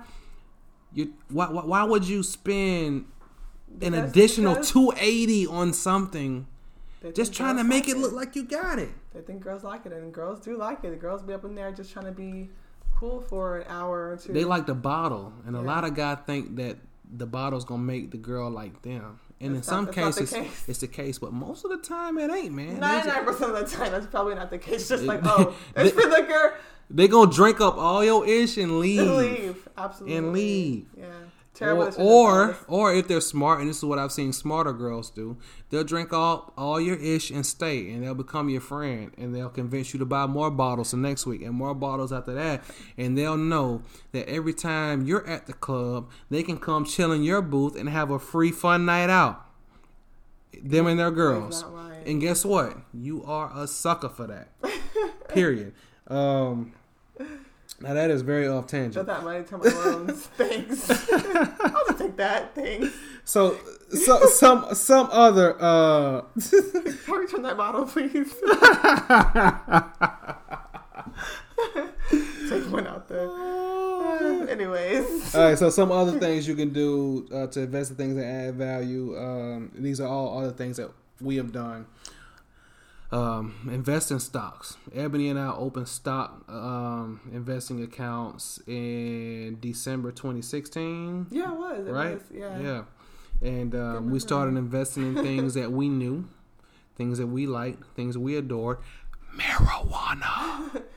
You 0.94 1.14
why 1.30 1.48
why, 1.48 1.84
would 1.84 2.08
you 2.08 2.22
spend 2.24 3.06
an 3.82 3.91
Because- 3.91 4.10
additional 4.12 4.54
because 4.56 4.72
two 4.72 4.94
eighty 4.98 5.48
on 5.48 5.74
something? 5.74 6.48
Just 7.14 7.34
trying 7.34 7.58
to 7.58 7.64
make 7.66 7.86
like 7.88 7.96
it 7.96 7.98
look 7.98 8.14
like 8.14 8.36
you 8.36 8.44
got 8.44 8.80
it. 8.80 8.89
They 9.14 9.20
think 9.22 9.41
girls 9.41 9.64
like 9.64 9.86
it, 9.86 9.91
and 9.91 10.14
girls 10.14 10.39
do 10.39 10.56
like 10.58 10.84
it. 10.86 10.91
The 10.91 10.96
girls 10.96 11.22
be 11.22 11.34
up 11.34 11.44
in 11.44 11.54
there 11.56 11.72
just 11.72 11.91
trying 11.91 12.06
to 12.06 12.12
be 12.14 12.50
cool 12.96 13.20
for 13.22 13.58
an 13.60 13.66
hour 13.68 14.12
or 14.12 14.18
two. 14.18 14.32
They 14.32 14.46
like 14.46 14.66
the 14.68 14.74
bottle, 14.76 15.34
and 15.46 15.56
a 15.56 15.62
lot 15.62 15.84
of 15.84 15.96
guys 15.96 16.20
think 16.26 16.56
that 16.56 16.78
the 17.16 17.26
bottle's 17.26 17.66
gonna 17.66 17.84
make 17.84 18.12
the 18.12 18.18
girl 18.18 18.50
like 18.50 18.82
them. 18.84 19.20
And 19.41 19.56
That's 19.56 19.68
in 19.68 19.72
some 19.74 19.86
not- 19.86 19.96
that's 19.96 19.98
not 20.06 20.16
the 20.16 20.20
cases, 20.22 20.34
case. 20.50 20.64
it's 20.70 20.80
the 20.80 20.88
case, 20.88 21.20
but 21.20 21.34
most 21.34 21.66
of 21.66 21.72
the 21.72 21.78
time 21.78 22.18
it 22.18 22.32
ain't, 22.32 22.54
man. 22.54 22.76
They 22.76 22.80
Ninety 22.80 23.04
just- 23.10 23.18
nine 23.18 23.26
percent 23.26 23.52
of 23.58 23.70
the 23.70 23.76
time, 23.76 23.91
that's 23.91 24.08
probably 24.08 24.36
not 24.36 24.50
the 24.50 24.58
case. 24.58 24.88
Just 24.88 25.04
like, 25.04 25.20
oh, 25.26 25.54
it's 25.76 25.91
for 25.91 26.08
the 26.10 26.22
girl. 26.26 26.54
They 26.89 27.07
gonna 27.07 27.31
drink 27.31 27.59
up 27.61 27.77
all 27.77 28.03
your 28.03 28.27
ish 28.27 28.57
and 28.57 28.79
leave. 28.79 29.09
Leave, 29.11 29.67
absolutely, 29.77 30.17
And 30.17 30.34
leave. 30.34 30.86
Yeah, 30.97 31.05
terrible. 31.53 31.91
Or, 31.97 32.49
or 32.49 32.57
or 32.67 32.93
if 32.93 33.07
they're 33.07 33.21
smart, 33.21 33.61
and 33.61 33.69
this 33.69 33.77
is 33.77 33.86
what 33.86 33.97
I've 33.97 34.11
seen 34.11 34.31
smarter 34.34 34.73
girls 34.73 35.09
do, 35.09 35.38
they'll 35.69 35.84
drink 35.84 36.13
all 36.13 36.53
all 36.57 36.79
your 36.79 36.97
ish 36.97 37.31
and 37.31 37.45
stay, 37.45 37.89
and 37.89 38.03
they'll 38.03 38.13
become 38.13 38.49
your 38.49 38.61
friend, 38.61 39.11
and 39.17 39.34
they'll 39.34 39.49
convince 39.49 39.93
you 39.93 39.99
to 39.99 40.05
buy 40.05 40.27
more 40.27 40.51
bottles 40.51 40.91
the 40.91 40.97
next 40.97 41.25
week, 41.25 41.41
and 41.41 41.53
more 41.53 41.73
bottles 41.73 42.11
after 42.13 42.34
that, 42.36 42.63
and 42.97 43.17
they'll 43.17 43.38
know 43.38 43.81
that 44.11 44.27
every 44.29 44.53
time 44.53 45.05
you're 45.05 45.25
at 45.27 45.47
the 45.47 45.53
club, 45.53 46.09
they 46.29 46.43
can 46.43 46.57
come 46.57 46.86
chill 46.86 47.11
in 47.11 47.23
your 47.23 47.41
booth 47.41 47.75
and 47.75 47.89
have 47.89 48.11
a 48.11 48.19
free 48.19 48.51
fun 48.51 48.86
night 48.86 49.09
out. 49.09 49.45
Them 50.61 50.86
and 50.86 50.99
their 50.99 51.09
girls, 51.11 51.65
and 52.05 52.21
guess 52.21 52.45
what? 52.45 52.77
You 52.93 53.23
are 53.23 53.51
a 53.55 53.67
sucker 53.67 54.09
for 54.09 54.27
that. 54.27 54.49
Period. 55.29 55.73
Um, 56.08 56.74
now 57.80 57.93
that 57.93 58.12
is 58.12 58.22
very 58.22 58.47
off 58.47 58.68
tangent. 58.68 59.06
Got 59.06 59.08
that 59.08 59.24
money 59.24 59.43
to 59.43 59.58
my 59.58 59.66
loans. 59.66 60.26
Thanks. 60.38 60.89
I'll 61.12 61.86
just 61.88 61.97
take 61.97 62.16
that. 62.18 62.56
Thanks. 62.56 62.93
So, 63.26 63.58
so 63.89 64.26
some 64.28 64.74
some 64.74 65.10
other 65.12 65.56
uh 65.60 66.22
Can 66.49 67.20
we 67.20 67.28
turn 67.28 67.41
that 67.43 67.58
bottle, 67.58 67.86
please? 67.86 68.34
take 72.49 72.72
one 72.72 72.88
out 72.88 73.08
there. 73.08 73.30
Anyways, 74.49 75.34
all 75.36 75.49
right, 75.49 75.58
so 75.58 75.70
some 75.70 75.91
other 75.91 76.20
things 76.20 76.47
you 76.47 76.56
can 76.56 76.72
do 76.72 77.28
uh, 77.34 77.47
to 77.47 77.62
invest 77.62 77.91
in 77.91 77.97
things 77.97 78.16
that 78.16 78.26
add 78.26 78.56
value. 78.56 79.18
Um, 79.18 79.72
these 79.74 79.99
are 79.99 80.08
all 80.08 80.39
other 80.39 80.51
things 80.51 80.78
that 80.78 80.91
we 81.20 81.38
have 81.38 81.51
done. 81.51 81.86
Um, 83.14 83.70
invest 83.72 84.09
in 84.09 84.20
stocks. 84.20 84.78
Eboni 84.91 85.30
and 85.30 85.38
I 85.38 85.53
opened 85.53 85.88
stock 85.88 86.43
um, 86.49 87.22
investing 87.32 87.84
accounts 87.84 88.59
in 88.66 89.59
December 89.61 90.11
2016. 90.11 91.28
yeah, 91.30 91.51
it 91.51 91.55
was. 91.55 91.88
It 91.88 91.91
right? 91.91 92.14
Was, 92.16 92.24
yeah. 92.34 92.59
Yeah. 92.59 92.84
And 93.47 93.76
um, 93.76 94.09
we 94.09 94.20
started 94.20 94.57
investing 94.57 95.16
in 95.16 95.24
things 95.24 95.53
that 95.59 95.72
we 95.72 95.89
knew, 95.89 96.28
things 96.95 97.20
that 97.20 97.28
we 97.28 97.45
liked, 97.45 97.84
things 97.95 98.18
we 98.18 98.36
adored. 98.36 98.80
Marijuana. 99.38 100.82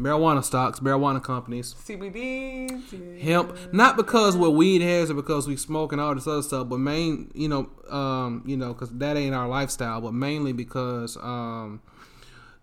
marijuana 0.00 0.42
stocks, 0.42 0.80
marijuana 0.80 1.22
companies. 1.22 1.74
CBD. 1.74 3.20
Hemp, 3.20 3.56
not 3.72 3.96
because 3.96 4.36
we're 4.36 4.48
weed 4.48 4.80
heads 4.80 5.10
or 5.10 5.14
because 5.14 5.46
we 5.46 5.56
smoke 5.56 5.92
and 5.92 6.00
all 6.00 6.14
this 6.14 6.26
other 6.26 6.42
stuff, 6.42 6.68
but 6.68 6.78
main, 6.78 7.30
you 7.34 7.48
know, 7.48 7.68
um, 7.90 8.42
you 8.46 8.56
know, 8.56 8.72
because 8.72 8.90
that 8.98 9.16
ain't 9.16 9.34
our 9.34 9.48
lifestyle, 9.48 10.00
but 10.00 10.14
mainly 10.14 10.52
because 10.52 11.16
um, 11.18 11.82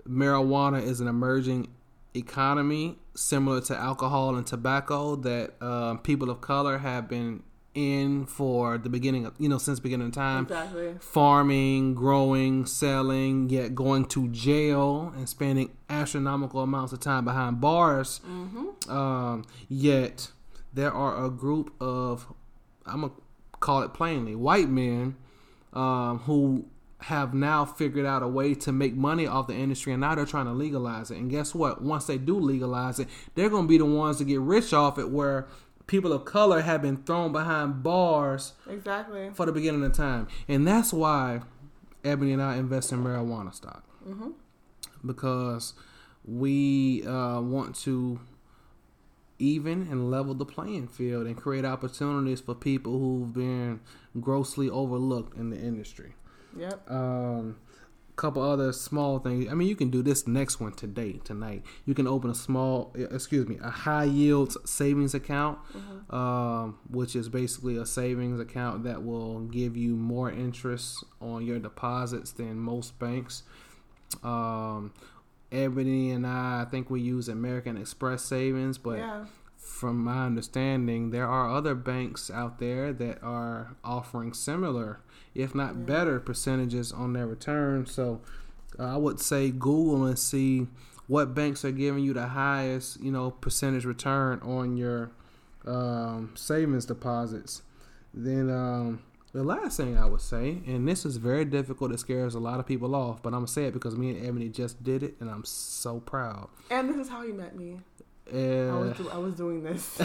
marijuana 0.08 0.82
is 0.82 1.00
an 1.00 1.08
emerging 1.08 1.68
economy 2.16 2.98
similar 3.16 3.62
to 3.62 3.76
alcohol 3.76 4.36
and 4.36 4.48
tobacco 4.48 5.16
that 5.16 5.62
um, 5.62 6.00
people 6.00 6.30
of 6.30 6.42
color 6.42 6.80
have 6.80 7.08
been 7.08 7.44
in 7.78 8.26
for 8.26 8.78
the 8.80 8.90
beginning 8.90 9.26
of, 9.26 9.34
you 9.38 9.48
know, 9.48 9.60
since 9.60 9.80
beginning 9.80 10.08
of 10.08 10.14
time 10.14 10.44
Exactly. 10.44 10.96
farming, 11.00 11.94
growing, 11.94 12.66
selling, 12.66 13.50
yet 13.50 13.76
going 13.76 14.06
to 14.06 14.28
jail 14.30 15.14
and 15.16 15.30
spending 15.30 15.70
astronomical 15.90 16.62
amounts 16.62 16.92
of 16.92 17.00
time 17.00 17.24
behind 17.24 17.62
bars. 17.62 18.20
Um, 18.90 19.46
yet 19.70 20.32
there 20.74 20.92
are 20.92 21.24
a 21.26 21.30
group 21.30 21.72
of, 21.80 22.26
I'm 22.86 23.02
gonna 23.02 23.14
call 23.60 23.84
it 23.84 23.94
plainly, 23.94 24.34
white 24.36 24.70
men 24.70 25.16
um, 25.74 26.20
who 26.20 26.66
have 27.02 27.32
now 27.34 27.64
figured 27.64 28.08
out 28.08 28.24
a 28.24 28.28
way 28.28 28.56
to 28.56 28.72
make 28.72 28.96
money 28.96 29.28
off 29.28 29.46
the 29.46 29.54
industry 29.54 29.94
and 29.94 30.02
now 30.02 30.16
they're 30.16 30.26
trying 30.26 30.46
to 30.46 30.52
legalize 30.52 31.12
it. 31.12 31.18
And 31.18 31.30
guess 31.30 31.54
what? 31.54 31.80
Once 31.82 32.06
they 32.06 32.18
do 32.18 32.40
legalize 32.40 33.00
it, 33.00 33.08
they're 33.36 33.50
gonna 33.50 33.68
be 33.68 33.78
the 33.78 33.86
ones 33.86 34.18
to 34.18 34.24
get 34.26 34.40
rich 34.40 34.74
off 34.74 34.98
it 34.98 35.12
where 35.12 35.48
people 35.88 36.14
of 36.14 36.26
color 36.26 36.62
have 36.62 36.82
been 36.82 36.98
thrown 36.98 37.32
behind 37.32 37.82
bars 37.82 38.54
Exactly. 38.70 39.32
for 39.34 39.46
the 39.46 39.52
beginning 39.52 39.84
of 39.84 39.94
time, 39.94 40.28
and 40.48 40.68
that's 40.68 40.94
why 40.94 41.42
Eboni 42.04 42.34
and 42.34 42.42
I 42.42 42.58
invest 42.58 42.92
in 42.92 43.04
marijuana 43.04 43.54
stock 43.54 43.84
because 45.06 45.74
we 46.26 47.06
uh, 47.06 47.40
want 47.42 47.76
to 47.76 48.20
even 49.40 49.84
and 49.92 50.10
level 50.10 50.34
the 50.34 50.46
playing 50.46 50.88
field 50.88 51.28
and 51.28 51.38
create 51.38 51.64
opportunities 51.64 52.42
for 52.42 52.56
people 52.56 52.98
who've 53.00 53.34
been 53.34 53.80
grossly 54.20 54.70
overlooked 54.70 55.38
in 55.38 55.50
the 55.52 55.58
industry. 55.58 56.14
Yep. 56.58 56.90
Um, 56.90 57.58
couple 58.18 58.42
other 58.42 58.74
small 58.74 59.20
things. 59.20 59.48
I 59.50 59.54
mean, 59.54 59.70
you 59.70 59.76
can 59.76 59.90
do 59.90 60.02
this 60.02 60.28
next 60.28 60.60
one 60.60 60.74
today, 60.74 61.22
tonight. 61.24 61.64
You 61.86 61.94
can 61.94 62.08
open 62.08 62.30
a 62.30 62.36
small, 62.36 62.94
excuse 62.96 63.48
me, 63.48 63.58
a 63.62 63.70
high 63.70 64.06
yield 64.06 64.58
savings 64.68 65.14
account, 65.14 65.60
um, 66.10 66.80
which 66.90 67.16
is 67.16 67.30
basically 67.30 67.78
a 67.78 67.86
savings 67.86 68.40
account 68.40 68.84
that 68.84 69.04
will 69.04 69.42
give 69.42 69.78
you 69.78 69.96
more 69.96 70.32
interest 70.32 71.06
on 71.22 71.46
your 71.46 71.60
deposits 71.60 72.32
than 72.32 72.60
most 72.60 72.98
banks. 73.00 73.44
Um, 74.24 74.94
Eboni 75.52 76.14
and 76.14 76.26
I, 76.26 76.64
I 76.64 76.66
think 76.70 76.90
we 76.90 77.02
use 77.02 77.30
American 77.30 77.78
Express 77.78 78.24
Savings, 78.24 78.78
but 78.78 78.98
yeah. 78.98 79.26
from 79.58 80.04
my 80.04 80.26
understanding, 80.26 81.12
there 81.12 81.28
are 81.28 81.54
other 81.54 81.76
banks 81.76 82.30
out 82.32 82.60
there 82.60 82.92
that 82.94 83.22
are 83.22 83.76
offering 83.84 84.34
similar, 84.34 85.02
if 85.38 85.56
not 85.56 85.86
better, 85.86 86.20
percentages 86.20 86.92
on 86.92 87.14
their 87.14 87.28
return. 87.28 87.86
So 87.86 88.20
uh, 88.80 88.84
I 88.84 88.98
would 88.98 89.20
say 89.22 89.50
Google 89.52 90.06
and 90.06 90.18
see 90.20 90.68
what 91.08 91.34
banks 91.34 91.64
are 91.64 91.72
giving 91.72 92.04
you 92.04 92.14
the 92.14 92.28
highest, 92.28 93.00
you 93.02 93.12
know, 93.12 93.32
percentage 93.32 93.86
return 93.86 94.40
on 94.42 94.76
your 94.76 95.12
um, 95.66 96.32
savings 96.36 96.86
deposits. 96.86 97.62
Then 98.14 98.50
um, 98.50 99.04
the 99.34 99.44
last 99.44 99.78
thing 99.78 99.98
I 99.98 100.06
would 100.06 100.22
say, 100.22 100.62
and 100.66 100.88
this 100.88 101.06
is 101.06 101.18
very 101.18 101.46
difficult, 101.46 101.92
it 101.92 102.00
scares 102.00 102.36
a 102.36 102.40
lot 102.40 102.60
of 102.60 102.66
people 102.66 102.96
off, 102.96 103.22
but 103.22 103.30
I'm 103.30 103.40
gonna 103.42 103.48
say 103.48 103.66
it 103.66 103.74
because 103.74 103.96
me 103.96 104.10
and 104.10 104.26
Eboni 104.38 104.52
just 104.52 104.84
did 104.84 105.04
it, 105.04 105.16
and 105.20 105.30
I'm 105.30 105.46
so 105.46 106.00
proud. 106.00 106.50
And 106.72 106.90
this 106.90 106.98
is 106.98 107.10
how 107.10 107.22
you 107.24 107.34
met 107.34 107.56
me. 107.56 107.80
I 108.34 108.38
Uh, 108.38 108.80
was, 108.80 108.98
do- 108.98 109.10
I 109.10 109.18
was 109.18 109.36
doing 109.36 109.64
this. 109.64 109.98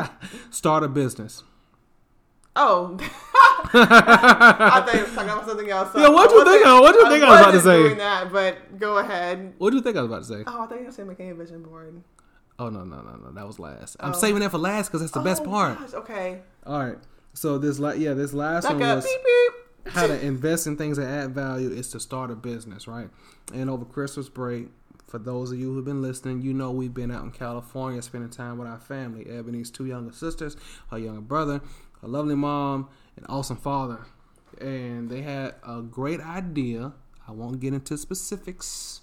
start 0.50 0.84
a 0.84 0.88
business. 0.88 1.42
oh. 2.54 2.98
I 3.72 4.82
thought 4.84 4.94
you 4.94 5.00
were 5.00 5.06
talking 5.08 5.30
about 5.30 5.46
something 5.46 5.70
else. 5.70 5.92
so 5.92 6.00
Yeah, 6.00 6.08
what'd 6.08 6.30
I 6.32 6.34
you 6.36 6.44
think 6.44 6.66
I- 6.66 6.80
what'd 6.80 7.00
you 7.00 7.08
think 7.10 7.24
I 7.24 7.30
was 7.30 7.40
about 7.40 7.50
to 7.52 7.60
say? 7.60 7.82
Doing 7.82 7.98
that, 7.98 8.32
but 8.32 8.78
go 8.78 8.98
ahead. 8.98 9.54
What 9.58 9.70
do 9.70 9.76
you 9.76 9.82
think 9.82 9.96
I 9.96 10.02
was 10.02 10.10
about 10.10 10.22
to 10.22 10.28
say? 10.28 10.44
Oh, 10.46 10.62
I 10.62 10.66
thought 10.66 10.70
you 10.70 10.76
were 10.76 10.76
going 10.76 10.86
to 10.86 10.92
say 10.92 11.02
McCain 11.02 11.36
vision 11.36 11.62
board. 11.62 12.02
Oh 12.58 12.68
no 12.68 12.84
no 12.84 12.96
no 13.02 13.16
no 13.16 13.32
that 13.32 13.46
was 13.46 13.58
last. 13.58 13.96
I'm 13.98 14.12
Oh. 14.12 14.14
saving 14.14 14.40
that 14.42 14.50
for 14.52 14.58
last 14.58 14.88
because 14.88 15.00
that's 15.00 15.12
the 15.12 15.20
best 15.20 15.42
Oh, 15.42 15.50
part. 15.50 15.78
Gosh, 15.78 15.94
okay. 15.94 16.40
All 16.66 16.78
right. 16.78 16.98
So 17.32 17.58
this 17.58 17.78
la- 17.80 17.92
yeah 17.92 18.14
this 18.14 18.32
last 18.32 18.64
Back 18.64 18.74
one 18.74 18.82
up. 18.82 18.96
was 18.96 19.04
Beep 19.06 19.20
beep. 19.24 19.92
how 19.92 20.06
to 20.06 20.24
invest 20.24 20.66
in 20.68 20.76
things 20.76 20.96
that 20.98 21.06
add 21.08 21.34
value 21.34 21.70
is 21.70 21.88
to 21.90 22.00
start 22.00 22.30
a 22.30 22.36
business, 22.36 22.86
right? 22.86 23.08
And 23.52 23.68
over 23.68 23.84
Christmas 23.84 24.28
break, 24.28 24.68
for 25.08 25.18
those 25.18 25.50
of 25.50 25.58
you 25.58 25.74
who've 25.74 25.84
been 25.84 26.00
listening, 26.00 26.42
you 26.42 26.54
know 26.54 26.70
we've 26.70 26.94
been 26.94 27.10
out 27.10 27.24
in 27.24 27.32
California 27.32 28.00
spending 28.02 28.30
time 28.30 28.56
with 28.58 28.68
our 28.68 28.78
family. 28.78 29.24
Eboni's 29.24 29.70
two 29.72 29.86
younger 29.86 30.12
sisters, 30.12 30.56
her 30.92 30.98
younger 30.98 31.20
brother, 31.22 31.60
her 32.02 32.08
lovely 32.08 32.36
mom, 32.36 32.88
and 33.16 33.26
awesome 33.28 33.56
father. 33.56 34.06
And 34.60 35.10
they 35.10 35.22
had 35.22 35.54
a 35.66 35.82
great 35.82 36.20
idea. 36.20 36.92
I 37.26 37.32
won't 37.32 37.60
get 37.60 37.74
into 37.74 37.96
specifics. 37.98 39.00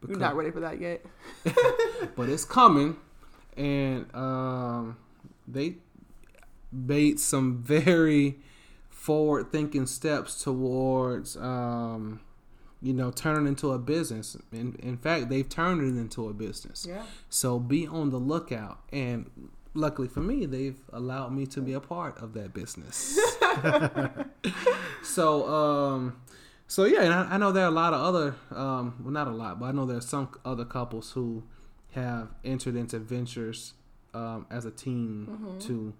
Because, 0.00 0.08
You're 0.10 0.18
not 0.18 0.36
ready 0.36 0.50
for 0.50 0.60
that 0.60 0.80
yet. 0.80 1.04
but 2.16 2.28
it's 2.28 2.44
coming 2.44 2.96
and 3.56 4.12
um, 4.14 4.96
they 5.46 5.76
made 6.72 7.20
some 7.20 7.62
very 7.62 8.38
forward 8.88 9.52
thinking 9.52 9.84
steps 9.86 10.42
towards 10.42 11.36
um, 11.36 12.20
you 12.80 12.92
know 12.94 13.10
turning 13.10 13.46
into 13.46 13.72
a 13.72 13.78
business 13.78 14.36
in, 14.52 14.74
in 14.82 14.96
fact 14.96 15.28
they've 15.28 15.48
turned 15.48 15.80
it 15.82 16.00
into 16.00 16.28
a 16.28 16.32
business 16.32 16.86
Yeah. 16.88 17.02
so 17.28 17.58
be 17.58 17.86
on 17.86 18.10
the 18.10 18.16
lookout 18.18 18.78
and 18.92 19.30
luckily 19.74 20.08
for 20.08 20.20
me 20.20 20.46
they've 20.46 20.80
allowed 20.92 21.32
me 21.32 21.46
to 21.46 21.60
be 21.60 21.72
a 21.72 21.80
part 21.80 22.18
of 22.18 22.34
that 22.34 22.52
business. 22.52 23.18
So 25.02 25.48
um 25.48 26.16
so 26.66 26.84
yeah 26.84 27.02
and 27.02 27.12
I, 27.12 27.34
I 27.34 27.36
know 27.38 27.52
there 27.52 27.64
are 27.64 27.68
a 27.68 27.70
lot 27.70 27.92
of 27.92 28.00
other 28.00 28.34
um 28.54 28.94
well 29.02 29.10
not 29.12 29.26
a 29.28 29.32
lot 29.32 29.58
but 29.58 29.66
i 29.66 29.72
know 29.72 29.84
there 29.84 29.96
are 29.96 30.00
some 30.00 30.28
other 30.44 30.64
couples 30.64 31.10
who 31.12 31.42
have 31.92 32.28
entered 32.44 32.76
into 32.76 32.98
ventures 32.98 33.74
um, 34.14 34.46
as 34.50 34.64
a 34.64 34.70
team 34.70 35.56
to 35.60 35.92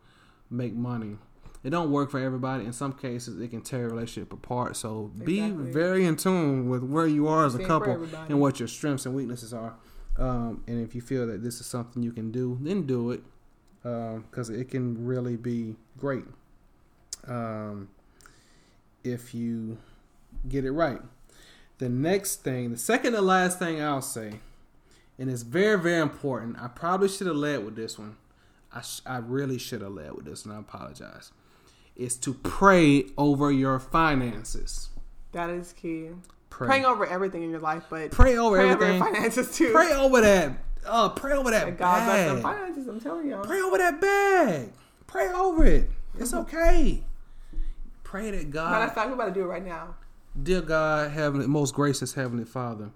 make 0.50 0.74
money. 0.74 1.16
It 1.64 1.70
don't 1.70 1.90
work 1.90 2.10
for 2.10 2.18
everybody. 2.18 2.64
In 2.64 2.72
some 2.72 2.92
cases 2.92 3.38
it 3.40 3.48
can 3.48 3.60
tear 3.62 3.86
a 3.86 3.90
relationship 3.90 4.32
apart. 4.32 4.76
So 4.76 5.10
be 5.24 5.40
very 5.50 6.06
in 6.06 6.16
tune 6.16 6.68
with 6.70 6.82
where 6.82 7.06
you 7.06 7.28
are 7.28 7.44
as 7.44 7.54
a 7.54 7.58
couple 7.66 7.94
and 8.28 8.40
what 8.40 8.58
your 8.58 8.68
strengths 8.68 9.04
and 9.06 9.14
weaknesses 9.14 9.52
are. 9.52 9.74
Um, 10.18 10.62
and 10.66 10.82
if 10.82 10.94
you 10.94 11.00
feel 11.00 11.26
that 11.26 11.42
this 11.42 11.60
is 11.60 11.66
something 11.66 12.02
you 12.02 12.12
can 12.12 12.30
do 12.30 12.58
then 12.60 12.86
do 12.86 13.10
it 13.12 13.22
because 13.82 14.48
it 14.50 14.70
can 14.70 15.04
really 15.06 15.36
be 15.36 15.74
great 15.98 16.24
um, 17.26 17.88
if 19.04 19.34
you 19.34 19.78
get 20.48 20.64
it 20.64 20.72
right. 20.72 21.00
The 21.78 21.88
next 21.88 22.42
thing, 22.44 22.70
the 22.70 22.76
second 22.78 23.14
to 23.14 23.20
last 23.20 23.58
thing 23.58 23.82
I'll 23.82 24.02
say, 24.02 24.34
and 25.18 25.28
it's 25.30 25.42
very, 25.42 25.78
very 25.78 26.00
important. 26.00 26.56
I 26.60 26.68
probably 26.68 27.08
should 27.08 27.26
have 27.26 27.36
led 27.36 27.64
with 27.64 27.74
this 27.76 27.98
one. 27.98 28.16
I, 28.72 28.80
sh- 28.82 29.00
I 29.04 29.18
really 29.18 29.58
should 29.58 29.82
have 29.82 29.92
led 29.92 30.12
with 30.14 30.24
this, 30.24 30.44
and 30.44 30.54
I 30.54 30.58
apologize. 30.58 31.32
Is 31.96 32.16
to 32.18 32.32
pray 32.34 33.06
over 33.18 33.50
your 33.52 33.78
finances. 33.78 34.88
That 35.32 35.50
is 35.50 35.72
key. 35.72 36.08
Pray. 36.50 36.68
Praying 36.68 36.84
over 36.86 37.04
everything 37.06 37.42
in 37.42 37.50
your 37.50 37.60
life, 37.60 37.84
but 37.90 38.10
Pray 38.10 38.38
over 38.38 38.56
pray 38.56 38.70
everything. 38.70 39.02
over 39.02 39.10
your 39.10 39.14
finances 39.14 39.56
too. 39.56 39.72
Pray 39.72 39.92
over 39.92 40.20
that. 40.20 40.52
Uh, 40.84 41.08
pray 41.10 41.32
over 41.32 41.50
that 41.50 41.78
God 41.78 42.04
bless 42.04 42.26
them 42.26 42.42
bag. 42.42 42.42
finances. 42.42 42.88
I'm 42.88 43.00
telling 43.00 43.28
y'all. 43.28 43.44
Pray 43.44 43.60
over 43.60 43.78
that 43.78 44.00
bag. 44.00 44.72
Pray 45.06 45.28
over 45.28 45.64
it. 45.64 45.90
It's 46.18 46.34
okay. 46.34 47.02
Pray 48.04 48.30
that 48.30 48.36
Matter 48.36 48.50
God 48.50 48.88
of 48.88 48.94
fact, 48.94 49.08
we're 49.08 49.14
about 49.14 49.26
to 49.26 49.32
do 49.34 49.42
it 49.42 49.46
right 49.46 49.64
now. 49.64 49.94
Dear 50.40 50.62
God, 50.62 51.10
heavenly, 51.12 51.46
most 51.46 51.74
gracious 51.74 52.14
Heavenly 52.14 52.44
Father, 52.44 52.90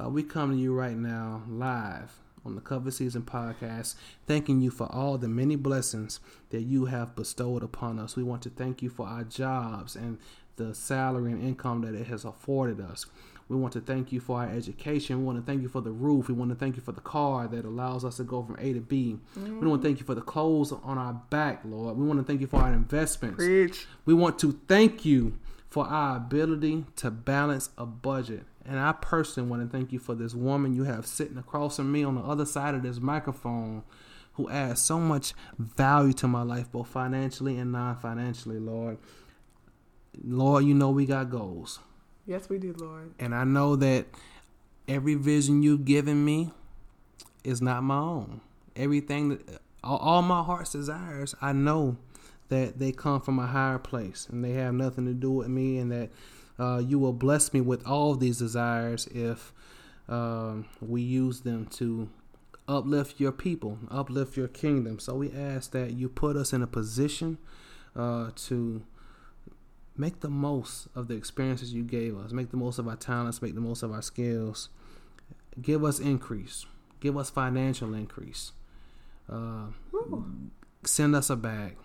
uh, 0.00 0.08
we 0.08 0.22
come 0.22 0.52
to 0.52 0.56
you 0.56 0.72
right 0.74 0.96
now 0.96 1.42
live 1.48 2.18
on 2.44 2.54
the 2.54 2.60
Cover 2.60 2.90
Season 2.90 3.22
podcast, 3.22 3.94
thanking 4.26 4.60
you 4.60 4.70
for 4.70 4.86
all 4.92 5.18
the 5.18 5.28
many 5.28 5.56
blessings 5.56 6.20
that 6.50 6.62
you 6.62 6.86
have 6.86 7.16
bestowed 7.16 7.62
upon 7.62 7.98
us. 7.98 8.16
We 8.16 8.22
want 8.22 8.42
to 8.42 8.50
thank 8.50 8.82
you 8.82 8.88
for 8.90 9.06
our 9.06 9.24
jobs 9.24 9.96
and 9.96 10.18
the 10.56 10.74
salary 10.74 11.32
and 11.32 11.42
income 11.42 11.82
that 11.82 11.94
it 11.94 12.06
has 12.06 12.24
afforded 12.24 12.80
us. 12.80 13.06
We 13.48 13.56
want 13.56 13.72
to 13.74 13.80
thank 13.80 14.12
you 14.12 14.20
for 14.20 14.40
our 14.40 14.48
education. 14.48 15.18
We 15.18 15.24
want 15.24 15.38
to 15.38 15.44
thank 15.50 15.62
you 15.62 15.68
for 15.68 15.80
the 15.80 15.90
roof. 15.90 16.28
We 16.28 16.34
want 16.34 16.50
to 16.50 16.54
thank 16.54 16.76
you 16.76 16.82
for 16.82 16.92
the 16.92 17.00
car 17.00 17.48
that 17.48 17.64
allows 17.64 18.04
us 18.04 18.18
to 18.18 18.24
go 18.24 18.42
from 18.42 18.56
A 18.58 18.74
to 18.74 18.80
B. 18.80 19.18
We 19.36 19.66
want 19.66 19.82
to 19.82 19.88
thank 19.88 20.00
you 20.00 20.06
for 20.06 20.14
the 20.14 20.20
clothes 20.20 20.70
on 20.70 20.98
our 20.98 21.14
back, 21.30 21.62
Lord. 21.64 21.96
We 21.96 22.06
want 22.06 22.20
to 22.20 22.24
thank 22.24 22.40
you 22.42 22.46
for 22.46 22.60
our 22.60 22.72
investments. 22.72 23.36
Preach. 23.36 23.86
We 24.04 24.12
want 24.12 24.38
to 24.40 24.60
thank 24.68 25.04
you 25.04 25.38
for 25.68 25.86
our 25.86 26.16
ability 26.16 26.84
to 26.96 27.10
balance 27.10 27.70
a 27.78 27.86
budget. 27.86 28.44
And 28.64 28.78
I 28.78 28.92
personally 28.92 29.48
want 29.48 29.62
to 29.62 29.76
thank 29.76 29.92
you 29.92 29.98
for 29.98 30.14
this 30.14 30.34
woman 30.34 30.74
you 30.74 30.84
have 30.84 31.06
sitting 31.06 31.38
across 31.38 31.76
from 31.76 31.90
me 31.90 32.04
on 32.04 32.16
the 32.16 32.20
other 32.20 32.44
side 32.44 32.74
of 32.74 32.82
this 32.82 33.00
microphone 33.00 33.82
who 34.34 34.48
adds 34.50 34.80
so 34.80 35.00
much 35.00 35.32
value 35.58 36.12
to 36.12 36.28
my 36.28 36.42
life, 36.42 36.70
both 36.70 36.88
financially 36.88 37.56
and 37.56 37.72
non 37.72 37.96
financially, 37.96 38.58
Lord. 38.58 38.98
Lord, 40.22 40.64
you 40.64 40.74
know 40.74 40.90
we 40.90 41.06
got 41.06 41.30
goals. 41.30 41.80
Yes, 42.28 42.50
we 42.50 42.58
do, 42.58 42.74
Lord. 42.76 43.14
And 43.18 43.34
I 43.34 43.44
know 43.44 43.74
that 43.76 44.04
every 44.86 45.14
vision 45.14 45.62
you've 45.62 45.86
given 45.86 46.26
me 46.26 46.50
is 47.42 47.62
not 47.62 47.82
my 47.82 47.96
own. 47.96 48.42
Everything 48.76 49.30
that 49.30 49.62
all, 49.82 49.96
all 49.96 50.20
my 50.20 50.42
heart's 50.42 50.72
desires, 50.72 51.34
I 51.40 51.52
know 51.52 51.96
that 52.50 52.78
they 52.78 52.92
come 52.92 53.22
from 53.22 53.38
a 53.38 53.46
higher 53.46 53.78
place 53.78 54.28
and 54.30 54.44
they 54.44 54.52
have 54.52 54.74
nothing 54.74 55.06
to 55.06 55.14
do 55.14 55.30
with 55.30 55.48
me, 55.48 55.78
and 55.78 55.90
that 55.90 56.10
uh, 56.58 56.82
you 56.84 56.98
will 56.98 57.14
bless 57.14 57.54
me 57.54 57.62
with 57.62 57.86
all 57.86 58.14
these 58.14 58.38
desires 58.38 59.06
if 59.06 59.54
um, 60.10 60.66
we 60.82 61.00
use 61.00 61.40
them 61.40 61.64
to 61.76 62.10
uplift 62.68 63.18
your 63.18 63.32
people, 63.32 63.78
uplift 63.90 64.36
your 64.36 64.48
kingdom. 64.48 64.98
So 64.98 65.14
we 65.14 65.32
ask 65.32 65.70
that 65.70 65.92
you 65.92 66.10
put 66.10 66.36
us 66.36 66.52
in 66.52 66.62
a 66.62 66.66
position 66.66 67.38
uh, 67.96 68.32
to 68.36 68.82
make 69.98 70.20
the 70.20 70.28
most 70.28 70.88
of 70.94 71.08
the 71.08 71.14
experiences 71.14 71.74
you 71.74 71.82
gave 71.82 72.16
us, 72.16 72.32
make 72.32 72.50
the 72.50 72.56
most 72.56 72.78
of 72.78 72.86
our 72.86 72.96
talents, 72.96 73.42
make 73.42 73.54
the 73.54 73.60
most 73.60 73.82
of 73.82 73.92
our 73.92 74.02
skills. 74.02 74.68
Give 75.60 75.84
us 75.84 75.98
increase, 75.98 76.66
give 77.00 77.16
us 77.16 77.30
financial 77.30 77.94
increase. 77.94 78.52
Uh, 79.30 79.66
send 80.84 81.14
us 81.14 81.28
a 81.28 81.36
bag. 81.36 81.76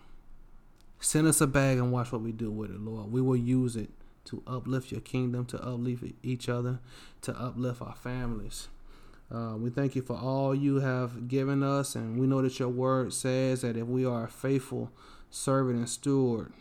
Send 1.00 1.28
us 1.28 1.42
a 1.42 1.48
bag 1.48 1.78
and 1.78 1.92
watch 1.92 2.12
what 2.12 2.22
we 2.22 2.32
do 2.32 2.50
with 2.50 2.70
it, 2.70 2.80
Lord. 2.80 3.12
We 3.12 3.22
will 3.22 3.36
use 3.36 3.76
it 3.76 3.90
to 4.26 4.42
uplift 4.48 4.92
your 4.92 5.02
kingdom, 5.02 5.46
to 5.48 5.62
uplift 5.62 6.06
each 6.24 6.48
other, 6.48 6.80
to 7.24 7.38
uplift 7.38 7.82
our 7.82 7.96
families. 7.96 8.70
Uh, 9.30 9.56
we 9.58 9.70
thank 9.70 9.96
you 9.96 10.02
for 10.02 10.16
all 10.16 10.54
you 10.54 10.80
have 10.80 11.28
given 11.28 11.64
us, 11.64 11.96
and 11.96 12.20
we 12.20 12.28
know 12.28 12.42
that 12.42 12.60
your 12.60 12.70
word 12.70 13.12
says 13.12 13.62
that 13.62 13.76
if 13.76 13.88
we 13.88 14.06
are 14.06 14.26
a 14.26 14.30
faithful 14.30 14.92
servant 15.30 15.78
and 15.78 15.90
steward 15.90 16.54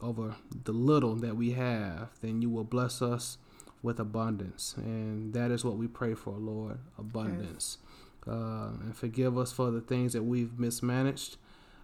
over 0.00 0.36
the 0.64 0.72
little 0.72 1.14
that 1.16 1.36
we 1.36 1.52
have, 1.52 2.08
then 2.20 2.42
you 2.42 2.50
will 2.50 2.64
bless 2.64 3.02
us 3.02 3.38
with 3.82 4.00
abundance. 4.00 4.74
And 4.78 5.34
that 5.34 5.50
is 5.50 5.64
what 5.64 5.76
we 5.76 5.86
pray 5.86 6.14
for, 6.14 6.32
Lord 6.32 6.78
abundance. 6.98 7.78
Uh, 8.26 8.70
and 8.80 8.96
forgive 8.96 9.36
us 9.36 9.52
for 9.52 9.70
the 9.70 9.80
things 9.80 10.14
that 10.14 10.22
we've 10.22 10.58
mismanaged. 10.58 11.36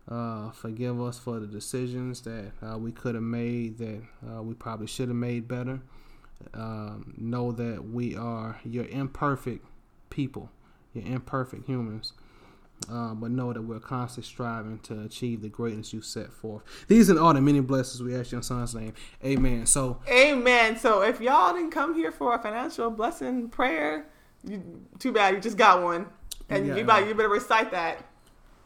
Uh, 0.08 0.50
forgive 0.50 1.00
us 1.00 1.18
for 1.18 1.38
the 1.38 1.46
decisions 1.46 2.22
that 2.22 2.52
uh, 2.62 2.78
we 2.78 2.90
could 2.90 3.14
have 3.14 3.22
made 3.22 3.78
that 3.78 4.02
uh, 4.26 4.42
we 4.42 4.54
probably 4.54 4.86
should 4.86 5.08
have 5.08 5.16
made 5.16 5.46
better. 5.46 5.80
Um, 6.54 7.12
know 7.18 7.52
that 7.52 7.90
we 7.90 8.16
are 8.16 8.58
your 8.64 8.86
imperfect 8.86 9.64
people, 10.08 10.50
your 10.94 11.04
imperfect 11.04 11.66
humans. 11.66 12.14
Uh, 12.88 13.14
but 13.14 13.30
know 13.30 13.52
that 13.52 13.60
we're 13.62 13.78
constantly 13.78 14.26
striving 14.26 14.78
to 14.80 15.02
achieve 15.02 15.42
the 15.42 15.48
greatness 15.48 15.92
you 15.92 16.00
set 16.00 16.32
forth. 16.32 16.62
These 16.88 17.10
and 17.10 17.18
all 17.18 17.34
the 17.34 17.40
many 17.40 17.60
blessings 17.60 18.02
we 18.02 18.16
ask 18.16 18.32
your 18.32 18.42
son's 18.42 18.74
name. 18.74 18.94
Amen. 19.24 19.66
So 19.66 20.00
Amen. 20.08 20.76
So 20.78 21.02
if 21.02 21.20
y'all 21.20 21.52
didn't 21.54 21.70
come 21.72 21.94
here 21.94 22.10
for 22.10 22.34
a 22.34 22.38
financial 22.42 22.90
blessing 22.90 23.48
prayer, 23.50 24.06
you, 24.44 24.82
too 24.98 25.12
bad 25.12 25.34
you 25.34 25.40
just 25.40 25.58
got 25.58 25.82
one, 25.82 26.06
and 26.48 26.66
Yeah. 26.66 26.76
you, 26.76 26.84
better, 26.84 27.06
you 27.06 27.14
better 27.14 27.28
recite 27.28 27.70
that. 27.72 28.02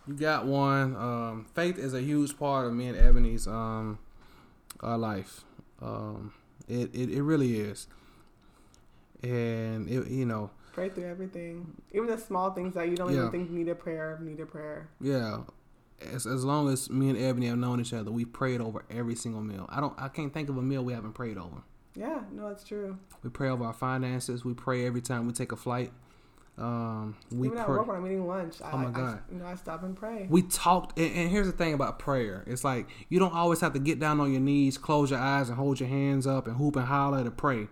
You 0.07 0.15
got 0.15 0.47
one. 0.47 0.95
Um, 0.97 1.47
faith 1.55 1.77
is 1.79 1.93
a 1.93 2.01
huge 2.01 2.39
part 2.39 2.67
of 2.67 2.73
me 2.73 2.87
and 2.87 2.97
Eboni's 2.97 3.49
um, 3.49 3.99
our 4.81 4.97
life. 4.97 5.45
Um, 5.83 6.33
it, 6.69 6.95
it 6.95 7.11
it 7.11 7.23
really 7.23 7.59
is, 7.59 7.89
and 9.23 9.89
it 9.89 10.09
you 10.09 10.25
know 10.25 10.51
Pray 10.75 10.89
through 10.89 11.05
everything, 11.09 11.73
even 11.93 12.09
the 12.09 12.19
small 12.19 12.51
things 12.51 12.75
that 12.75 12.89
you 12.89 12.97
don't 12.97 13.11
Yeah. 13.13 13.29
even 13.29 13.31
think 13.31 13.51
need 13.51 13.69
a 13.69 13.75
prayer. 13.75 14.19
Need 14.23 14.41
a 14.41 14.47
prayer. 14.47 14.89
yeah. 15.01 15.39
As 16.13 16.27
as 16.27 16.45
long 16.45 16.69
as 16.69 16.91
me 16.91 17.09
and 17.09 17.17
Eboni 17.19 17.49
have 17.49 17.57
known 17.59 17.81
each 17.81 17.95
other, 17.95 18.11
we 18.11 18.25
prayed 18.25 18.61
over 18.61 18.85
every 18.91 19.15
single 19.15 19.41
meal. 19.41 19.67
I 19.71 19.81
don't 19.81 19.95
I 19.97 20.09
can't 20.09 20.35
think 20.35 20.49
of 20.49 20.57
a 20.59 20.63
meal 20.63 20.85
we 20.85 20.93
haven't 20.93 21.13
prayed 21.13 21.39
over. 21.39 21.63
Yeah, 21.95 22.23
no, 22.33 22.49
that's 22.49 22.65
true. 22.65 22.99
We 23.23 23.31
pray 23.31 23.49
over 23.49 23.65
our 23.65 23.73
finances. 23.73 24.45
We 24.45 24.53
pray 24.55 24.85
every 24.85 25.01
time 25.01 25.27
we 25.29 25.33
take 25.33 25.53
a 25.53 25.57
flight. 25.57 25.93
Um, 26.59 27.17
we 27.33 27.47
even 27.49 27.59
at 27.59 27.67
pray. 27.67 27.77
work 27.77 27.87
when 27.89 27.97
I'm 27.97 28.07
eating 28.07 28.27
lunch, 28.27 28.57
Oh 28.63 28.77
my 28.77 28.89
I, 28.89 28.91
God. 28.91 29.21
I, 29.29 29.33
you 29.33 29.39
know, 29.41 29.47
I 29.47 29.55
stop 29.57 29.83
and 29.83 29.97
pray. 29.97 30.27
we 30.31 30.43
talked 30.43 30.97
and, 30.99 31.13
and 31.15 31.31
here's 31.31 31.47
the 31.47 31.53
thing 31.53 31.75
about 31.75 31.99
prayer 31.99 32.45
it's 32.47 32.63
like 32.63 32.87
you 33.09 33.19
don't 33.19 33.35
always 33.35 33.61
have 33.61 33.73
to 33.73 33.81
get 33.81 33.99
down 33.99 34.21
on 34.21 34.31
your 34.31 34.41
knees 34.41 34.79
close 34.79 35.11
your 35.11 35.19
eyes 35.19 35.49
and 35.49 35.59
hold 35.59 35.81
your 35.81 35.89
hands 35.89 36.29
up 36.29 36.47
and 36.47 36.57
hoop 36.57 36.77
and 36.77 36.85
holler 36.87 37.25
to 37.25 37.31
pray 37.33 37.67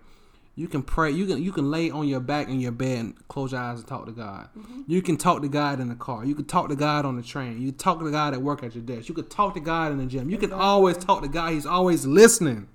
you 0.54 0.68
can 0.68 0.82
pray 0.82 1.10
you 1.10 1.26
can 1.26 1.42
you 1.42 1.50
can 1.50 1.70
lay 1.70 1.90
on 1.90 2.06
your 2.06 2.20
back 2.20 2.48
in 2.48 2.60
your 2.60 2.72
bed 2.72 2.98
and 2.98 3.28
close 3.28 3.52
your 3.52 3.60
eyes 3.60 3.78
and 3.78 3.88
talk 3.88 4.04
to 4.06 4.12
god. 4.12 4.48
Mm-hmm. 4.56 4.82
You 4.86 5.00
can 5.00 5.16
talk 5.16 5.40
to 5.42 5.48
god 5.48 5.80
in 5.80 5.88
the 5.88 5.94
car. 5.94 6.24
You 6.24 6.34
can 6.34 6.44
talk 6.44 6.68
to 6.68 6.76
god 6.76 7.06
on 7.06 7.16
the 7.16 7.22
train. 7.22 7.60
You 7.60 7.70
can 7.70 7.78
talk 7.78 8.00
to 8.00 8.10
god 8.10 8.34
at 8.34 8.42
work 8.42 8.62
at 8.62 8.74
your 8.74 8.84
desk. 8.84 9.08
You 9.08 9.14
can 9.14 9.28
talk 9.28 9.54
to 9.54 9.60
god 9.60 9.92
in 9.92 9.98
the 9.98 10.06
gym. 10.06 10.28
You 10.28 10.36
can 10.36 10.52
always 10.52 10.98
talk 10.98 11.22
to 11.22 11.28
god. 11.28 11.52
He's 11.52 11.66
always 11.66 12.04
listening. 12.06 12.68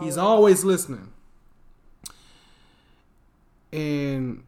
He's 0.00 0.16
always. 0.16 0.64
listening. 0.64 1.12
And 3.72 4.44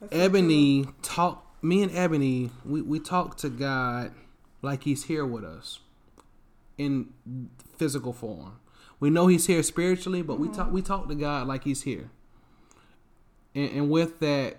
That's 0.00 0.12
Eboni 0.14 0.92
talk 1.02 1.46
me 1.62 1.82
and 1.82 1.92
Eboni 1.92 2.50
we, 2.64 2.82
we 2.82 2.98
talk 2.98 3.36
to 3.38 3.48
God 3.48 4.12
like 4.62 4.84
he's 4.84 5.04
here 5.04 5.24
with 5.24 5.44
us 5.44 5.80
in 6.78 7.12
physical 7.76 8.12
form. 8.12 8.58
We 9.02 9.10
know 9.10 9.26
he's 9.26 9.48
here 9.48 9.64
spiritually, 9.64 10.22
but 10.22 10.38
we 10.38 10.46
talk 10.46 10.66
mm-hmm. 10.66 10.74
we 10.74 10.80
talk 10.80 11.08
to 11.08 11.16
God 11.16 11.48
like 11.48 11.64
he's 11.64 11.82
here. 11.82 12.08
And, 13.52 13.68
and 13.72 13.90
with 13.90 14.20
that 14.20 14.58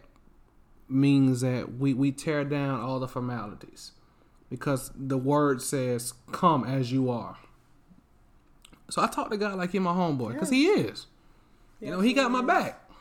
means 0.90 1.40
that 1.40 1.78
we, 1.78 1.94
we 1.94 2.12
tear 2.12 2.44
down 2.44 2.82
all 2.82 3.00
the 3.00 3.08
formalities. 3.08 3.94
Because 4.50 4.92
the 4.94 5.18
word 5.18 5.62
says, 5.62 6.14
Come 6.34 6.66
as 6.66 6.92
you 6.92 7.10
are. 7.10 7.38
So 8.90 9.02
I 9.02 9.08
talk 9.08 9.32
to 9.32 9.38
God 9.38 9.56
like 9.58 9.72
he's 9.72 9.80
my 9.80 9.94
homeboy, 9.94 10.34
because 10.34 10.50
he 10.50 10.66
is. 10.66 11.08
You 11.80 11.92
know, 11.92 12.02
he 12.02 12.12
got 12.12 12.30
my 12.30 12.42
back. 12.42 12.92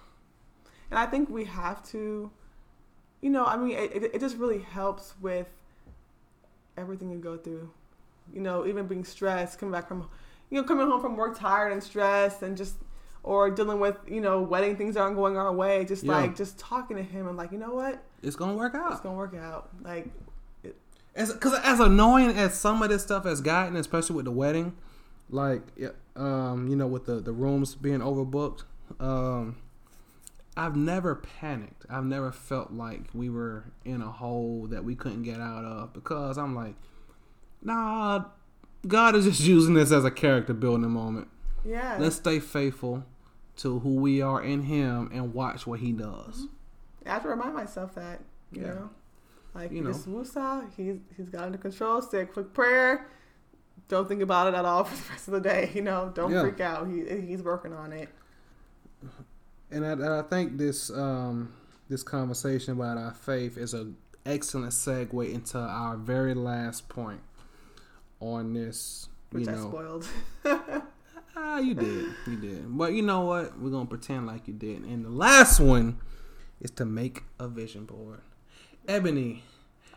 And 0.92 0.98
I 1.00 1.06
think 1.06 1.28
we 1.28 1.46
have 1.46 1.84
to, 1.88 2.30
you 3.20 3.30
know, 3.30 3.44
I 3.44 3.56
mean, 3.56 3.76
it, 3.76 3.92
it, 3.96 4.14
it 4.14 4.20
just 4.20 4.36
really 4.36 4.60
helps 4.60 5.14
with 5.20 5.48
everything 6.76 7.10
you 7.10 7.18
go 7.18 7.36
through. 7.36 7.68
You 8.32 8.42
know, 8.42 8.64
even 8.64 8.86
being 8.86 9.04
stressed, 9.04 9.58
coming 9.58 9.72
back 9.72 9.88
from, 9.88 10.08
you 10.52 10.60
know, 10.60 10.68
coming 10.68 10.86
home 10.86 11.00
from 11.00 11.16
work 11.16 11.38
tired 11.38 11.72
and 11.72 11.82
stressed 11.82 12.42
and 12.42 12.56
just, 12.58 12.74
or 13.22 13.50
dealing 13.50 13.80
with, 13.80 13.96
you 14.06 14.20
know, 14.20 14.42
wedding 14.42 14.76
things 14.76 14.98
aren't 14.98 15.16
going 15.16 15.36
our 15.36 15.50
way. 15.52 15.84
Just 15.86 16.04
Yeah. 16.04 16.12
like, 16.12 16.36
just 16.36 16.58
talking 16.58 16.98
to 16.98 17.02
him 17.02 17.26
and 17.26 17.38
like, 17.38 17.52
you 17.52 17.58
know 17.58 17.72
what? 17.72 18.04
It's 18.22 18.36
gonna 18.36 18.54
work 18.54 18.74
out. 18.74 18.92
It's 18.92 19.00
to 19.00 19.10
work 19.10 19.34
out. 19.34 19.70
Like, 19.82 20.08
As 21.14 21.32
because 21.32 21.54
as 21.62 21.80
annoying 21.80 22.30
as 22.36 22.54
some 22.54 22.82
of 22.82 22.90
this 22.90 23.02
stuff 23.02 23.24
has 23.24 23.40
gotten, 23.40 23.76
especially 23.76 24.16
with 24.16 24.24
the 24.26 24.30
wedding, 24.30 24.76
like 25.30 25.62
um, 26.16 26.68
you 26.68 26.76
know, 26.76 26.86
with 26.86 27.06
the 27.06 27.16
the 27.20 27.32
rooms 27.32 27.74
being 27.74 28.00
overbooked, 28.00 28.64
um, 29.00 29.56
I've 30.56 30.76
never 30.76 31.14
panicked. 31.14 31.86
I've 31.88 32.04
never 32.04 32.30
felt 32.32 32.72
like 32.72 33.02
we 33.14 33.28
were 33.30 33.64
in 33.84 34.00
a 34.02 34.10
hole 34.10 34.66
that 34.68 34.84
we 34.84 34.94
couldn't 34.94 35.22
get 35.22 35.40
out 35.40 35.64
of 35.64 35.92
because 35.92 36.36
I'm 36.38 36.54
like, 36.54 36.76
nah, 37.62 38.24
God 38.86 39.14
is 39.14 39.24
just 39.24 39.40
using 39.40 39.74
this 39.74 39.92
as 39.92 40.04
a 40.04 40.10
character 40.10 40.52
building 40.54 40.90
moment. 40.90 41.28
Yeah. 41.64 41.96
Let's 42.00 42.16
stay 42.16 42.40
faithful 42.40 43.04
to 43.58 43.78
who 43.80 43.94
we 43.96 44.20
are 44.22 44.42
in 44.42 44.62
Him 44.62 45.10
and 45.12 45.32
watch 45.34 45.66
what 45.66 45.80
He 45.80 45.92
does. 45.92 46.46
I 47.06 47.10
have 47.10 47.22
to 47.22 47.28
remind 47.28 47.54
myself 47.54 47.94
that, 47.94 48.20
you 48.50 48.62
Yeah. 48.62 48.68
know, 48.74 48.90
like 49.54 49.70
You 49.70 49.82
know. 49.82 49.92
this 49.92 50.06
Musa, 50.06 50.64
he's 50.76 50.98
he's 51.16 51.28
got 51.28 51.42
under 51.44 51.58
control. 51.58 52.00
Say 52.02 52.20
a 52.22 52.26
quick 52.26 52.52
prayer. 52.52 53.06
Don't 53.88 54.08
think 54.08 54.22
about 54.22 54.46
it 54.48 54.54
at 54.56 54.64
all 54.64 54.84
for 54.84 54.96
the 54.96 55.10
rest 55.10 55.28
of 55.28 55.34
the 55.34 55.40
day. 55.40 55.70
You 55.74 55.82
know, 55.82 56.10
don't 56.14 56.32
Yeah. 56.32 56.42
freak 56.42 56.60
out. 56.60 56.88
He 56.88 57.04
he's 57.20 57.42
working 57.42 57.72
on 57.72 57.92
it. 57.92 58.08
And 59.70 59.84
I, 59.86 60.18
I 60.18 60.22
think 60.22 60.58
this 60.58 60.90
um, 60.90 61.52
this 61.88 62.02
conversation 62.02 62.72
about 62.74 62.98
our 62.98 63.12
faith 63.14 63.56
is 63.56 63.74
an 63.74 63.96
excellent 64.24 64.72
segue 64.72 65.32
into 65.32 65.58
our 65.58 65.96
very 65.96 66.34
last 66.34 66.88
point 66.88 67.20
on 68.22 68.54
this. 68.54 69.08
Which 69.30 69.46
you 69.46 69.52
I 69.52 69.56
know, 69.56 69.68
spoiled. 69.68 70.08
Ah, 71.34 71.58
you 71.58 71.74
did. 71.74 72.12
You 72.26 72.36
did. 72.36 72.76
But 72.76 72.92
you 72.92 73.02
know 73.02 73.22
what? 73.22 73.58
We're 73.58 73.70
going 73.70 73.86
to 73.86 73.90
pretend 73.90 74.26
like 74.26 74.46
you 74.46 74.54
did. 74.54 74.84
And 74.84 75.04
the 75.04 75.10
last 75.10 75.60
one 75.60 75.98
is 76.60 76.70
to 76.72 76.84
make 76.84 77.22
a 77.38 77.48
vision 77.48 77.84
board. 77.86 78.20
Eboni, 78.86 79.40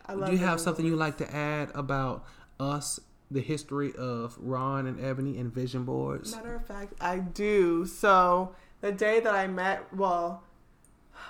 do 0.07 0.31
you 0.31 0.37
have 0.37 0.59
something 0.59 0.85
you'd 0.85 0.95
like 0.95 1.17
to 1.17 1.35
add 1.35 1.71
about 1.75 2.25
us, 2.59 2.99
the 3.29 3.41
history 3.41 3.91
of 3.97 4.37
Ron 4.39 4.87
and 4.87 4.97
Eboni 4.97 5.39
and 5.39 5.53
vision 5.53 5.83
boards? 5.83 6.35
Matter 6.35 6.55
of 6.55 6.65
fact, 6.65 6.93
I 7.01 7.19
do. 7.19 7.85
So 7.85 8.55
the 8.81 8.91
day 8.91 9.19
that 9.19 9.35
I 9.35 9.47
met, 9.47 9.93
well, 9.93 10.43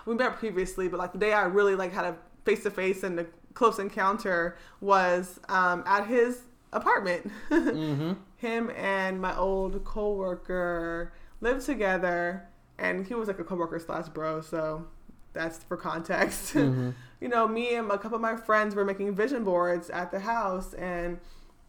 we 0.06 0.16
met 0.16 0.36
previously, 0.36 0.88
but 0.88 1.00
like 1.00 1.14
the 1.14 1.20
day 1.20 1.34
I 1.34 1.44
really 1.46 1.76
like 1.76 1.94
had 1.94 2.06
a 2.06 2.18
face 2.44 2.64
to 2.64 2.72
face 2.72 3.04
and 3.04 3.20
a 3.20 3.26
close 3.54 3.80
encounter 3.80 4.58
was 4.82 5.40
um, 5.50 5.84
at 5.88 6.06
his 6.06 6.42
apartment. 6.74 7.32
Mm-hmm. 7.50 8.14
Him 8.38 8.70
and 8.76 9.22
my 9.22 9.36
old 9.36 9.84
coworker 9.84 11.14
lived 11.42 11.66
together, 11.66 12.48
and 12.78 13.08
he 13.08 13.14
was 13.16 13.28
like 13.28 13.40
a 13.40 13.44
coworker 13.44 13.80
slash 13.80 14.10
bro. 14.10 14.42
So 14.42 14.88
that's 15.34 15.64
for 15.64 15.78
context. 15.78 16.54
Mm-hmm. 16.66 16.92
you 17.22 17.28
know, 17.28 17.48
me 17.48 17.76
and 17.76 17.92
a 17.92 17.98
couple 17.98 18.16
of 18.16 18.22
my 18.22 18.36
friends 18.36 18.76
were 18.76 18.86
making 18.86 19.14
vision 19.16 19.44
boards 19.44 19.90
at 19.90 20.12
the 20.12 20.20
house, 20.20 20.74
and 20.74 21.20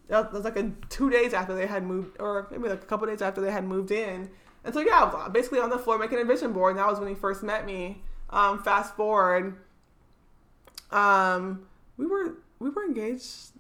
that 0.09 0.33
was 0.33 0.45
like 0.45 0.57
a 0.57 0.71
two 0.89 1.11
days 1.11 1.35
after 1.35 1.55
they 1.55 1.67
had 1.67 1.85
moved, 1.85 2.17
or 2.21 2.47
maybe 2.51 2.69
like 2.69 2.83
a 2.83 2.87
couple 2.87 3.07
days 3.07 3.23
after 3.23 3.41
they 3.41 3.51
had 3.51 3.65
moved 3.65 3.91
in. 3.91 4.31
And 4.65 4.75
so 4.75 4.81
yeah, 4.81 5.03
I 5.03 5.05
was 5.05 5.31
basically 5.33 5.61
on 5.61 5.71
the 5.71 5.79
floor 5.79 5.99
making 5.99 6.19
a 6.19 6.25
vision 6.25 6.53
board, 6.53 6.73
and 6.73 6.79
that 6.79 6.89
was 6.89 6.99
when 6.99 7.09
he 7.09 7.15
first 7.15 7.43
met 7.43 7.67
me. 7.67 8.03
Um, 8.31 8.63
fast 8.63 8.97
forward, 8.97 9.57
um, 10.91 11.67
we 11.97 12.07
were 12.07 12.37
we 12.59 12.71
were 12.71 12.85
engaged. 12.85 13.51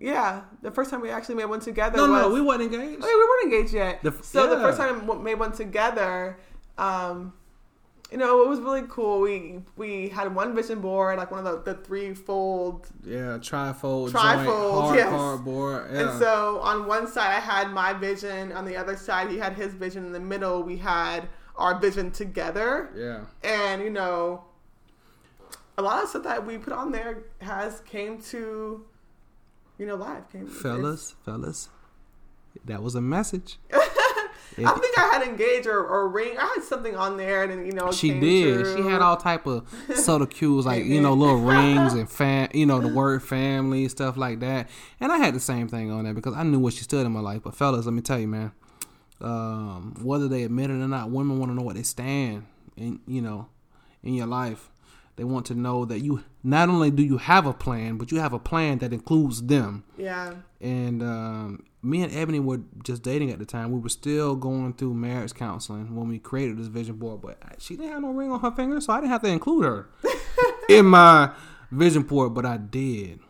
Yeah, 0.00 0.42
the 0.62 0.70
first 0.70 0.90
time 0.90 1.00
we 1.00 1.10
actually 1.10 1.36
made 1.36 1.46
one 1.46 1.60
together. 1.60 1.96
No, 1.96 2.02
was, 2.10 2.22
no, 2.22 2.28
we 2.30 2.40
weren't 2.42 2.62
engaged. 2.62 3.00
Oh, 3.02 3.06
yeah, 3.06 3.16
we 3.16 3.24
weren't 3.24 3.54
engaged 3.54 3.74
yet. 3.74 4.02
The 4.02 4.10
f- 4.10 4.24
so 4.24 4.48
the 4.48 4.56
first 4.60 4.78
time 4.78 5.06
we 5.06 5.16
made 5.16 5.36
one 5.36 5.52
together, 5.52 6.38
um, 6.76 7.32
you 8.12 8.18
know, 8.18 8.42
it 8.42 8.48
was 8.48 8.60
really 8.60 8.82
cool. 8.88 9.20
We 9.20 9.60
we 9.76 10.08
had 10.10 10.34
one 10.34 10.54
vision 10.54 10.80
board, 10.80 11.16
like 11.18 11.30
one 11.30 11.46
of 11.46 11.64
the, 11.64 11.72
the 11.74 11.80
three 11.82 12.12
fold. 12.14 12.88
Yeah, 13.04 13.38
trifold, 13.38 14.10
Trifold, 14.10 14.12
joint, 14.12 14.84
hard 14.84 14.96
yes. 14.98 15.08
cardboard. 15.08 15.90
Yeah. 15.92 16.00
And 16.10 16.18
so 16.18 16.60
on 16.60 16.86
one 16.86 17.08
side 17.08 17.34
I 17.34 17.40
had 17.40 17.70
my 17.72 17.92
vision, 17.94 18.52
on 18.52 18.64
the 18.66 18.76
other 18.76 18.96
side 18.96 19.30
he 19.30 19.38
had 19.38 19.54
his 19.54 19.72
vision. 19.74 20.04
In 20.04 20.12
the 20.12 20.20
middle 20.20 20.62
we 20.62 20.76
had 20.76 21.28
our 21.56 21.78
vision 21.80 22.10
together. 22.10 22.90
yeah. 22.94 23.20
And 23.42 23.82
you 23.82 23.90
know, 23.90 24.44
a 25.78 25.82
lot 25.82 26.02
of 26.02 26.08
stuff 26.10 26.22
that 26.24 26.46
we 26.46 26.58
put 26.58 26.72
on 26.74 26.92
there 26.92 27.24
has 27.40 27.80
came 27.80 28.20
to, 28.22 28.84
you 29.78 29.86
know, 29.86 29.96
live. 29.96 30.30
Came 30.32 30.46
Fellas, 30.46 31.14
fellas, 31.24 31.68
that 32.64 32.82
was 32.82 32.94
a 32.94 33.00
message. 33.00 33.58
If- 33.68 33.82
I 34.58 34.72
think 34.78 34.98
I 34.98 35.02
had 35.12 35.22
engaged 35.22 35.66
or, 35.66 35.84
or 35.84 36.08
ring. 36.08 36.38
I 36.38 36.46
had 36.54 36.64
something 36.64 36.96
on 36.96 37.18
there, 37.18 37.42
and 37.42 37.52
then 37.52 37.66
you 37.66 37.72
know 37.72 37.92
She 37.92 38.18
did. 38.18 38.64
true. 38.64 38.76
She 38.76 38.88
had 38.88 39.02
all 39.02 39.16
type 39.18 39.46
of 39.46 39.68
subtle 39.94 40.26
cues, 40.26 40.64
like 40.64 40.84
you 40.84 41.00
know, 41.00 41.12
little 41.12 41.36
rings 41.40 41.92
and 41.92 42.08
fam, 42.10 42.48
you 42.54 42.64
know, 42.64 42.80
the 42.80 42.88
word 42.88 43.22
family 43.22 43.86
stuff 43.88 44.16
like 44.16 44.40
that. 44.40 44.70
And 44.98 45.12
I 45.12 45.18
had 45.18 45.34
the 45.34 45.40
same 45.40 45.68
thing 45.68 45.90
on 45.90 46.04
there 46.04 46.14
because 46.14 46.32
I 46.34 46.42
knew 46.42 46.58
what 46.58 46.72
she 46.72 46.84
stood 46.84 47.04
in 47.04 47.12
my 47.12 47.20
life. 47.20 47.42
But 47.42 47.54
fellas, 47.54 47.84
let 47.84 47.92
me 47.92 48.00
tell 48.00 48.18
you, 48.18 48.28
man, 48.28 48.52
um, 49.20 49.94
whether 50.02 50.28
they 50.28 50.44
admit 50.44 50.70
it 50.70 50.74
or 50.74 50.88
not, 50.88 51.10
women 51.10 51.38
want 51.38 51.50
to 51.50 51.54
know 51.54 51.62
what 51.62 51.74
they 51.76 51.82
stand 51.82 52.46
in, 52.76 53.00
you 53.06 53.20
know, 53.20 53.48
in 54.02 54.14
your 54.14 54.26
life. 54.26 54.70
They 55.16 55.24
want 55.24 55.46
to 55.46 55.54
know 55.54 55.84
that 55.86 56.00
you 56.00 56.24
not 56.42 56.68
only 56.68 56.90
do 56.90 57.02
you 57.02 57.16
have 57.16 57.46
a 57.46 57.54
plan, 57.54 57.96
but 57.96 58.12
you 58.12 58.20
have 58.20 58.34
a 58.34 58.38
plan 58.38 58.78
that 58.78 58.92
includes 58.92 59.42
them. 59.42 59.84
Yeah, 59.96 60.34
And 60.60 61.02
um, 61.02 61.64
me 61.82 62.02
and 62.02 62.12
Eboni 62.12 62.42
were 62.44 62.60
just 62.84 63.02
dating 63.02 63.30
at 63.30 63.38
the 63.38 63.46
time. 63.46 63.72
We 63.72 63.80
were 63.80 63.88
still 63.88 64.36
going 64.36 64.74
through 64.74 64.92
marriage 64.94 65.32
counseling 65.34 65.96
when 65.96 66.08
we 66.08 66.18
created 66.18 66.58
this 66.58 66.66
vision 66.66 66.96
board, 66.96 67.22
but 67.22 67.38
she 67.58 67.76
didn't 67.76 67.92
have 67.92 68.02
no 68.02 68.10
ring 68.10 68.30
on 68.30 68.40
her 68.40 68.50
finger, 68.50 68.80
so 68.80 68.92
I 68.92 69.00
didn't 69.00 69.10
have 69.10 69.22
to 69.22 69.28
include 69.28 69.64
her 69.64 69.88
in 70.68 70.84
my 70.86 71.30
vision 71.70 72.02
board. 72.02 72.34
But 72.34 72.44
I 72.44 72.58
did 72.58 73.20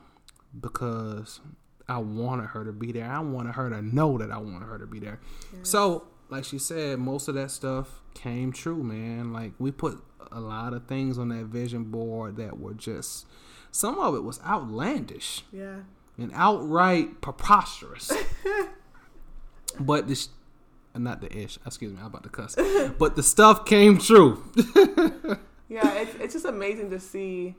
because 0.59 1.41
I 1.89 1.99
wanted 1.99 2.47
her 2.47 2.64
to 2.64 2.72
be 2.72 2.93
there. 2.93 3.09
I 3.09 3.20
wanted 3.20 3.55
her 3.55 3.70
to 3.70 3.80
know 3.82 4.18
that 4.18 4.30
I 4.30 4.39
wanted 4.39 4.66
her 4.66 4.78
to 4.78 4.87
be 4.87 4.99
there. 4.99 5.20
So, 5.62 6.09
like 6.30 6.45
she 6.45 6.59
said, 6.59 6.99
most 6.99 7.28
of 7.28 7.34
that 7.37 7.51
stuff 7.51 8.01
came 8.14 8.53
true, 8.53 8.82
man. 8.82 9.32
Like 9.32 9.53
we 9.59 9.70
put 9.70 10.03
a 10.37 10.41
lot 10.41 10.72
of 10.72 10.87
things 10.87 11.18
on 11.18 11.30
that 11.30 11.47
vision 11.47 11.84
board 11.84 12.37
that 12.37 12.61
were 12.61 12.74
just 12.74 13.26
some 13.70 13.99
of 13.99 14.14
it 14.14 14.22
was 14.22 14.41
outlandish 14.47 15.45
yeah. 15.53 15.80
and 16.18 16.30
outright 16.34 17.20
preposterous. 17.20 18.12
but 19.80 20.09
this, 20.09 20.28
not 20.95 21.20
the 21.20 21.37
ish. 21.37 21.59
Excuse 21.66 21.93
me, 21.93 21.99
I'm 22.01 22.07
about 22.07 22.22
to 22.22 22.28
cuss. 22.28 22.57
But 22.99 23.16
the 23.16 23.22
stuff 23.22 23.64
came 23.64 23.99
true. 23.99 24.43
Yeah, 25.68 25.95
it's, 25.95 26.14
it's 26.16 26.32
just 26.34 26.45
amazing 26.45 26.91
to 26.91 27.01
see, 27.01 27.57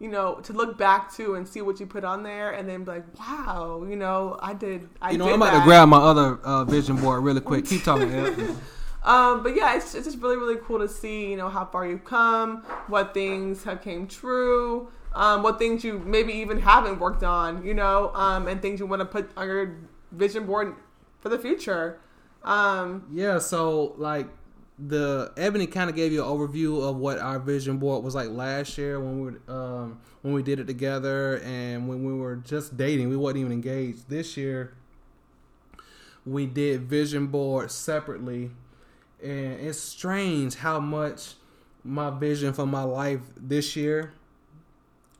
you 0.00 0.08
know, 0.08 0.36
to 0.42 0.52
look 0.52 0.76
back 0.76 1.14
to 1.14 1.36
and 1.36 1.46
see 1.46 1.62
what 1.62 1.78
you 1.78 1.86
put 1.86 2.04
on 2.04 2.22
there, 2.22 2.50
and 2.50 2.68
then 2.68 2.84
be 2.84 2.90
like, 2.90 3.18
wow, 3.18 3.86
you 3.88 3.96
know, 3.96 4.38
I 4.42 4.54
did. 4.54 4.88
I 5.00 5.12
you 5.12 5.18
know, 5.18 5.26
did 5.26 5.34
I'm 5.34 5.42
about 5.42 5.52
that. 5.52 5.58
to 5.60 5.64
grab 5.64 5.88
my 5.88 5.98
other 5.98 6.38
uh, 6.42 6.64
vision 6.64 6.96
board 6.96 7.22
really 7.22 7.40
quick. 7.40 7.66
Keep 7.66 7.84
talking. 7.84 8.08
Um, 9.04 9.42
but 9.42 9.56
yeah, 9.56 9.76
it's, 9.76 9.94
it's 9.94 10.06
just 10.06 10.22
really 10.22 10.36
really 10.36 10.56
cool 10.56 10.78
to 10.78 10.88
see, 10.88 11.30
you 11.30 11.36
know, 11.36 11.48
how 11.48 11.64
far 11.64 11.86
you've 11.86 12.04
come, 12.04 12.62
what 12.86 13.14
things 13.14 13.64
have 13.64 13.82
came 13.82 14.06
true, 14.06 14.90
um, 15.14 15.42
what 15.42 15.58
things 15.58 15.82
you 15.84 15.98
maybe 15.98 16.32
even 16.34 16.60
haven't 16.60 17.00
worked 17.00 17.22
on, 17.22 17.64
you 17.64 17.74
know, 17.74 18.12
um, 18.14 18.46
and 18.48 18.62
things 18.62 18.80
you 18.80 18.86
want 18.86 19.00
to 19.00 19.06
put 19.06 19.30
on 19.36 19.46
your 19.46 19.76
vision 20.12 20.46
board 20.46 20.74
for 21.20 21.28
the 21.28 21.38
future. 21.38 21.98
Um, 22.44 23.06
Yeah, 23.10 23.38
so 23.38 23.94
like 23.96 24.28
the 24.78 25.32
Eboni 25.36 25.70
kind 25.70 25.88
of 25.88 25.96
gave 25.96 26.12
you 26.12 26.22
an 26.24 26.28
overview 26.28 26.88
of 26.88 26.96
what 26.96 27.18
our 27.18 27.38
vision 27.38 27.78
board 27.78 28.02
was 28.02 28.14
like 28.14 28.28
last 28.28 28.76
year 28.78 28.98
when 28.98 29.20
we 29.20 29.32
um, 29.52 30.00
when 30.22 30.32
we 30.34 30.42
did 30.42 30.58
it 30.58 30.66
together 30.66 31.40
and 31.44 31.88
when 31.88 32.04
we 32.04 32.12
were 32.12 32.36
just 32.36 32.76
dating. 32.76 33.08
We 33.08 33.16
wasn't 33.16 33.40
even 33.40 33.52
engaged. 33.52 34.08
This 34.08 34.36
year, 34.36 34.74
we 36.24 36.46
did 36.46 36.82
vision 36.82 37.26
board 37.28 37.70
separately, 37.70 38.50
and 39.22 39.60
it's 39.60 39.78
strange 39.78 40.56
how 40.56 40.80
much 40.80 41.34
my 41.84 42.10
vision 42.10 42.52
for 42.52 42.66
my 42.66 42.82
life 42.82 43.20
this 43.36 43.76
year 43.76 44.12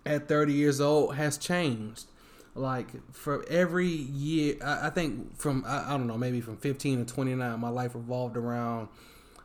at 0.04 0.28
30 0.28 0.52
years 0.52 0.80
old 0.80 1.14
has 1.16 1.38
changed 1.38 2.06
like 2.54 2.88
for 3.12 3.44
every 3.48 3.86
year 3.88 4.56
i, 4.64 4.86
I 4.88 4.90
think 4.90 5.38
from 5.38 5.64
I, 5.66 5.86
I 5.88 5.90
don't 5.96 6.06
know 6.06 6.18
maybe 6.18 6.40
from 6.40 6.56
15 6.56 7.04
to 7.06 7.14
29 7.14 7.60
my 7.60 7.68
life 7.68 7.94
revolved 7.94 8.36
around 8.36 8.88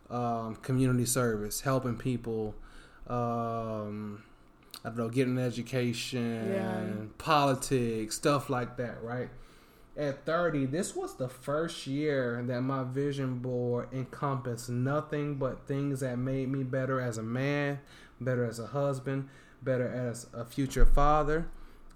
um, 0.09 0.55
community 0.57 1.05
service 1.05 1.61
helping 1.61 1.95
people 1.95 2.55
um, 3.07 4.23
i 4.83 4.89
don't 4.89 4.97
know 4.97 5.09
getting 5.09 5.37
an 5.37 5.43
education 5.43 6.51
Yeah. 6.53 6.83
politics 7.17 8.15
stuff 8.15 8.49
like 8.49 8.77
that 8.77 9.01
right 9.03 9.29
at 9.97 10.25
30 10.25 10.67
this 10.67 10.95
was 10.95 11.15
the 11.15 11.27
first 11.27 11.87
year 11.87 12.43
that 12.45 12.61
my 12.61 12.83
vision 12.83 13.39
board 13.39 13.87
encompassed 13.91 14.69
nothing 14.69 15.35
but 15.35 15.67
things 15.67 16.01
that 16.01 16.17
made 16.17 16.49
me 16.49 16.63
better 16.63 17.01
as 17.01 17.17
a 17.17 17.23
man 17.23 17.79
better 18.21 18.45
as 18.45 18.59
a 18.59 18.67
husband 18.67 19.27
better 19.61 19.87
as 19.87 20.27
a 20.33 20.45
future 20.45 20.85
father 20.85 21.47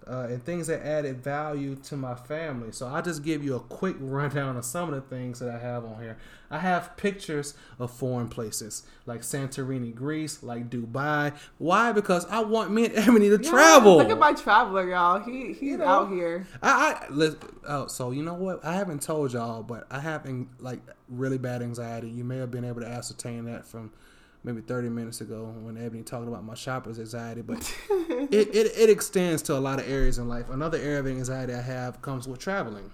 uh, 0.08 0.28
and 0.30 0.44
things 0.44 0.68
that 0.68 0.86
added 0.86 1.24
value 1.24 1.76
to 1.76 1.96
my 1.96 2.16
family. 2.16 2.72
So 2.72 2.88
I'll 2.88 3.02
just 3.02 3.24
give 3.24 3.44
you 3.44 3.56
a 3.56 3.60
quick 3.60 3.96
rundown 4.00 4.58
of 4.58 4.66
some 4.66 4.90
of 4.92 4.96
the 4.96 5.02
things 5.02 5.40
that 5.40 5.50
I 5.50 5.60
have 5.60 5.86
on 5.86 6.02
here. 6.02 6.18
I 6.50 6.60
have 6.60 6.98
pictures 6.98 7.54
of 7.80 7.92
foreign 7.92 8.28
places 8.28 8.84
like 9.06 9.22
Santorini, 9.22 9.96
Greece, 9.96 10.44
like 10.44 10.70
Dubai. 10.70 11.34
Why? 11.60 11.92
Because 11.92 12.26
I 12.26 12.40
want 12.40 12.72
me 12.72 12.86
and 12.86 12.96
Eboni 12.96 13.38
to 13.38 13.44
yeah, 13.44 13.50
travel. 13.50 13.98
Look 13.98 14.10
at 14.10 14.20
my 14.20 14.34
traveler, 14.34 14.90
y'all. 14.90 15.20
He 15.20 15.54
he's 15.54 15.62
You 15.62 15.78
know. 15.78 15.86
out 15.86 16.10
here. 16.10 16.46
I, 16.62 17.08
I 17.10 17.30
oh, 17.68 17.88
so 17.88 18.12
you 18.12 18.24
know 18.24 18.34
what? 18.34 18.66
I 18.66 18.74
haven't 18.74 19.02
told 19.02 19.34
y'all, 19.34 19.64
but 19.64 19.88
I 19.90 20.00
have 20.00 20.28
like 20.60 20.80
really 21.08 21.38
bad 21.38 21.62
anxiety. 21.62 22.10
You 22.10 22.24
may 22.24 22.38
have 22.38 22.52
been 22.52 22.66
able 22.66 22.82
to 22.82 22.88
ascertain 22.88 23.46
that 23.46 23.66
from 23.66 23.92
maybe 24.44 24.62
30 24.62 24.90
minutes 24.90 25.22
ago 25.22 25.54
when 25.62 25.76
Eboni 25.76 26.06
talked 26.06 26.28
about 26.28 26.44
my 26.44 26.56
shopper's 26.56 27.00
anxiety, 27.00 27.42
but 27.42 27.60
it, 27.90 28.56
it, 28.56 28.72
it 28.78 28.90
extends 28.90 29.42
to 29.44 29.54
a 29.56 29.60
lot 29.60 29.80
of 29.80 29.88
areas 29.90 30.18
in 30.18 30.28
life. 30.28 30.50
Another 30.50 30.78
area 30.78 31.00
of 31.00 31.08
anxiety 31.08 31.54
I 31.54 31.62
have 31.62 32.02
comes 32.02 32.28
with 32.28 32.40
traveling. 32.40 32.92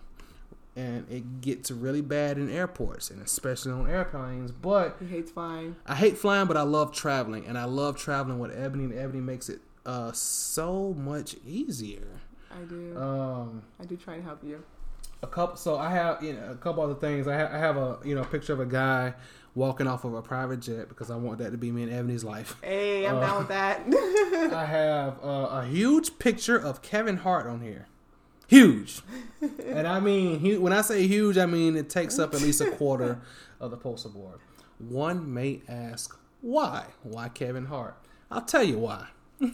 And 0.75 1.09
it 1.09 1.41
gets 1.41 1.71
really 1.71 2.01
bad 2.01 2.37
in 2.37 2.51
airports 2.51 3.09
and 3.09 3.19
especially 3.19 3.71
on 3.71 3.89
airplanes. 3.89 4.51
But 4.51 4.97
He 4.99 5.07
hates 5.07 5.31
flying. 5.31 5.75
I 5.87 5.95
hate 5.95 6.19
flying, 6.19 6.47
but 6.47 6.55
I 6.55 6.61
love 6.61 6.93
traveling. 6.93 7.47
And 7.47 7.57
I 7.57 7.63
love 7.63 7.97
traveling 7.97 8.37
with 8.37 8.51
Eboni, 8.51 8.83
and 8.83 8.93
Eboni 8.93 9.23
makes 9.23 9.49
it 9.49 9.61
uh, 9.87 10.11
so 10.11 10.93
much 10.93 11.35
easier. 11.47 12.21
I 12.51 12.61
do. 12.65 12.95
Um, 12.95 13.63
I 13.79 13.85
do 13.85 13.95
try 13.97 14.15
and 14.15 14.23
help 14.23 14.43
you. 14.43 14.63
A 15.23 15.27
couple 15.27 15.55
so 15.57 15.77
i 15.77 15.89
have 15.89 16.21
you 16.23 16.33
know 16.33 16.51
a 16.51 16.55
couple 16.55 16.83
other 16.83 16.93
things. 16.95 17.27
I, 17.27 17.37
ha- 17.37 17.49
I 17.51 17.57
have 17.57 17.75
a 17.77 17.97
you 18.05 18.13
know 18.15 18.23
picture 18.23 18.53
of 18.53 18.59
a 18.59 18.65
guy 18.65 19.13
walking 19.55 19.87
off 19.87 20.03
of 20.05 20.13
a 20.13 20.21
private 20.21 20.59
jet 20.59 20.87
because 20.89 21.09
i 21.09 21.15
want 21.15 21.39
that 21.39 21.51
to 21.51 21.57
be 21.57 21.71
me 21.71 21.83
and 21.83 21.91
eboni's 21.91 22.23
life. 22.23 22.55
Hey, 22.61 23.07
I'm 23.07 23.15
Uh, 23.15 23.19
down 23.21 23.37
with 23.39 23.47
that. 23.47 23.81
i 24.53 24.65
have 24.65 25.17
uh, 25.23 25.27
a 25.61 25.65
huge 25.65 26.19
picture 26.19 26.57
of 26.57 26.81
kevin 26.83 27.17
hart 27.17 27.47
on 27.47 27.61
here. 27.61 27.87
Huge. 28.47 29.01
And 29.65 29.87
i 29.87 29.99
mean 29.99 30.61
when 30.61 30.71
i 30.71 30.81
say 30.81 31.07
huge 31.07 31.37
i 31.39 31.47
mean 31.47 31.75
it 31.75 31.89
takes 31.89 32.19
up 32.19 32.35
at 32.35 32.41
least 32.41 32.61
a 32.61 32.69
quarter 32.71 33.19
of 33.59 33.71
the 33.71 33.77
poster 33.77 34.09
board. 34.09 34.39
One 34.77 35.33
may 35.33 35.61
ask 35.67 36.15
why? 36.41 36.85
Why 37.01 37.29
kevin 37.29 37.65
hart? 37.65 37.97
I'll 38.29 38.41
tell 38.43 38.63
you 38.63 38.77
why. 38.77 39.07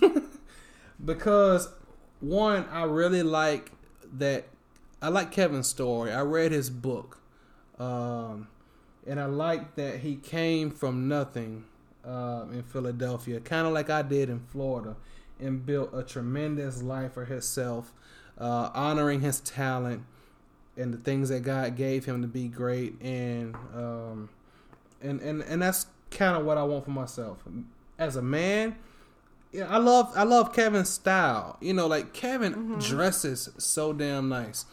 Because 1.04 1.70
one 2.20 2.66
i 2.72 2.84
really 2.84 3.24
like 3.24 3.72
that 4.18 4.46
i 5.04 5.10
like 5.10 5.32
kevin's 5.32 5.68
story. 5.68 6.12
I 6.12 6.22
read 6.22 6.52
his 6.52 6.70
book 6.70 7.20
um, 7.78 8.48
and 9.06 9.20
i 9.20 9.26
like 9.26 9.76
that 9.76 10.00
he 10.00 10.16
came 10.16 10.72
from 10.72 11.08
nothing 11.08 11.66
um, 12.06 12.54
in 12.54 12.64
philadelphia 12.64 13.40
kind 13.40 13.68
of 13.68 13.74
like 13.74 13.90
i 13.90 14.02
did 14.02 14.30
in 14.30 14.40
florida 14.40 14.96
and 15.40 15.66
built 15.66 15.92
a 15.94 16.04
tremendous 16.04 16.82
life 16.82 17.14
for 17.14 17.26
himself 17.26 17.92
uh, 18.40 18.70
honoring 18.74 19.22
his 19.22 19.40
talent 19.42 20.04
and 20.78 20.94
the 20.94 20.98
things 20.98 21.30
that 21.30 21.42
god 21.42 21.76
gave 21.76 22.06
him 22.06 22.22
to 22.22 22.28
be 22.28 22.48
great 22.48 23.00
and 23.02 23.56
um, 23.76 24.30
and 25.02 25.22
and, 25.22 25.42
and 25.44 25.62
that's 25.62 25.86
kind 26.10 26.38
of 26.38 26.46
what 26.46 26.58
i 26.58 26.64
want 26.64 26.86
for 26.86 26.92
myself. 26.92 27.40
As 28.00 28.16
a 28.16 28.22
man 28.22 28.76
yeah, 29.54 29.68
I 29.70 29.78
love 29.78 30.12
I 30.16 30.24
love 30.24 30.52
Kevin's 30.52 30.90
style. 30.90 31.58
You 31.62 31.74
know, 31.74 31.86
like 31.86 32.12
Kevin 32.12 32.80
dresses 32.80 33.50
so 33.60 33.94
damn 33.94 34.28
nice, 34.28 34.66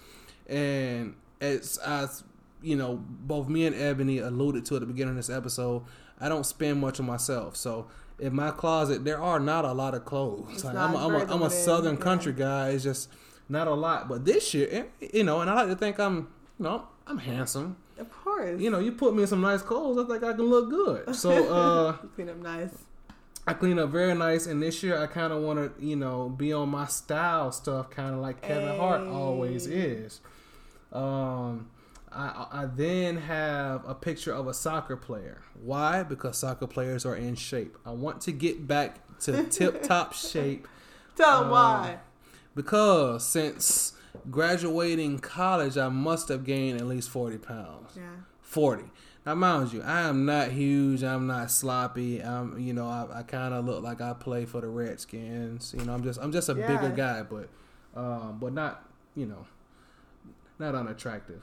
and 0.51 1.15
as 1.41 1.79
as 1.79 2.25
you 2.63 2.77
know, 2.77 3.03
both 3.03 3.49
me 3.49 3.67
and 3.67 3.75
Eboni 3.75 4.25
alluded 4.25 4.67
to 4.67 4.77
at 4.77 4.81
the 4.81 4.87
beginning 4.87 5.13
of 5.13 5.17
this 5.17 5.31
episode, 5.31 5.83
I 6.21 6.29
don't 6.29 6.45
spend 6.45 6.81
much 6.81 7.01
on 7.01 7.07
myself. 7.07 7.57
So 7.57 7.87
in 8.19 8.35
my 8.35 8.51
closet, 8.51 9.05
there 9.05 9.21
are 9.21 9.41
not 9.41 9.65
a 9.65 9.73
lot 9.73 9.95
of 9.95 10.05
clothes. 10.05 10.65
Like, 10.65 10.77
I'm, 10.77 10.95
I'm, 10.95 11.15
a, 11.15 11.25
I'm 11.33 11.43
a 11.43 11.51
southern 11.51 11.97
yeah. 11.97 12.03
country 12.03 12.33
guy. 12.33 12.71
It's 12.71 12.85
just 12.85 13.09
not 13.49 13.67
a 13.67 13.75
lot. 13.75 14.09
But 14.09 14.25
this 14.25 14.53
year, 14.53 14.89
you 15.01 15.25
know, 15.25 15.41
and 15.41 15.49
I 15.49 15.55
like 15.55 15.69
to 15.69 15.77
think 15.77 15.99
I'm, 15.99 16.29
you 16.59 16.65
know, 16.65 16.87
I'm 17.07 17.19
handsome. 17.19 17.77
of 17.99 18.11
course. 18.11 18.61
You 18.61 18.71
know, 18.71 18.79
you 18.79 18.93
put 18.93 19.15
me 19.15 19.23
in 19.23 19.29
some 19.29 19.41
nice 19.41 19.63
clothes, 19.63 19.99
I 19.99 20.07
think 20.07 20.23
I 20.23 20.35
can 20.35 20.47
look 20.47 20.69
good. 20.71 21.15
So. 21.17 21.31
uh 21.53 21.97
You 22.03 22.09
clean 22.15 22.29
up 22.29 22.37
nice. 22.37 22.75
I 23.47 23.55
clean 23.55 23.79
up 23.79 23.89
very 23.91 24.15
nice, 24.15 24.47
and 24.47 24.63
this 24.63 24.83
year 24.83 25.03
I 25.03 25.07
kind 25.07 25.33
of 25.33 25.43
want 25.43 25.59
to, 25.59 25.85
you 25.85 25.97
know, 25.97 26.29
be 26.29 26.53
on 26.53 26.69
my 26.69 26.87
style 26.87 27.51
stuff, 27.51 27.91
kind 27.91 28.15
of 28.15 28.21
like 28.21 28.43
Kevin 28.43 28.77
Hart 28.77 29.01
always 29.01 29.67
is. 29.67 30.21
Um, 30.93 31.71
I, 32.13 32.47
I 32.51 32.67
then 32.67 33.19
have 33.19 33.89
a 33.89 33.95
picture 33.95 34.33
of 34.33 34.49
a 34.49 34.55
soccer 34.55 34.97
player. 34.97 35.43
Why? 35.63 36.03
Because 36.03 36.39
soccer 36.39 36.67
players 36.67 37.07
are 37.07 37.15
in 37.15 37.37
shape. 37.37 37.77
I 37.87 37.91
want 37.93 38.21
to 38.23 38.33
get 38.33 38.67
back 38.67 38.97
to 39.21 39.45
tip 39.45 39.83
top 39.83 40.13
shape 40.15 40.67
Tell 41.17 41.43
him 41.43 41.49
Uh, 41.49 41.51
why. 41.53 41.99
because 42.55 43.25
since 43.27 43.93
graduating 44.31 45.19
college, 45.21 45.77
I 45.77 45.89
must 45.89 46.29
have 46.29 46.45
gained 46.45 46.81
at 46.81 46.87
least 46.87 47.11
40 47.11 47.39
pounds. 47.39 47.93
Yeah. 47.97 48.03
40. 48.43 48.85
Now, 49.27 49.35
mind 49.35 49.73
you, 49.73 49.83
I 49.83 50.01
am 50.09 50.25
not 50.25 50.51
huge. 50.51 51.03
I'm 51.05 51.27
not 51.27 51.51
sloppy. 51.51 52.21
I'm, 52.21 52.59
you 52.59 52.73
know, 52.73 52.87
I, 52.89 53.21
I 53.21 53.23
kind 53.23 53.53
of 53.55 53.67
look 53.67 53.83
like 53.85 54.01
I 54.01 54.15
play 54.15 54.47
for 54.47 54.61
the 54.63 54.67
Redskins. 54.69 55.75
You 55.79 55.85
know, 55.85 55.93
I'm 55.93 56.03
just, 56.03 56.19
I'm 56.21 56.33
just 56.33 56.49
a 56.49 56.55
Yeah. 56.55 56.67
bigger 56.67 56.95
guy, 56.95 57.23
but, 57.23 57.49
um, 57.95 58.39
but 58.41 58.53
not, 58.55 58.83
you 59.15 59.27
know, 59.27 59.47
not 60.61 60.75
unattractive. 60.75 61.43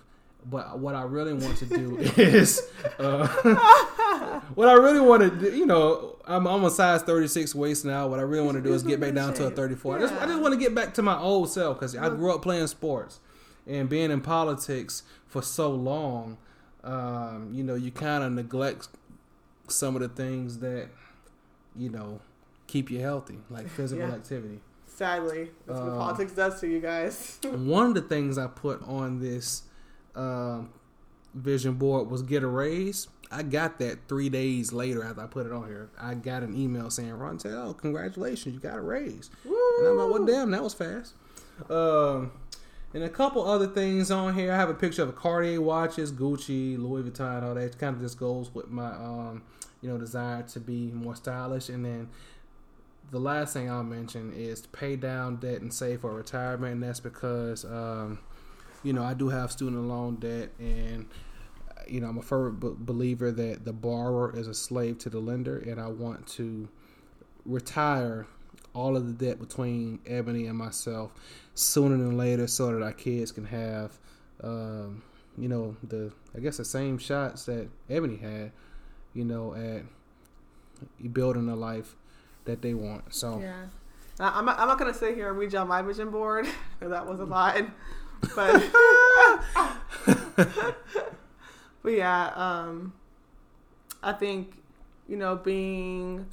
But 0.49 0.79
what 0.79 0.95
I 0.95 1.01
really 1.03 1.33
want 1.33 1.57
to 1.57 1.65
do 1.65 1.97
is, 2.17 2.61
uh, 2.99 3.27
what 4.55 4.69
I 4.69 4.73
really 4.73 5.01
want 5.01 5.23
to 5.23 5.29
do, 5.29 5.57
you 5.57 5.65
know, 5.65 6.15
I'm, 6.25 6.47
I'm 6.47 6.63
a 6.63 6.69
size 6.71 7.01
36 7.01 7.53
waist 7.55 7.83
now. 7.83 8.07
What 8.07 8.19
I 8.19 8.21
really 8.21 8.45
want 8.45 8.55
to 8.57 8.61
do 8.63 8.73
is 8.73 8.83
get 8.83 8.99
back 9.01 9.13
down 9.13 9.33
to 9.33 9.47
a 9.47 9.51
34. 9.51 9.97
I 9.97 9.99
just, 10.01 10.13
I 10.13 10.25
just 10.25 10.39
want 10.39 10.53
to 10.53 10.59
get 10.59 10.73
back 10.73 10.93
to 10.93 11.01
my 11.01 11.17
old 11.17 11.49
self 11.49 11.77
because 11.79 11.97
I 11.97 12.07
grew 12.09 12.33
up 12.33 12.41
playing 12.43 12.67
sports 12.67 13.19
and 13.65 13.89
being 13.89 14.11
in 14.11 14.21
politics 14.21 15.03
for 15.27 15.41
so 15.41 15.69
long. 15.71 16.37
Um, 16.83 17.49
you 17.51 17.63
know, 17.63 17.75
you 17.75 17.91
kind 17.91 18.23
of 18.23 18.31
neglect 18.31 18.87
some 19.67 19.95
of 19.97 20.01
the 20.01 20.07
things 20.07 20.59
that, 20.59 20.87
you 21.75 21.89
know, 21.89 22.21
keep 22.67 22.89
you 22.89 22.99
healthy, 23.01 23.39
like 23.49 23.67
physical 23.67 24.07
Yeah. 24.07 24.13
activity. 24.13 24.61
Sadly, 24.97 25.51
that's 25.67 25.79
what 25.79 25.89
Uh, 25.89 25.97
politics 25.97 26.31
does 26.31 26.59
to 26.59 26.67
you 26.67 26.79
guys. 26.79 27.37
One 27.51 27.85
of 27.85 27.93
the 27.93 28.01
things 28.01 28.39
I 28.39 28.47
put 28.47 28.81
on 28.87 29.19
this 29.19 29.61
um, 30.15 30.71
vision 31.35 31.75
board 31.75 32.09
was 32.09 32.23
get 32.23 32.41
a 32.41 32.47
raise. 32.47 33.07
I 33.31 33.43
got 33.43 33.77
that 33.77 34.07
three 34.07 34.29
days 34.29 34.73
later 34.73 35.03
after 35.03 35.21
I 35.21 35.27
put 35.27 35.45
it 35.45 35.51
on 35.51 35.67
here. 35.67 35.89
I 36.01 36.15
got 36.15 36.41
an 36.41 36.55
email 36.59 36.89
saying, 36.89 37.11
Rontel, 37.11 37.77
congratulations, 37.77 38.55
you 38.55 38.59
got 38.59 38.77
a 38.77 38.81
raise. 38.81 39.29
And 39.45 39.87
I'm 39.87 39.97
like, 39.97 40.09
well, 40.09 40.25
damn, 40.25 40.49
that 40.49 40.63
was 40.63 40.73
fast. 40.73 41.13
Um, 41.69 42.31
and 42.95 43.03
a 43.03 43.09
couple 43.09 43.47
other 43.47 43.67
things 43.67 44.09
on 44.09 44.33
here. 44.33 44.51
I 44.51 44.55
have 44.55 44.69
a 44.69 44.73
picture 44.73 45.03
of 45.03 45.09
a 45.09 45.13
Cartier 45.13 45.61
watches, 45.61 46.11
Gucci, 46.11 46.75
Louis 46.75 47.03
Vuitton, 47.03 47.43
all 47.43 47.53
that. 47.53 47.61
It 47.61 47.77
kind 47.77 47.95
of 47.95 48.01
just 48.01 48.17
goes 48.17 48.51
with 48.51 48.69
my, 48.69 48.87
um, 48.89 49.43
you 49.81 49.89
know, 49.89 49.97
desire 49.99 50.41
to 50.43 50.59
be 50.59 50.87
more 50.91 51.15
stylish. 51.15 51.69
And 51.69 51.85
then 51.85 52.09
the 53.11 53.19
last 53.19 53.53
thing 53.53 53.69
I'll 53.69 53.83
mention 53.83 54.33
is 54.33 54.61
to 54.61 54.69
pay 54.69 54.95
down 54.95 55.37
debt 55.37 55.61
and 55.61 55.73
save 55.73 56.01
for 56.01 56.13
retirement. 56.13 56.73
And 56.73 56.83
that's 56.83 56.99
because, 56.99 57.63
um, 57.65 58.19
you 58.83 58.93
know, 58.93 59.03
I 59.03 59.13
do 59.13 59.29
have 59.29 59.51
student 59.51 59.87
loan 59.87 60.15
debt, 60.17 60.49
and 60.59 61.07
you 61.87 62.01
know, 62.01 62.07
I'm 62.07 62.17
a 62.17 62.21
firm 62.21 62.57
believer 62.59 63.31
that 63.31 63.63
the 63.63 63.73
borrower 63.73 64.35
is 64.37 64.47
a 64.47 64.53
slave 64.53 64.97
to 64.99 65.09
the 65.09 65.19
lender, 65.19 65.57
and 65.57 65.79
I 65.79 65.87
want 65.87 66.27
to 66.27 66.67
retire 67.45 68.27
all 68.73 68.97
of 68.97 69.07
the 69.07 69.25
debt 69.25 69.39
between 69.39 69.99
Eboni 69.99 70.47
and 70.47 70.57
myself 70.57 71.11
sooner 71.55 71.97
than 71.97 72.17
later, 72.17 72.45
so 72.47 72.73
that 72.73 72.83
our 72.83 72.91
kids 72.91 73.31
can 73.31 73.45
have, 73.45 73.97
um, 74.43 75.01
you 75.37 75.47
know, 75.47 75.75
the 75.81 76.11
I 76.35 76.39
guess 76.39 76.57
the 76.57 76.65
same 76.65 76.97
shots 76.97 77.45
that 77.45 77.69
Eboni 77.89 78.19
had, 78.19 78.51
you 79.13 79.23
know, 79.23 79.53
at 79.55 79.83
building 81.13 81.47
a 81.49 81.55
life 81.55 81.95
that 82.47 82.61
they 82.61 82.73
want. 82.73 83.13
So 83.13 83.39
Yeah. 83.39 83.65
Now, 84.19 84.31
I'm 84.33 84.45
not, 84.45 84.57
I'm 84.59 84.67
not 84.67 84.79
gonna 84.79 84.93
sit 84.95 85.13
here 85.15 85.29
and 85.29 85.37
read 85.37 85.53
y'all 85.53 85.65
my 85.65 85.81
vision 85.83 86.09
board 86.09 86.45
'cause 86.79 86.89
that 86.89 87.05
was 87.07 87.19
a 87.19 87.25
lot, 87.25 87.55
but 88.35 88.63
but 91.83 91.91
yeah, 91.91 92.27
um, 92.35 92.93
I 94.03 94.13
think 94.13 94.61
you 95.07 95.17
know 95.17 95.35
being 95.35 96.25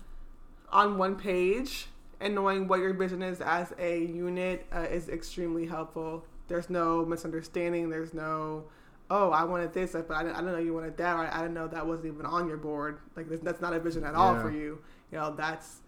on 0.72 0.98
one 0.98 1.16
page 1.16 1.86
and 2.20 2.34
knowing 2.34 2.68
what 2.68 2.80
your 2.80 2.94
vision 2.94 3.22
is 3.22 3.40
as 3.40 3.72
a 3.78 3.98
unit 4.04 4.66
uh, 4.74 4.80
is 4.90 5.08
extremely 5.08 5.66
helpful. 5.66 6.24
There's 6.48 6.70
no 6.70 7.04
misunderstanding. 7.04 7.90
There's 7.90 8.14
no 8.14 8.64
oh 9.10 9.30
I 9.30 9.44
wanted 9.44 9.72
this, 9.74 9.92
but 9.92 10.10
I 10.10 10.22
didn't, 10.22 10.36
I 10.36 10.40
didn't 10.40 10.52
know 10.52 10.58
you 10.58 10.74
wanted 10.74 10.96
that. 10.96 11.16
Or 11.16 11.26
I 11.26 11.40
didn't 11.42 11.54
know 11.54 11.68
that 11.68 11.86
wasn't 11.86 12.14
even 12.14 12.26
on 12.26 12.48
your 12.48 12.56
board. 12.56 12.98
Like 13.16 13.26
that's- 13.28 13.44
that's 13.44 13.60
not 13.60 13.74
a 13.74 13.78
vision 13.80 14.04
at 14.04 14.14
all 14.14 14.34
for 14.42 14.50
you. 14.50 14.78
You 15.12 15.18
know 15.18 15.34
that's 15.36 15.80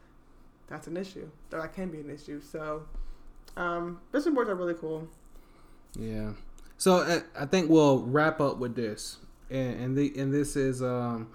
that's 0.68 0.86
an 0.86 0.96
issue. 0.96 1.28
That 1.50 1.72
can 1.74 1.90
be 1.90 2.00
an 2.00 2.10
issue. 2.10 2.40
So 2.40 2.82
um, 3.56 4.00
vision 4.12 4.34
boards 4.34 4.50
are 4.50 4.54
really 4.54 4.74
cool. 4.74 5.08
Yeah. 5.98 6.32
So 6.76 6.96
uh, 6.96 7.20
I 7.38 7.46
think 7.46 7.70
we'll 7.70 8.00
wrap 8.00 8.40
up 8.40 8.58
with 8.58 8.74
this, 8.74 9.18
and 9.50 9.80
and, 9.80 9.96
the, 9.96 10.12
and 10.18 10.32
this 10.32 10.56
is 10.56 10.82
um, 10.82 11.28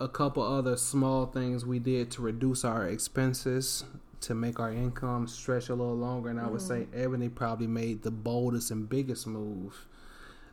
a 0.00 0.08
couple 0.08 0.42
other 0.42 0.76
small 0.76 1.26
things 1.26 1.64
we 1.64 1.78
did 1.78 2.10
to 2.12 2.22
reduce 2.22 2.64
our 2.64 2.88
expenses 2.88 3.84
to 4.22 4.34
make 4.34 4.60
our 4.60 4.72
income 4.72 5.26
stretch 5.26 5.68
a 5.68 5.74
little 5.74 5.96
longer. 5.96 6.28
And 6.28 6.40
I 6.40 6.46
would 6.46 6.60
say 6.60 6.86
Eboni 6.94 7.34
probably 7.34 7.66
made 7.66 8.02
the 8.02 8.10
boldest 8.10 8.70
and 8.70 8.88
biggest 8.88 9.26
move 9.26 9.86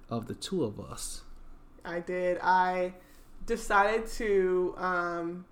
of 0.09 0.27
the 0.27 0.35
two 0.35 0.63
of 0.63 0.79
us. 0.79 1.23
I 1.83 1.99
did. 1.99 2.37
I 2.41 2.93
decided 3.45 4.07
to. 4.11 4.75
Um, 4.77 5.45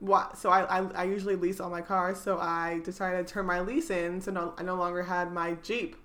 what? 0.00 0.38
So 0.38 0.50
I, 0.50 0.80
I 0.80 0.84
I 0.94 1.04
usually 1.04 1.36
lease 1.36 1.60
all 1.60 1.70
my 1.70 1.80
cars. 1.80 2.20
So 2.20 2.38
I 2.38 2.80
decided 2.84 3.26
to 3.26 3.32
turn 3.32 3.46
my 3.46 3.60
lease 3.60 3.90
in. 3.90 4.20
So 4.20 4.30
no, 4.30 4.54
I 4.56 4.62
no 4.62 4.76
longer 4.76 5.02
had 5.02 5.32
my 5.32 5.54
Jeep. 5.62 5.96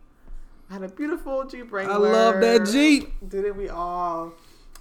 I 0.69 0.73
had 0.73 0.83
a 0.83 0.89
beautiful 0.89 1.45
Jeep 1.45 1.71
Wrangler. 1.71 1.93
I 1.93 1.97
love 1.97 2.41
that 2.41 2.67
Jeep. 2.67 3.11
Didn't 3.27 3.57
we 3.57 3.69
all? 3.69 4.33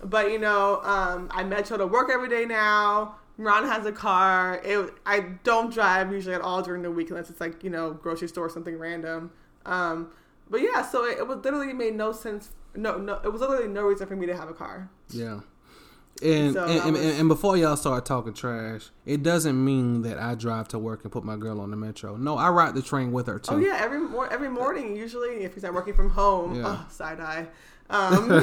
But 0.03 0.31
you 0.31 0.39
know, 0.39 0.81
um, 0.83 1.29
I 1.31 1.45
metro 1.45 1.77
to 1.77 1.87
work 1.87 2.11
every 2.11 2.29
day 2.29 2.45
now. 2.45 3.17
Ron 3.39 3.65
has 3.65 3.87
a 3.87 3.93
car. 3.93 4.61
It, 4.65 4.93
I 5.07 5.21
don't 5.43 5.73
drive 5.73 6.13
usually 6.13 6.35
at 6.35 6.41
all 6.41 6.63
during 6.63 6.83
the 6.83 6.91
week 6.91 7.11
unless 7.11 7.31
it's 7.31 7.41
like 7.41 7.63
you 7.65 7.71
know 7.71 7.93
grocery 7.93 8.29
store 8.29 8.47
or 8.47 8.51
something 8.51 8.79
random. 8.79 9.31
Um, 9.67 10.11
but 10.51 10.61
yeah, 10.61 10.83
so 10.83 11.05
it, 11.05 11.19
it 11.19 11.27
was 11.27 11.39
literally 11.45 11.73
made 11.73 11.95
no 11.95 12.13
sense. 12.13 12.51
No, 12.75 12.97
no, 12.97 13.21
it 13.25 13.33
was 13.33 13.41
literally 13.41 13.69
no 13.69 13.83
reason 13.83 14.07
for 14.07 14.17
me 14.17 14.27
to 14.27 14.37
have 14.37 14.49
a 14.49 14.55
car. 14.55 14.91
Yeah. 15.11 15.41
And, 16.23 16.55
So 16.55 16.65
and, 16.65 16.79
that 16.79 16.87
and, 16.87 16.97
and 16.97 17.29
before 17.29 17.57
y'all 17.57 17.77
start 17.77 18.05
talking 18.07 18.33
trash, 18.35 18.91
it 19.07 19.23
doesn't 19.23 19.63
mean 19.65 20.03
that 20.03 20.19
I 20.19 20.35
drive 20.35 20.69
to 20.69 20.79
work 20.79 21.03
and 21.05 21.11
put 21.13 21.25
my 21.25 21.37
girl 21.37 21.61
on 21.61 21.71
the 21.71 21.77
metro. 21.77 22.17
No, 22.17 22.37
I 22.37 22.49
ride 22.51 22.75
the 22.75 22.83
train 22.83 23.13
with 23.13 23.27
her 23.27 23.39
too. 23.39 23.55
Oh 23.55 23.59
yeah, 23.59 23.79
every 23.81 23.99
mor- 24.01 24.33
every 24.33 24.49
morning 24.49 24.95
usually 24.95 25.43
if 25.45 25.55
he's 25.55 25.63
not 25.63 25.75
working 25.75 25.95
from 25.95 26.11
home, 26.11 26.55
Yeah. 26.57 26.63
oh, 26.67 26.87
side 26.91 27.19
eye. 27.21 27.49
Um, 27.91 28.43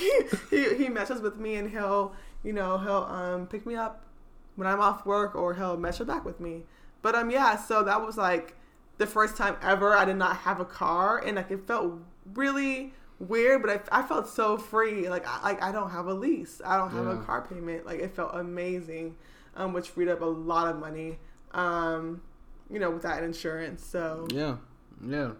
he, 0.50 0.74
he 0.76 0.88
messes 0.88 1.20
with 1.20 1.38
me 1.38 1.56
and 1.56 1.70
he'll 1.70 2.14
you 2.42 2.52
know 2.52 2.78
he'll 2.78 3.06
um 3.10 3.46
pick 3.46 3.64
me 3.66 3.74
up 3.74 4.04
when 4.56 4.66
I'm 4.66 4.80
off 4.80 5.06
work 5.06 5.34
or 5.34 5.54
he'll 5.54 5.76
measure 5.76 6.04
back 6.04 6.24
with 6.24 6.40
me. 6.40 6.64
But 7.02 7.14
um 7.14 7.30
yeah, 7.30 7.56
so 7.56 7.82
that 7.84 8.04
was 8.04 8.16
like 8.16 8.56
the 8.98 9.06
first 9.06 9.36
time 9.36 9.56
ever 9.62 9.96
I 9.96 10.04
did 10.04 10.16
not 10.16 10.38
have 10.38 10.60
a 10.60 10.64
car 10.64 11.18
and 11.24 11.36
like 11.36 11.50
it 11.50 11.66
felt 11.66 11.94
really 12.34 12.92
weird, 13.18 13.62
but 13.62 13.88
I, 13.92 14.00
I 14.00 14.02
felt 14.02 14.28
so 14.28 14.56
free. 14.58 15.08
Like 15.08 15.26
I 15.26 15.42
like 15.42 15.62
I 15.62 15.72
don't 15.72 15.90
have 15.90 16.06
a 16.06 16.14
lease, 16.14 16.60
I 16.64 16.76
don't 16.76 16.90
have 16.90 17.06
a 17.06 17.16
car 17.18 17.42
payment. 17.42 17.86
Like 17.86 18.00
it 18.00 18.14
felt 18.14 18.30
amazing, 18.34 19.16
um, 19.56 19.72
which 19.72 19.88
freed 19.90 20.08
up 20.08 20.20
a 20.20 20.26
lot 20.26 20.68
of 20.68 20.78
money. 20.78 21.18
Um, 21.52 22.20
you 22.70 22.78
know, 22.78 22.90
with 22.90 23.02
that 23.02 23.22
insurance. 23.22 23.84
So 23.84 24.26
Yeah, 24.32 24.56
yeah. 25.06 25.30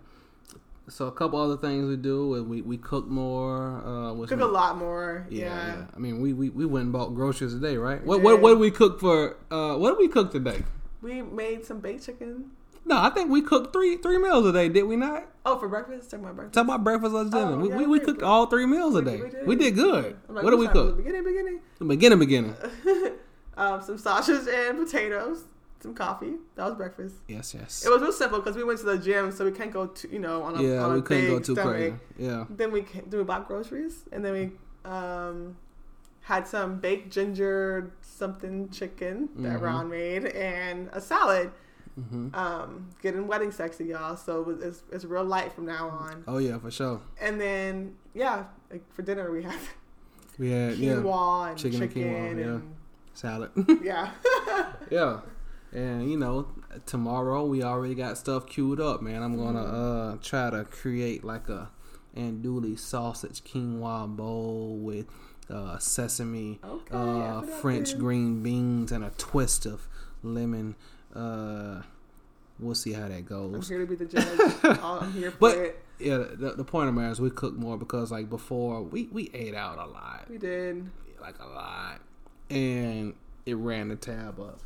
So 0.89 1.07
a 1.07 1.12
couple 1.12 1.39
other 1.39 1.59
things 1.59 1.87
we 1.87 1.97
do 1.97 2.43
we, 2.49 2.62
we 2.62 2.79
cook 2.79 3.07
more. 3.07 3.83
Uh, 3.85 4.14
cook 4.26 4.39
we- 4.39 4.43
a 4.43 4.47
lot 4.47 4.79
more. 4.79 5.26
Yeah, 5.29 5.45
Yeah. 5.45 5.66
yeah. 5.66 5.85
I 5.95 5.99
mean, 5.99 6.20
we, 6.22 6.33
we, 6.33 6.49
we 6.49 6.64
went 6.64 6.85
and 6.85 6.93
bought 6.93 7.14
groceries 7.14 7.53
today, 7.53 7.76
right? 7.76 8.03
What 8.03 8.22
what 8.22 8.41
what 8.41 8.51
did 8.53 8.59
we 8.61 8.70
cook 8.70 8.99
for? 8.99 9.37
Uh, 9.51 9.76
what 9.76 9.91
did 9.91 9.99
we 9.99 10.09
cook 10.09 10.33
today? 10.33 10.62
We 11.03 11.20
made 11.22 11.64
some 11.66 11.81
baked 11.81 12.07
chicken. 12.07 12.53
No, 12.89 12.97
I 12.99 13.11
think 13.11 13.30
we 13.30 13.43
cooked 13.43 13.72
three 13.72 13.97
three 13.99 14.18
meals 14.18 14.47
a 14.47 14.53
day. 14.53 14.68
Did 14.68 14.84
we 14.84 14.97
not? 14.97 15.26
Oh, 15.45 15.59
for 15.59 15.68
breakfast? 15.68 16.11
Talking 16.11 16.24
about 16.24 16.36
breakfast. 16.36 16.55
Talk 16.55 16.64
about 16.64 16.84
breakfast 16.84 17.12
lunch 17.12 17.32
dinner. 17.32 17.53
Oh, 17.53 17.57
we, 17.59 17.68
yeah, 17.68 17.76
we, 17.76 17.86
we 17.86 17.99
we- 17.99 18.05
cooked 18.05 18.22
all 18.22 18.47
three 18.47 18.66
meals 18.66 18.95
a 18.97 19.03
day. 19.03 19.20
We 19.47 19.57
did, 19.57 19.74
good. 19.74 20.16
I'm 20.28 20.34
like, 20.34 20.45
what 20.45 20.51
did 20.51 20.59
we 20.59 20.66
what 20.66 20.74
time 20.74 20.84
was 20.84 20.95
cook? 20.95 20.97
Beginning, 21.05 21.24
beginning. 21.24 21.61
Beginning, 21.86 22.18
beginning. 22.18 22.55
um, 23.57 23.82
some 23.82 23.99
sausage 23.99 24.47
and 24.49 24.78
potatoes. 24.78 25.43
Some 25.80 25.95
coffee. 25.95 26.34
That 26.57 26.64
was 26.64 26.74
breakfast. 26.74 27.14
Yes, 27.28 27.55
yes. 27.55 27.84
It 27.86 27.91
was 27.91 28.03
real 28.03 28.11
simple 28.12 28.39
because 28.41 28.57
we 28.57 28.64
went 28.64 28.80
to 28.80 28.86
the 28.86 28.99
gym, 28.99 29.30
so 29.30 29.45
we 29.45 29.53
can't 29.53 29.72
go 29.72 29.86
to 29.86 30.11
you 30.12 30.18
know 30.18 30.43
on 30.43 30.57
a 30.59 30.62
yeah, 30.62 30.82
on 30.82 30.91
a 30.91 30.95
we 30.95 31.03
couldn't 31.03 31.26
go 31.28 31.39
too 31.39 31.55
stomach. 31.55 31.72
crazy. 31.74 31.95
Yeah. 32.18 32.45
Then 32.51 32.72
we 32.72 32.82
ca- 32.82 33.03
then 33.07 33.18
we 33.20 33.24
bought 33.24 33.47
groceries, 33.47 34.03
and 34.11 34.24
then 34.24 34.32
we 34.32 34.91
um, 34.91 35.57
had 36.22 36.49
some 36.49 36.78
baked 36.80 37.12
ginger 37.12 37.93
something 38.01 38.70
chicken 38.70 39.28
that 39.36 39.59
Mhm. 39.59 39.62
Ron 39.62 39.89
made, 39.89 40.24
and 40.26 40.89
a 40.93 41.01
salad. 41.01 41.51
Hmm 42.03 42.28
Um, 42.34 42.88
getting 43.03 43.26
wedding 43.26 43.51
sexy, 43.51 43.86
y'all. 43.86 44.16
So 44.16 44.59
it's, 44.62 44.82
it's 44.92 45.05
real 45.05 45.24
light 45.24 45.53
from 45.53 45.66
now 45.66 45.88
on. 45.88 46.24
Oh 46.28 46.38
yeah, 46.38 46.59
for 46.59 46.70
sure. 46.70 47.01
And 47.20 47.40
then 47.40 47.96
yeah, 48.14 48.44
like 48.70 48.82
for 48.94 49.03
dinner 49.03 49.30
we 49.30 49.42
had 49.42 49.59
We 50.38 50.51
had 50.51 50.76
yeah 50.76 50.94
quinoa 50.94 51.51
and 51.51 51.59
Chicken 51.59 51.80
chicken, 51.80 52.03
and 52.05 52.38
quinoa, 52.38 52.55
and 52.57 52.74
salad. 53.14 53.51
yeah. 53.82 54.11
yeah, 54.90 55.20
and 55.72 56.11
you 56.11 56.16
know 56.16 56.49
tomorrow 56.86 57.44
we 57.44 57.62
already 57.62 57.94
got 57.94 58.16
stuff 58.18 58.46
queued 58.46 58.80
up, 58.80 59.03
man. 59.03 59.22
I'm 59.22 59.36
gonna 59.36 59.59
Mm-hmm. 59.64 60.12
uh 60.14 60.16
try 60.22 60.51
to 60.51 60.64
create 60.64 61.24
like 61.24 61.49
a 61.49 61.70
andouille 62.16 62.78
sausage 62.78 63.42
quinoa 63.44 64.07
bowl 64.16 64.76
with 64.78 65.07
uh, 65.51 65.78
sesame, 65.78 66.59
Okay, 66.62 66.94
uh, 66.94 67.40
French 67.42 67.96
green 67.99 68.42
beans, 68.42 68.92
and 68.92 69.03
a 69.03 69.11
twist 69.16 69.64
of 69.66 69.88
lemon. 70.22 70.74
Uh, 71.14 71.82
we'll 72.59 72.74
see 72.74 72.92
how 72.92 73.09
that 73.09 73.26
goes. 73.26 73.54
I'm 73.54 73.62
here 73.62 73.78
to 73.78 73.86
be 73.86 73.96
the 73.96 74.04
judge. 74.04 74.54
I'm 74.82 75.12
here 75.12 75.30
for 75.32 75.38
But- 75.38 75.59
it. 75.59 75.82
Yeah, 76.00 76.18
the, 76.18 76.52
the 76.56 76.62
point 76.62 76.88
of 76.88 76.94
matter 76.94 77.11
is 77.11 77.20
we 77.20 77.28
cook 77.30 77.54
more 77.54 77.76
because 77.76 78.12
like 78.12 78.30
before 78.30 78.82
we 78.82 79.09
we 79.11 79.30
ate 79.34 79.52
out 79.56 79.78
a 79.78 79.86
lot. 79.90 80.26
We 80.30 80.38
did. 80.38 80.88
like 81.20 81.40
a 81.40 81.46
lot, 81.46 81.98
and 82.50 83.14
it 83.46 83.54
ran 83.56 83.88
the 83.88 83.96
tab 83.96 84.38
up. 84.38 84.61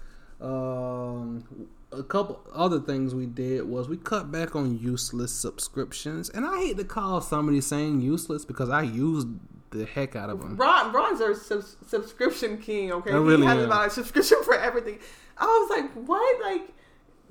Um, 0.47 1.69
a 1.91 2.03
couple 2.03 2.39
other 2.53 2.81
things 2.81 3.15
we 3.15 3.25
did 3.25 3.67
was 3.67 3.89
we 3.89 3.97
cut 3.97 4.31
back 4.31 4.55
on 4.55 4.79
useless 4.79 5.33
subscriptions, 5.33 6.29
and 6.29 6.45
I 6.45 6.59
hate 6.59 6.77
to 6.77 6.85
call 6.85 7.23
somebody 7.23 7.63
saying 7.63 8.03
useless 8.03 8.45
because 8.45 8.69
I 8.69 8.83
used 8.83 9.29
the 9.71 9.87
heck 9.87 10.15
out 10.15 10.29
of 10.29 10.39
them. 10.41 10.57
Ron, 10.59 10.93
Ron's 10.93 11.23
our 11.23 11.35
sub- 11.35 11.65
subscription 11.87 12.59
king. 12.59 12.93
Okay, 12.93 13.11
I 13.11 13.17
really 13.17 13.43
he 13.43 13.47
has 13.47 13.65
about 13.65 13.87
a 13.87 13.91
subscription 13.91 14.37
for 14.45 14.55
everything. 14.55 14.99
I 15.39 15.45
was 15.47 15.71
like, 15.71 15.91
what? 16.07 16.43
Like 16.43 16.73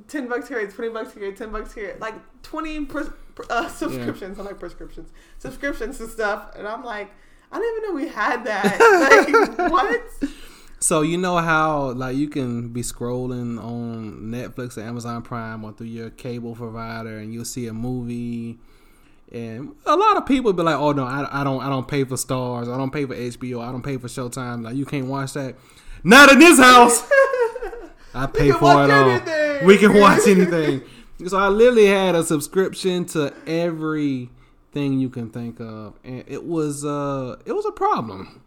ten 0.07 0.27
bucks 0.27 0.47
here, 0.47 0.65
twenty 0.69 0.91
bucks 0.91 1.13
here, 1.13 1.31
ten 1.31 1.51
bucks 1.51 1.73
here, 1.73 1.97
like 1.99 2.15
twenty 2.43 2.85
pres- 2.85 3.09
uh, 3.49 3.67
subscriptions. 3.69 4.39
I'm 4.39 4.45
like 4.45 4.59
prescriptions, 4.59 5.09
subscriptions 5.39 5.97
to 5.99 6.07
stuff, 6.07 6.55
and 6.55 6.67
I'm 6.67 6.83
like, 6.83 7.11
I 7.51 7.59
didn't 7.59 7.77
even 7.77 7.89
know 7.89 7.95
we 7.95 8.07
had 8.07 8.43
that. 8.45 9.57
like 9.59 9.71
what? 9.71 10.01
So 10.79 11.03
you 11.03 11.17
know 11.17 11.37
how 11.37 11.91
like 11.91 12.15
you 12.15 12.27
can 12.27 12.69
be 12.69 12.81
scrolling 12.81 13.63
on 13.63 14.21
Netflix 14.23 14.77
or 14.77 14.81
Amazon 14.81 15.21
Prime 15.21 15.63
or 15.63 15.73
through 15.73 15.87
your 15.87 16.09
cable 16.09 16.55
provider, 16.55 17.17
and 17.17 17.33
you'll 17.33 17.45
see 17.45 17.67
a 17.67 17.73
movie. 17.73 18.57
And 19.31 19.75
a 19.85 19.95
lot 19.95 20.17
of 20.17 20.25
people 20.25 20.51
be 20.51 20.63
like, 20.63 20.75
"Oh 20.75 20.91
no, 20.91 21.05
I, 21.05 21.41
I 21.41 21.43
don't, 21.43 21.61
I 21.61 21.69
don't 21.69 21.87
pay 21.87 22.03
for 22.03 22.15
Starz, 22.15 22.63
I 22.73 22.77
don't 22.77 22.91
pay 22.91 23.05
for 23.05 23.15
HBO, 23.15 23.61
I 23.61 23.71
don't 23.71 23.83
pay 23.83 23.97
for 23.97 24.07
Showtime. 24.07 24.63
Like 24.63 24.75
you 24.75 24.85
can't 24.85 25.05
watch 25.05 25.33
that. 25.33 25.55
Not 26.03 26.31
in 26.31 26.39
this 26.39 26.57
house. 26.59 27.01
I 28.13 28.25
pay 28.27 28.51
for 28.51 28.83
it 28.83 28.91
all. 28.91 29.09
anything. 29.09 29.65
We 29.65 29.77
can 29.77 29.93
watch 29.99 30.27
anything. 30.27 30.81
so 31.27 31.37
I 31.37 31.47
literally 31.49 31.87
had 31.87 32.15
a 32.15 32.23
subscription 32.23 33.05
to 33.07 33.33
everything 33.47 34.99
you 34.99 35.09
can 35.09 35.29
think 35.29 35.59
of, 35.59 35.93
and 36.03 36.23
it 36.27 36.43
was 36.45 36.83
uh, 36.85 37.37
it 37.45 37.53
was 37.53 37.65
a 37.65 37.71
problem. 37.71 38.41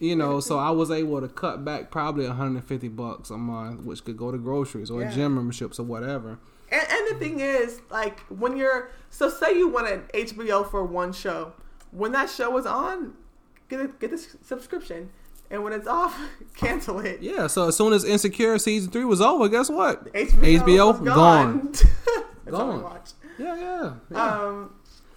You 0.00 0.16
know, 0.16 0.40
so 0.40 0.58
I 0.58 0.70
was 0.70 0.90
able 0.90 1.20
to 1.20 1.28
cut 1.28 1.64
back 1.64 1.90
probably 1.90 2.26
150 2.26 2.88
bucks 2.88 3.30
a 3.30 3.38
month, 3.38 3.82
which 3.84 4.04
could 4.04 4.16
go 4.18 4.30
to 4.32 4.36
groceries 4.38 4.90
or 4.90 5.02
Yeah. 5.02 5.10
gym 5.10 5.34
memberships 5.36 5.78
or 5.78 5.84
whatever. 5.84 6.38
And, 6.70 6.82
and 6.90 7.08
the 7.14 7.18
thing 7.24 7.40
is, 7.40 7.80
like, 7.90 8.20
when 8.28 8.56
you're 8.56 8.90
so 9.10 9.30
say 9.30 9.56
you 9.56 9.68
want 9.68 9.88
an 9.88 10.02
HBO 10.12 10.68
for 10.68 10.84
one 10.84 11.12
show, 11.12 11.52
when 11.92 12.12
that 12.12 12.28
show 12.28 12.56
is 12.58 12.66
on, 12.66 13.14
get 13.68 13.80
a, 13.80 13.86
get 13.86 14.10
the 14.10 14.18
subscription, 14.18 15.10
and 15.54 15.62
when 15.64 15.72
it's 15.72 15.86
off, 15.86 16.18
cancel 16.56 16.98
it. 17.00 17.22
Yeah, 17.22 17.46
so 17.46 17.68
as 17.68 17.76
soon 17.76 17.92
as 17.92 18.04
Insecure 18.04 18.58
season 18.58 18.90
three 18.90 19.04
was 19.04 19.20
over, 19.20 19.48
guess 19.48 19.70
what? 19.70 20.12
HBO, 20.12 20.60
HBO 20.60 21.04
gone. 21.04 21.72
Gone. 22.50 22.82
watched. 22.82 23.14
Yeah, 23.38 23.56
yeah. 23.56 23.94
yeah. 24.10 24.30
Um, 24.38 24.74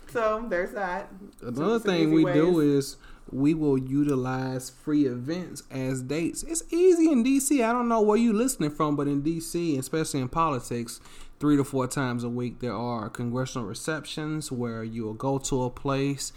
so 0.10 0.46
there's 0.48 0.72
that. 0.72 1.12
Another 1.42 1.80
some- 1.80 1.82
thing 1.82 2.12
we 2.14 2.24
do 2.32 2.62
is 2.62 2.96
we 3.30 3.54
will 3.54 3.78
utilize 3.78 4.70
free 4.70 5.06
events 5.06 5.64
as 5.70 6.02
dates. 6.02 6.44
It's 6.44 6.64
easy 6.72 7.12
in 7.12 7.26
DC. 7.26 7.62
I 7.68 7.74
don't 7.74 7.90
know 7.90 8.02
where 8.02 8.16
you're 8.18 8.34
listening 8.34 8.70
from, 8.72 8.96
but 8.96 9.08
in 9.08 9.22
DC, 9.24 9.78
especially 9.78 10.22
in 10.22 10.30
politics, 10.30 11.02
three 11.40 11.58
to 11.58 11.64
four 11.66 11.86
times 11.88 12.24
a 12.24 12.30
week 12.30 12.60
there 12.62 12.74
are 12.74 13.10
congressional 13.10 13.68
receptions 13.68 14.52
where 14.52 14.84
you 14.84 15.04
will 15.04 15.14
go 15.14 15.38
to 15.38 15.64
a 15.64 15.70
place 15.70 16.32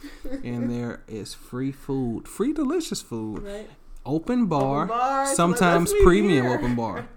and 0.44 0.70
there 0.70 1.02
is 1.08 1.32
free 1.32 1.72
food, 1.72 2.26
free 2.28 2.52
delicious 2.52 3.00
food, 3.00 3.42
Right. 3.44 3.70
Open 4.06 4.46
bar, 4.46 4.84
Open 4.84 4.88
bar, 4.88 5.26
sometimes 5.26 5.92
premium 6.02 6.44
here. 6.46 6.54
open 6.54 6.74
bar. 6.74 7.08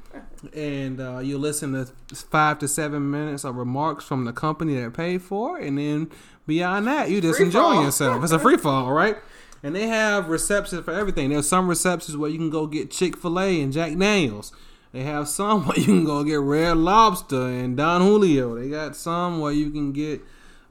And 0.53 0.99
uh, 0.99 1.19
you 1.19 1.37
listen 1.37 1.71
to 1.73 1.85
five 2.15 2.59
to 2.59 2.67
seven 2.67 3.09
minutes 3.09 3.43
of 3.45 3.55
remarks 3.55 4.03
from 4.03 4.25
the 4.25 4.33
company 4.33 4.75
that 4.79 4.93
paid 4.93 5.21
for, 5.21 5.59
it, 5.59 5.67
and 5.67 5.77
then 5.77 6.11
beyond 6.45 6.85
that, 6.87 7.09
you 7.09 7.21
just 7.21 7.37
Free 7.37 7.45
enjoying 7.45 7.75
fall. 7.75 7.83
yourself. 7.85 8.23
It's 8.23 8.33
a 8.33 8.39
free 8.39 8.57
fall, 8.67 8.91
right? 8.91 9.17
And 9.63 9.73
they 9.73 9.87
have 9.87 10.27
receptions 10.27 10.83
for 10.83 10.91
everything. 10.93 11.29
There's 11.29 11.47
some 11.47 11.69
receptions 11.69 12.17
where 12.17 12.29
you 12.29 12.37
can 12.37 12.49
go 12.49 12.67
get 12.67 12.91
Chick 12.91 13.15
Fil 13.15 13.39
A 13.39 13.61
and 13.61 13.71
Jack 13.71 13.97
Daniels. 13.97 14.51
They 14.91 15.03
have 15.03 15.29
some 15.29 15.63
where 15.65 15.79
you 15.79 15.85
can 15.85 16.03
go 16.03 16.23
get 16.25 16.41
Red 16.41 16.75
Lobster 16.77 17.47
and 17.47 17.77
Don 17.77 18.01
Julio. 18.01 18.55
They 18.59 18.69
got 18.69 18.97
some 18.97 19.39
where 19.39 19.53
you 19.53 19.71
can 19.71 19.93
get 19.93 20.21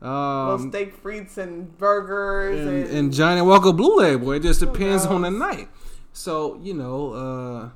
um, 0.03 0.69
steak 0.69 1.03
frites 1.03 1.39
and 1.39 1.77
burgers 1.79 2.61
and, 2.61 2.69
and, 2.85 2.91
and 2.99 3.13
Johnnie 3.15 3.41
Walker 3.41 3.73
Blue 3.73 3.97
Label. 3.99 4.33
It 4.33 4.43
just 4.43 4.61
depends 4.61 5.07
on 5.07 5.23
the 5.23 5.31
night. 5.31 5.69
So 6.13 6.59
you 6.63 6.75
know, 6.75 7.13
uh, 7.13 7.71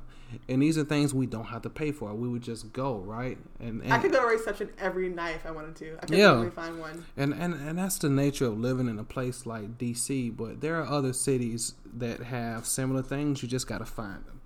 and 0.49 0.61
these 0.61 0.77
are 0.77 0.83
things 0.83 1.13
we 1.13 1.25
don't 1.25 1.45
have 1.45 1.61
to 1.63 1.69
pay 1.69 1.91
for. 1.91 2.13
We 2.13 2.27
would 2.27 2.41
just 2.43 2.71
go 2.73 2.97
right, 2.97 3.37
and 3.59 3.81
and 3.81 3.93
I 3.93 3.97
could 3.99 4.11
go 4.11 4.19
to 4.21 4.25
a 4.27 4.29
reception 4.29 4.69
every 4.79 5.09
night 5.09 5.35
if 5.35 5.45
I 5.45 5.51
wanted 5.51 5.75
to. 5.77 5.95
I 6.01 6.05
could 6.05 6.17
Yeah. 6.17 6.33
really 6.35 6.49
find 6.51 6.79
one. 6.79 7.05
and, 7.15 7.33
and 7.33 7.53
and 7.53 7.77
that's 7.79 7.97
the 7.97 8.09
nature 8.09 8.45
of 8.45 8.59
living 8.59 8.87
in 8.87 8.99
a 8.99 9.03
place 9.03 9.45
like 9.45 9.77
DC. 9.77 10.35
But 10.35 10.61
there 10.61 10.75
are 10.81 10.85
other 10.87 11.13
cities 11.13 11.73
that 11.95 12.23
have 12.23 12.65
similar 12.67 13.01
things. 13.01 13.41
You 13.41 13.49
just 13.49 13.67
got 13.67 13.79
to 13.79 13.85
find 13.85 14.23
them. 14.25 14.41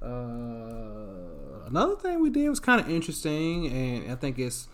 Uh, 0.00 1.66
another 1.66 1.96
thing 1.96 2.20
we 2.20 2.30
did 2.30 2.48
was 2.48 2.60
kind 2.60 2.80
of 2.80 2.88
interesting, 2.90 3.66
and 3.66 4.10
I 4.12 4.14
think 4.14 4.38
it's 4.38 4.68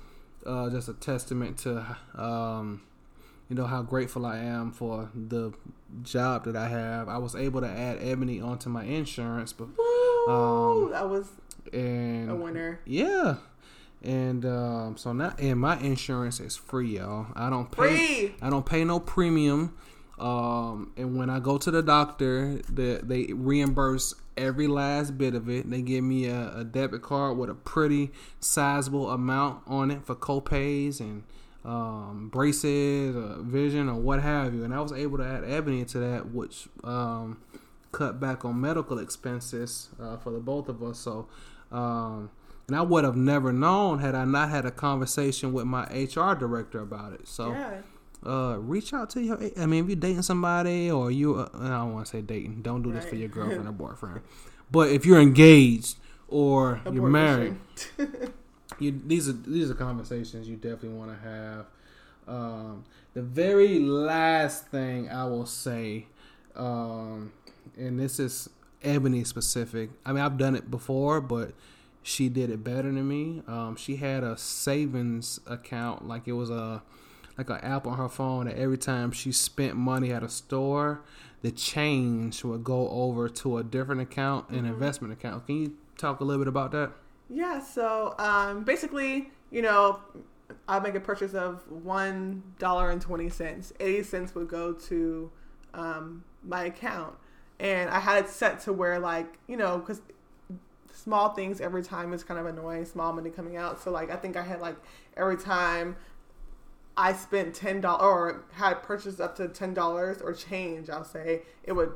uh, 0.46 0.68
just 0.70 0.88
a 0.88 0.94
testament 0.94 1.58
to 1.58 1.96
um, 2.14 2.82
you 3.48 3.56
know 3.56 3.66
how 3.66 3.82
grateful 3.82 4.24
I 4.26 4.38
am 4.38 4.72
for 4.72 5.10
the 5.14 5.52
job 6.02 6.44
that 6.44 6.56
I 6.56 6.68
have. 6.68 7.08
I 7.08 7.18
was 7.18 7.34
able 7.34 7.60
to 7.60 7.68
add 7.68 8.00
eboni 8.00 8.42
onto 8.42 8.68
my 8.70 8.84
insurance, 8.84 9.52
but 9.52 9.68
Woo! 9.76 10.28
Um, 10.28 10.90
that 10.92 11.08
was 11.08 11.28
and 11.72 12.30
a 12.30 12.34
winner. 12.34 12.80
yeah, 12.84 13.36
and 14.02 14.44
um, 14.44 14.96
so 14.96 15.12
now 15.12 15.34
and 15.38 15.60
my 15.60 15.78
insurance 15.80 16.40
is 16.40 16.56
free, 16.56 16.96
y'all. 16.98 17.26
I 17.34 17.50
don't 17.50 17.70
pay. 17.70 17.96
Free. 18.28 18.34
I 18.40 18.50
don't 18.50 18.66
pay 18.66 18.84
no 18.84 19.00
premium. 19.00 19.76
Um, 20.18 20.92
and 20.96 21.16
when 21.16 21.30
I 21.30 21.40
go 21.40 21.58
to 21.58 21.70
the 21.70 21.82
doctor, 21.82 22.60
the, 22.68 23.00
they 23.02 23.32
reimburse 23.32 24.14
every 24.36 24.68
last 24.68 25.18
bit 25.18 25.34
of 25.34 25.48
it. 25.48 25.68
They 25.68 25.82
give 25.82 26.04
me 26.04 26.26
a, 26.26 26.58
a 26.58 26.64
debit 26.64 27.02
card 27.02 27.36
with 27.36 27.50
a 27.50 27.54
pretty 27.54 28.12
sizable 28.38 29.10
amount 29.10 29.62
on 29.66 29.90
it 29.90 30.04
for 30.04 30.14
copays 30.14 31.00
and 31.00 31.24
um, 31.64 32.28
braces, 32.32 33.14
uh, 33.16 33.40
vision, 33.42 33.88
or 33.88 33.94
what 33.96 34.20
have 34.22 34.54
you. 34.54 34.64
And 34.64 34.74
I 34.74 34.80
was 34.80 34.92
able 34.92 35.18
to 35.18 35.24
add 35.24 35.42
Eboni 35.44 35.86
to 35.92 35.98
that, 36.00 36.30
which 36.32 36.68
um, 36.84 37.38
cut 37.92 38.18
back 38.20 38.44
on 38.44 38.60
medical 38.60 38.98
expenses 38.98 39.88
uh, 40.00 40.16
for 40.16 40.30
the 40.30 40.38
both 40.40 40.68
of 40.68 40.82
us. 40.82 40.98
So, 40.98 41.28
um, 41.70 42.30
and 42.68 42.76
I 42.76 42.82
would 42.82 43.04
have 43.04 43.16
never 43.16 43.52
known 43.52 43.98
had 43.98 44.14
I 44.14 44.24
not 44.24 44.50
had 44.50 44.64
a 44.66 44.70
conversation 44.70 45.52
with 45.52 45.64
my 45.66 45.82
HR 45.84 46.34
director 46.34 46.80
about 46.80 47.12
it. 47.12 47.28
So, 47.28 47.52
Yeah. 47.52 47.82
uh, 48.24 48.56
reach 48.58 48.92
out 48.94 49.10
to 49.10 49.20
your. 49.20 49.38
I 49.58 49.66
mean, 49.66 49.84
if 49.84 49.88
you're 49.90 49.96
dating 49.96 50.22
somebody 50.22 50.90
or 50.90 51.10
you, 51.10 51.36
uh, 51.36 51.48
I 51.54 51.68
don't 51.68 51.92
want 51.92 52.06
to 52.06 52.10
say 52.10 52.22
dating. 52.22 52.62
Don't 52.62 52.82
do 52.82 52.92
this 52.92 53.04
for 53.04 53.16
your 53.16 53.28
girlfriend 53.28 53.68
or 53.68 53.72
boyfriend. 53.86 54.20
But 54.70 54.90
if 54.90 55.04
you're 55.04 55.20
engaged 55.20 55.96
or 56.28 56.80
you're 56.90 57.08
married. 57.08 57.56
you 58.78 59.00
these 59.06 59.28
are 59.28 59.32
these 59.32 59.70
are 59.70 59.74
conversations 59.74 60.48
you 60.48 60.56
definitely 60.56 60.90
want 60.90 61.10
to 61.10 61.28
have. 61.28 61.66
Um, 62.26 62.84
the 63.14 63.22
very 63.22 63.78
last 63.78 64.68
thing 64.68 65.10
I 65.10 65.24
will 65.24 65.46
say, 65.46 66.06
um, 66.56 67.32
and 67.76 67.98
this 67.98 68.18
is 68.18 68.48
Eboni 68.82 69.26
specific. 69.26 69.90
I 70.04 70.12
mean, 70.12 70.22
I've 70.22 70.38
done 70.38 70.54
it 70.54 70.70
before, 70.70 71.20
but 71.20 71.52
she 72.02 72.28
did 72.28 72.50
it 72.50 72.64
better 72.64 72.90
than 72.90 73.06
me. 73.08 73.42
Um, 73.46 73.76
she 73.76 73.96
had 73.96 74.24
a 74.24 74.36
savings 74.36 75.40
account, 75.46 76.06
like 76.06 76.26
it 76.26 76.32
was 76.32 76.50
a 76.50 76.82
like 77.38 77.48
an 77.48 77.56
app 77.58 77.86
on 77.86 77.96
her 77.96 78.08
phone 78.08 78.46
that 78.46 78.56
every 78.56 78.78
time 78.78 79.10
she 79.10 79.32
spent 79.32 79.74
money 79.74 80.12
at 80.12 80.22
a 80.22 80.28
store, 80.28 81.00
the 81.40 81.50
change 81.50 82.44
would 82.44 82.62
go 82.62 82.88
over 82.90 83.28
to 83.28 83.58
a 83.58 83.64
different 83.64 84.00
account, 84.00 84.48
an 84.50 84.64
investment 84.64 85.12
account. 85.12 85.46
Can 85.46 85.62
you 85.62 85.76
talk 85.96 86.20
a 86.20 86.24
little 86.24 86.42
bit 86.42 86.48
about 86.48 86.72
that? 86.72 86.92
Yeah, 87.34 87.60
so 87.60 88.14
um, 88.18 88.62
basically, 88.64 89.30
you 89.50 89.62
know, 89.62 90.00
I 90.68 90.78
make 90.80 90.94
a 90.94 91.00
purchase 91.00 91.32
of 91.32 91.62
one 91.70 92.42
dollar 92.58 92.90
and 92.90 93.00
twenty 93.00 93.30
cents. 93.30 93.72
Eighty 93.80 94.02
cents 94.02 94.34
would 94.34 94.48
go 94.48 94.74
to 94.74 95.30
um, 95.72 96.24
my 96.44 96.64
account, 96.64 97.14
and 97.58 97.88
I 97.88 98.00
had 98.00 98.24
it 98.24 98.28
set 98.28 98.60
to 98.62 98.72
where, 98.74 98.98
like, 98.98 99.38
you 99.48 99.56
know, 99.56 99.78
because 99.78 100.02
small 100.92 101.30
things 101.30 101.60
every 101.62 101.82
time 101.82 102.12
is 102.12 102.22
kind 102.22 102.38
of 102.38 102.44
annoying. 102.44 102.84
Small 102.84 103.14
money 103.14 103.30
coming 103.30 103.56
out, 103.56 103.80
so 103.82 103.90
like, 103.90 104.10
I 104.10 104.16
think 104.16 104.36
I 104.36 104.42
had 104.42 104.60
like 104.60 104.76
every 105.16 105.38
time 105.38 105.96
I 106.98 107.14
spent 107.14 107.54
ten 107.54 107.80
dollars 107.80 108.02
or 108.02 108.44
had 108.52 108.82
purchased 108.82 109.22
up 109.22 109.36
to 109.36 109.48
ten 109.48 109.72
dollars 109.72 110.20
or 110.20 110.34
change, 110.34 110.90
I'll 110.90 111.04
say 111.04 111.42
it 111.64 111.72
would 111.72 111.92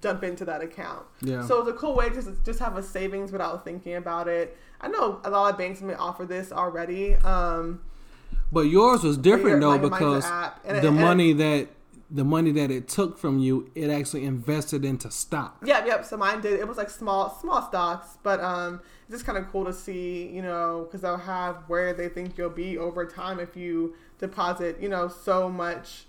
dump 0.00 0.22
into 0.24 0.44
that 0.46 0.60
account. 0.62 1.04
Yeah. 1.20 1.44
So 1.46 1.60
it's 1.60 1.68
a 1.70 1.74
cool 1.74 1.94
way 1.94 2.08
to 2.08 2.14
just 2.14 2.44
just 2.44 2.58
have 2.60 2.76
a 2.76 2.82
savings 2.82 3.30
without 3.32 3.64
thinking 3.64 3.94
about 3.96 4.28
it. 4.28 4.56
I 4.80 4.88
know 4.88 5.20
a 5.24 5.30
lot 5.30 5.52
of 5.52 5.58
banks 5.58 5.80
may 5.80 5.94
offer 5.94 6.24
this 6.26 6.50
already. 6.52 7.14
Um, 7.16 7.80
But 8.50 8.62
yours 8.62 9.02
was 9.04 9.16
different 9.16 9.60
though 9.60 9.78
because 9.78 10.24
the 10.64 10.88
it- 10.88 10.90
money 10.92 11.32
that 11.34 11.68
the 12.10 12.24
money 12.24 12.52
that 12.52 12.70
it 12.70 12.88
took 12.88 13.18
from 13.18 13.38
you, 13.38 13.70
it 13.74 13.88
actually 13.88 14.24
invested 14.26 14.84
into 14.84 15.10
stock. 15.10 15.56
Yep, 15.64 15.86
yep. 15.86 16.04
So 16.04 16.18
mine 16.18 16.42
did. 16.42 16.60
It 16.60 16.68
was 16.68 16.76
like 16.76 16.90
small, 16.90 17.30
small 17.40 17.62
stocks, 17.62 18.18
but 18.22 18.38
um, 18.40 18.82
it's 19.08 19.12
just 19.14 19.24
kind 19.24 19.38
of 19.38 19.50
cool 19.50 19.64
to 19.64 19.72
see, 19.72 20.28
you 20.28 20.42
know, 20.42 20.82
because 20.84 21.00
they'll 21.00 21.16
have 21.16 21.56
where 21.68 21.94
they 21.94 22.10
think 22.10 22.36
you'll 22.36 22.50
be 22.50 22.76
over 22.76 23.06
time 23.06 23.40
if 23.40 23.56
you 23.56 23.94
deposit, 24.18 24.76
you 24.78 24.90
know, 24.90 25.08
so 25.08 25.48
much 25.48 26.04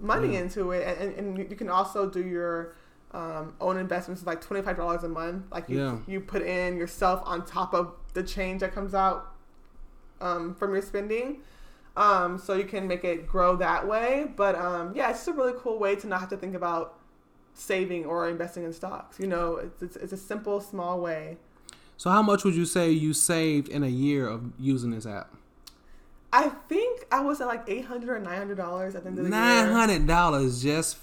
money 0.00 0.32
Yeah. 0.32 0.40
into 0.40 0.70
it, 0.70 0.86
and, 0.98 1.14
and, 1.14 1.36
and 1.38 1.50
you 1.50 1.56
can 1.56 1.68
also 1.68 2.08
do 2.08 2.24
your 2.24 2.74
um, 3.16 3.54
own 3.60 3.76
investments, 3.78 4.20
is 4.20 4.26
like 4.26 4.40
twenty 4.40 4.62
five 4.62 4.76
dollars 4.76 5.02
a 5.04 5.08
month. 5.08 5.44
Like 5.50 5.68
you, 5.68 5.78
Yeah. 5.78 5.98
you 6.06 6.20
put 6.20 6.42
in 6.42 6.76
yourself 6.76 7.22
on 7.24 7.44
top 7.46 7.72
of 7.74 7.94
the 8.14 8.22
change 8.22 8.60
that 8.60 8.74
comes 8.74 8.94
out 8.94 9.32
um, 10.20 10.54
from 10.54 10.72
your 10.72 10.82
spending. 10.82 11.38
Um, 11.96 12.36
so 12.38 12.54
you 12.54 12.64
can 12.64 12.86
make 12.86 13.04
it 13.04 13.26
grow 13.26 13.56
that 13.56 13.88
way. 13.88 14.26
But 14.36 14.54
um, 14.54 14.92
yeah, 14.94 15.08
it's 15.10 15.20
just 15.20 15.28
a 15.28 15.32
really 15.32 15.54
cool 15.56 15.78
way 15.78 15.96
to 15.96 16.06
not 16.06 16.20
have 16.20 16.28
to 16.30 16.36
think 16.36 16.54
about 16.54 16.98
saving 17.54 18.04
or 18.04 18.28
investing 18.28 18.64
in 18.64 18.72
stocks. 18.74 19.18
You 19.18 19.26
know, 19.28 19.56
it's, 19.56 19.82
it's, 19.82 19.96
it's 19.96 20.12
a 20.12 20.16
simple, 20.18 20.60
small 20.60 21.00
way. 21.00 21.38
So 21.96 22.10
how 22.10 22.20
much 22.20 22.44
would 22.44 22.54
you 22.54 22.66
say 22.66 22.90
you 22.90 23.14
saved 23.14 23.68
in 23.68 23.82
a 23.82 23.88
year 23.88 24.28
of 24.28 24.52
using 24.58 24.90
this 24.90 25.06
app? 25.06 25.34
I 26.32 26.50
think 26.68 27.06
I 27.10 27.20
was 27.20 27.40
at 27.40 27.46
like 27.46 27.64
eight 27.66 27.86
hundred 27.86 28.10
or 28.10 28.18
nine 28.18 28.36
hundred 28.36 28.58
dollars 28.58 28.94
at 28.94 29.04
the 29.04 29.08
end 29.08 29.18
of 29.18 29.24
the 29.24 29.30
Nine 29.30 29.64
year. 29.68 29.72
hundred 29.74 30.06
dollars 30.06 30.62
just 30.62 30.98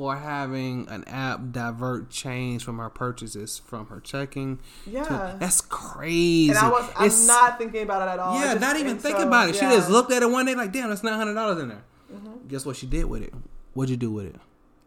for 0.00 0.16
having 0.16 0.88
an 0.88 1.04
app 1.08 1.52
divert 1.52 2.08
change 2.08 2.64
from 2.64 2.78
her 2.78 2.88
purchases 2.88 3.58
from 3.66 3.86
her 3.88 4.00
checking. 4.00 4.56
to- 4.84 4.90
Yeah, 4.90 5.36
that's 5.38 5.60
crazy. 5.60 6.48
and 6.48 6.56
I 6.58 6.70
was 6.70 6.84
I'm 6.96 7.04
It's- 7.04 7.26
not 7.26 7.58
thinking 7.58 7.82
about 7.82 8.08
it 8.08 8.12
at 8.12 8.18
all. 8.18 8.34
Yeah, 8.40 8.54
just- 8.54 8.60
not 8.62 8.76
even 8.78 8.96
thinking 8.98 9.20
so, 9.20 9.28
about 9.28 9.50
it. 9.50 9.56
She 9.56 9.60
just 9.60 9.90
looked 9.90 10.10
at 10.10 10.22
it 10.22 10.30
one 10.30 10.46
day 10.46 10.54
like, 10.54 10.72
damn, 10.72 10.88
that's 10.88 11.02
nine 11.02 11.12
hundred 11.18 11.34
dollars 11.34 11.60
in 11.60 11.68
there. 11.68 11.82
Mm-hmm. 12.10 12.48
Guess 12.48 12.64
what 12.64 12.76
she 12.76 12.86
did 12.86 13.04
with 13.04 13.20
it? 13.20 13.34
What'd 13.74 13.90
you 13.90 13.98
do 13.98 14.10
with 14.10 14.24
it? 14.24 14.36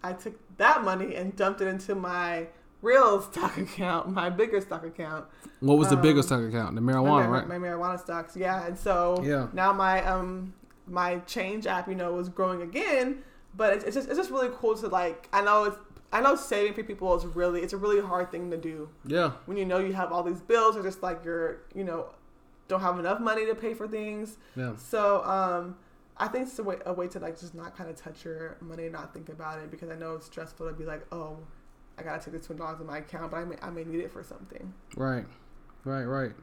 I 0.03 0.14
took 0.14 0.34
that 0.57 0.84
money 0.84 1.14
and 1.14 1.36
dumped 1.36 1.61
it 1.61 1.68
into 1.68 1.93
my 1.93 2.47
real 2.82 3.22
stock 3.22 3.55
account, 3.66 4.09
my 4.09 4.32
bigger 4.32 4.61
stock 4.61 4.84
account. 4.84 5.26
What 5.59 5.78
was 5.78 5.89
the 5.89 5.95
Um, 5.95 6.01
bigger 6.01 6.24
stock 6.24 6.41
account? 6.41 6.74
The 6.74 6.82
marijuana, 6.82 7.03
mar- 7.05 7.30
right? 7.30 7.47
my 7.47 7.59
marijuana 7.59 7.99
stocks. 7.99 8.36
Yeah, 8.36 8.66
and 8.66 8.76
so 8.80 9.22
Yeah. 9.24 9.45
now 9.53 9.74
my 9.74 10.03
um 10.03 10.53
my 10.88 11.20
change 11.28 11.68
app, 11.68 11.88
you 11.88 11.93
know, 11.93 12.14
was 12.14 12.30
growing 12.30 12.64
again. 12.64 13.20
But 13.56 13.74
it's, 13.74 13.84
it's 13.86 13.95
just 13.95 14.08
it's 14.10 14.18
just 14.18 14.32
really 14.32 14.49
cool 14.56 14.76
to 14.78 14.88
like. 14.88 15.30
I 15.32 15.41
know 15.41 15.66
it's 15.66 15.78
I 16.12 16.22
know 16.22 16.36
saving 16.36 16.74
for 16.74 16.84
people 16.84 17.16
is 17.16 17.26
really 17.26 17.62
it's 17.62 17.74
a 17.74 17.78
really 17.78 18.01
hard 18.01 18.32
thing 18.32 18.51
to 18.51 18.58
do 18.58 18.89
yeah, 19.06 19.32
when 19.45 19.58
you 19.58 19.66
know 19.66 19.80
you 19.80 19.93
have 19.93 20.12
all 20.12 20.24
these 20.24 20.41
bills 20.41 20.76
or 20.78 20.84
just 20.84 21.01
like 21.04 21.24
you're 21.26 21.62
you 21.74 21.84
know 21.84 22.08
don't 22.68 22.82
have 22.82 22.97
enough 22.99 23.20
money 23.20 23.45
to 23.45 23.56
pay 23.56 23.74
for 23.74 23.88
things. 23.88 24.38
yeah. 24.56 24.76
So 24.78 25.24
um. 25.24 25.78
I 26.16 26.28
think 26.28 26.47
it's 26.47 26.60
a 26.60 26.64
way, 26.64 26.78
a 26.86 26.93
way 26.93 27.08
to 27.08 27.20
like 27.20 27.39
just 27.39 27.56
not 27.56 27.76
kind 27.76 27.89
of 27.89 27.95
touch 27.95 28.24
your 28.24 28.58
money 28.62 28.84
and 28.84 28.93
not 28.93 29.16
think 29.16 29.30
about 29.30 29.58
it 29.58 29.72
because 29.72 29.89
I 29.89 29.95
know 29.95 30.14
it's 30.14 30.28
stressful 30.28 30.68
to 30.68 30.74
be 30.74 30.86
like, 30.86 31.04
oh, 31.12 31.39
I 31.97 32.04
gotta 32.04 32.24
take 32.24 32.36
this 32.36 32.45
twenty 32.45 32.60
dollars 32.60 32.80
in 32.80 32.86
my 32.86 32.99
account, 32.99 33.32
but 33.32 33.38
I 33.38 33.45
may 33.45 33.56
I 33.64 33.72
may 33.72 33.84
need 33.84 34.01
it 34.01 34.12
for 34.12 34.24
something. 34.24 34.74
Right, 34.95 35.26
right, 35.84 36.04
right. 36.04 36.34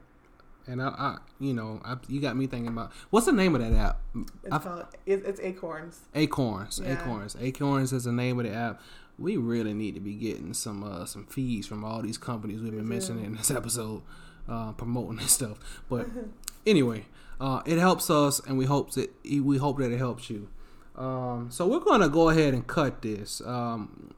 And 0.67 0.81
I, 0.81 0.87
I 0.89 1.17
you 1.39 1.53
know, 1.53 1.81
I, 1.83 1.97
you 2.07 2.19
got 2.21 2.35
me 2.35 2.47
thinking 2.47 2.67
about 2.69 2.91
what's 3.09 3.25
the 3.25 3.31
name 3.31 3.55
of 3.55 3.61
that 3.61 3.73
app? 3.73 3.99
It's 4.15 4.53
I've- 4.53 4.63
called 4.63 4.85
it, 5.05 5.23
it's 5.25 5.39
Acorns. 5.41 5.99
Acorns. 6.15 6.81
Yeah. 6.83 6.93
Acorns. 7.01 7.35
Acorns 7.39 7.93
is 7.93 8.03
the 8.05 8.11
name 8.11 8.39
of 8.39 8.45
the 8.45 8.53
app. 8.53 8.81
We 9.19 9.37
really 9.37 9.73
need 9.73 9.93
to 9.95 10.01
be 10.01 10.13
getting 10.13 10.53
some 10.53 10.83
uh, 10.83 11.05
some 11.05 11.25
fees 11.25 11.67
from 11.67 11.83
all 11.83 12.01
these 12.01 12.17
companies 12.17 12.61
we've 12.61 12.71
been 12.75 12.87
mentioning 12.87 13.25
in 13.25 13.35
this 13.35 13.51
episode, 13.59 14.01
uh, 14.49 14.71
promoting 14.73 15.17
this 15.17 15.31
stuff. 15.33 15.57
But 15.89 16.07
anyway, 16.65 17.05
uh, 17.39 17.61
it 17.65 17.77
helps 17.77 18.09
us, 18.09 18.39
and 18.39 18.57
we 18.57 18.65
hope 18.65 18.91
that 18.93 19.11
we 19.23 19.57
hope 19.57 19.77
that 19.79 19.91
it 19.91 19.97
helps 19.97 20.29
you. 20.29 20.47
Um, 20.95 21.47
so 21.51 21.67
we're 21.67 21.79
gonna 21.79 22.09
go 22.09 22.29
ahead 22.29 22.53
and 22.53 22.65
cut 22.67 23.01
this. 23.01 23.41
Um, 23.45 24.13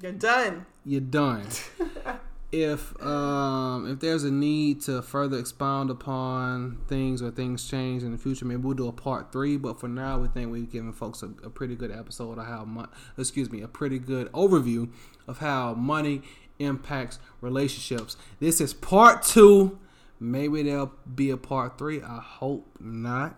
You're 0.00 0.12
done. 0.12 0.66
you're 0.84 1.00
done. 1.00 1.46
if 2.62 3.00
um, 3.04 3.90
if 3.90 4.00
there's 4.00 4.24
a 4.24 4.30
need 4.30 4.80
to 4.82 5.02
further 5.02 5.38
expound 5.38 5.90
upon 5.90 6.78
things 6.88 7.22
or 7.22 7.30
things 7.30 7.68
change 7.68 8.02
in 8.02 8.12
the 8.12 8.18
future, 8.18 8.44
maybe 8.44 8.62
we'll 8.62 8.74
do 8.74 8.88
a 8.88 8.92
part 8.92 9.32
three. 9.32 9.56
But 9.56 9.80
for 9.80 9.88
now, 9.88 10.18
we 10.18 10.28
think 10.28 10.50
we've 10.50 10.70
given 10.70 10.92
folks 10.92 11.22
a, 11.22 11.26
a 11.44 11.50
pretty 11.50 11.74
good 11.74 11.90
episode 11.90 12.38
of 12.38 12.46
how 12.46 12.64
mon- 12.64 12.88
excuse 13.18 13.50
me, 13.50 13.62
a 13.62 13.68
pretty 13.68 13.98
good 13.98 14.30
overview 14.32 14.90
of 15.26 15.38
how 15.38 15.74
money 15.74 16.22
impacts 16.58 17.18
relationships. 17.40 18.16
This 18.40 18.60
is 18.60 18.72
part 18.74 19.22
two. 19.22 19.78
Maybe 20.18 20.62
there'll 20.62 20.92
be 21.14 21.30
a 21.30 21.36
part 21.36 21.76
three. 21.76 22.02
I 22.02 22.20
hope 22.20 22.66
not. 22.80 23.36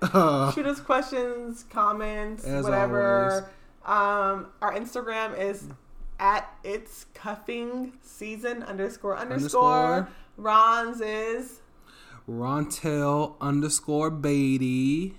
Uh, 0.00 0.50
Shoot 0.54 0.66
us 0.66 0.80
questions, 0.80 1.64
comments, 1.68 2.46
whatever. 2.46 3.50
Um, 3.84 4.46
our 4.62 4.74
Instagram 4.74 5.38
is 5.38 5.68
at 6.18 6.52
it's 6.64 7.06
cuffing 7.14 7.92
season 8.02 8.62
underscore 8.62 9.16
underscore. 9.16 9.94
Underscore. 9.94 10.08
Ron's 10.36 11.00
is 11.00 11.60
Rontel 12.28 13.34
underscore 13.40 14.10
Beatty. 14.10 15.14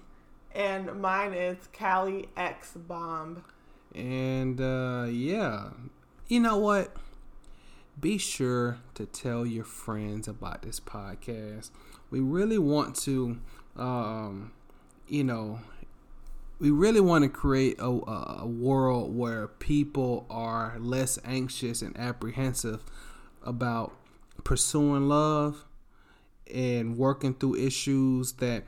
and 0.54 1.02
mine 1.02 1.34
is 1.34 1.68
Cali 1.72 2.30
X 2.38 2.74
Bomb. 2.76 3.44
And 3.96 4.62
uh, 4.62 5.08
yeah, 5.10 5.70
you 6.28 6.40
know 6.40 6.58
what? 6.58 6.96
Be 8.00 8.18
sure 8.18 8.78
to 8.94 9.06
tell 9.06 9.46
your 9.46 9.66
friends 9.66 10.28
about 10.28 10.62
this 10.62 10.80
podcast. 10.80 11.72
We 12.12 12.20
really 12.22 12.58
want 12.60 12.96
to, 12.98 13.40
um, 13.76 14.52
you 15.08 15.24
know, 15.24 15.60
we 16.60 16.72
really 16.72 17.00
want 17.00 17.24
to 17.24 17.30
create 17.30 17.80
a, 17.80 17.86
a 17.86 18.46
world 18.46 19.16
where 19.16 19.48
people 19.48 20.26
are 20.30 20.76
less 20.80 21.18
anxious 21.24 21.82
and 21.82 21.98
apprehensive 21.98 22.84
about 23.44 23.94
pursuing 24.44 25.08
love 25.08 25.66
and 26.54 26.98
working 26.98 27.34
through 27.34 27.56
issues 27.56 28.34
that 28.34 28.64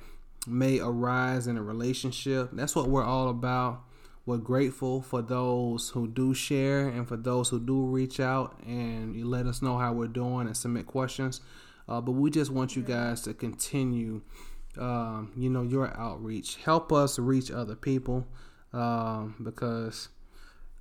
may 0.48 0.80
arise 0.80 1.48
in 1.48 1.58
a 1.58 1.62
relationship. 1.62 2.50
That's 2.54 2.76
what 2.76 2.88
we're 2.88 3.04
all 3.04 3.30
about. 3.30 3.84
We're 4.26 4.38
grateful 4.38 5.02
for 5.02 5.22
those 5.22 5.90
who 5.90 6.08
do 6.08 6.34
share 6.34 6.88
and 6.88 7.08
for 7.08 7.18
those 7.18 7.50
who 7.50 7.60
do 7.60 7.86
reach 7.86 8.20
out 8.20 8.60
and 8.66 9.26
let 9.26 9.48
us 9.48 9.62
know 9.62 9.78
how 9.78 9.94
we're 9.94 10.08
doing 10.08 10.48
and 10.48 10.56
submit 10.56 10.86
questions. 10.86 11.42
Uh, 11.90 12.00
but 12.00 12.12
we 12.12 12.30
just 12.30 12.52
want 12.52 12.76
you 12.76 12.84
guys 12.84 13.22
to 13.24 13.34
continue, 13.34 14.22
um, 14.78 15.32
you 15.36 15.50
know, 15.50 15.64
your 15.64 15.96
outreach. 15.98 16.58
Help 16.58 16.92
us 16.92 17.20
reach 17.20 17.52
other 17.52 17.76
people 17.76 18.28
um, 18.74 19.36
because, 19.44 20.10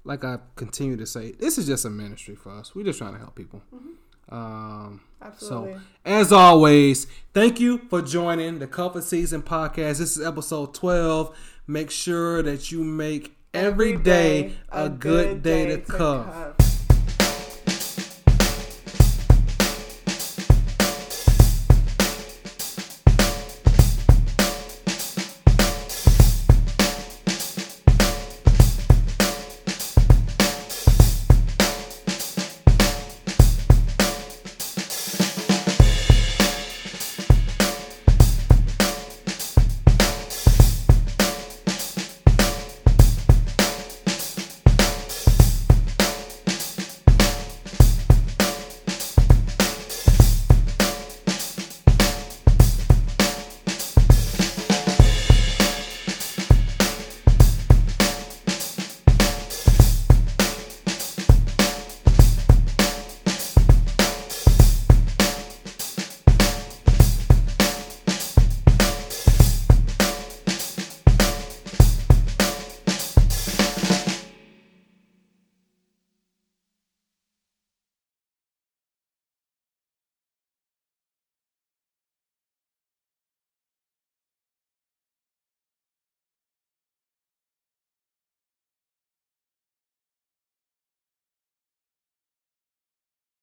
like 0.04 0.24
I 0.24 0.38
continue 0.56 0.96
to 0.96 1.06
say, 1.06 1.32
this 1.32 1.58
is 1.58 1.66
just 1.66 1.84
a 1.84 1.90
ministry 1.90 2.34
for 2.34 2.50
us. 2.52 2.74
We're 2.74 2.84
just 2.84 2.98
trying 2.98 3.14
to 3.14 3.18
help 3.18 3.34
people. 3.34 3.62
Mm-hmm. 3.74 4.34
Um, 4.34 5.00
Absolutely. 5.20 5.74
so, 5.74 5.80
as 6.04 6.32
always, 6.32 7.06
thank 7.34 7.58
you 7.58 7.78
for 7.90 8.00
joining 8.00 8.60
the 8.60 8.66
Cuffing 8.66 9.02
Season 9.02 9.42
podcast. 9.42 9.98
This 9.98 10.16
is 10.16 10.24
episode 10.24 10.72
12. 10.74 11.36
Make 11.66 11.90
sure 11.90 12.42
that 12.42 12.70
you 12.70 12.84
make 12.84 13.36
every 13.52 13.96
day 13.96 14.56
a 14.70 14.88
good 14.88 15.42
day 15.42 15.66
to 15.66 15.78
cuff. 15.78 16.79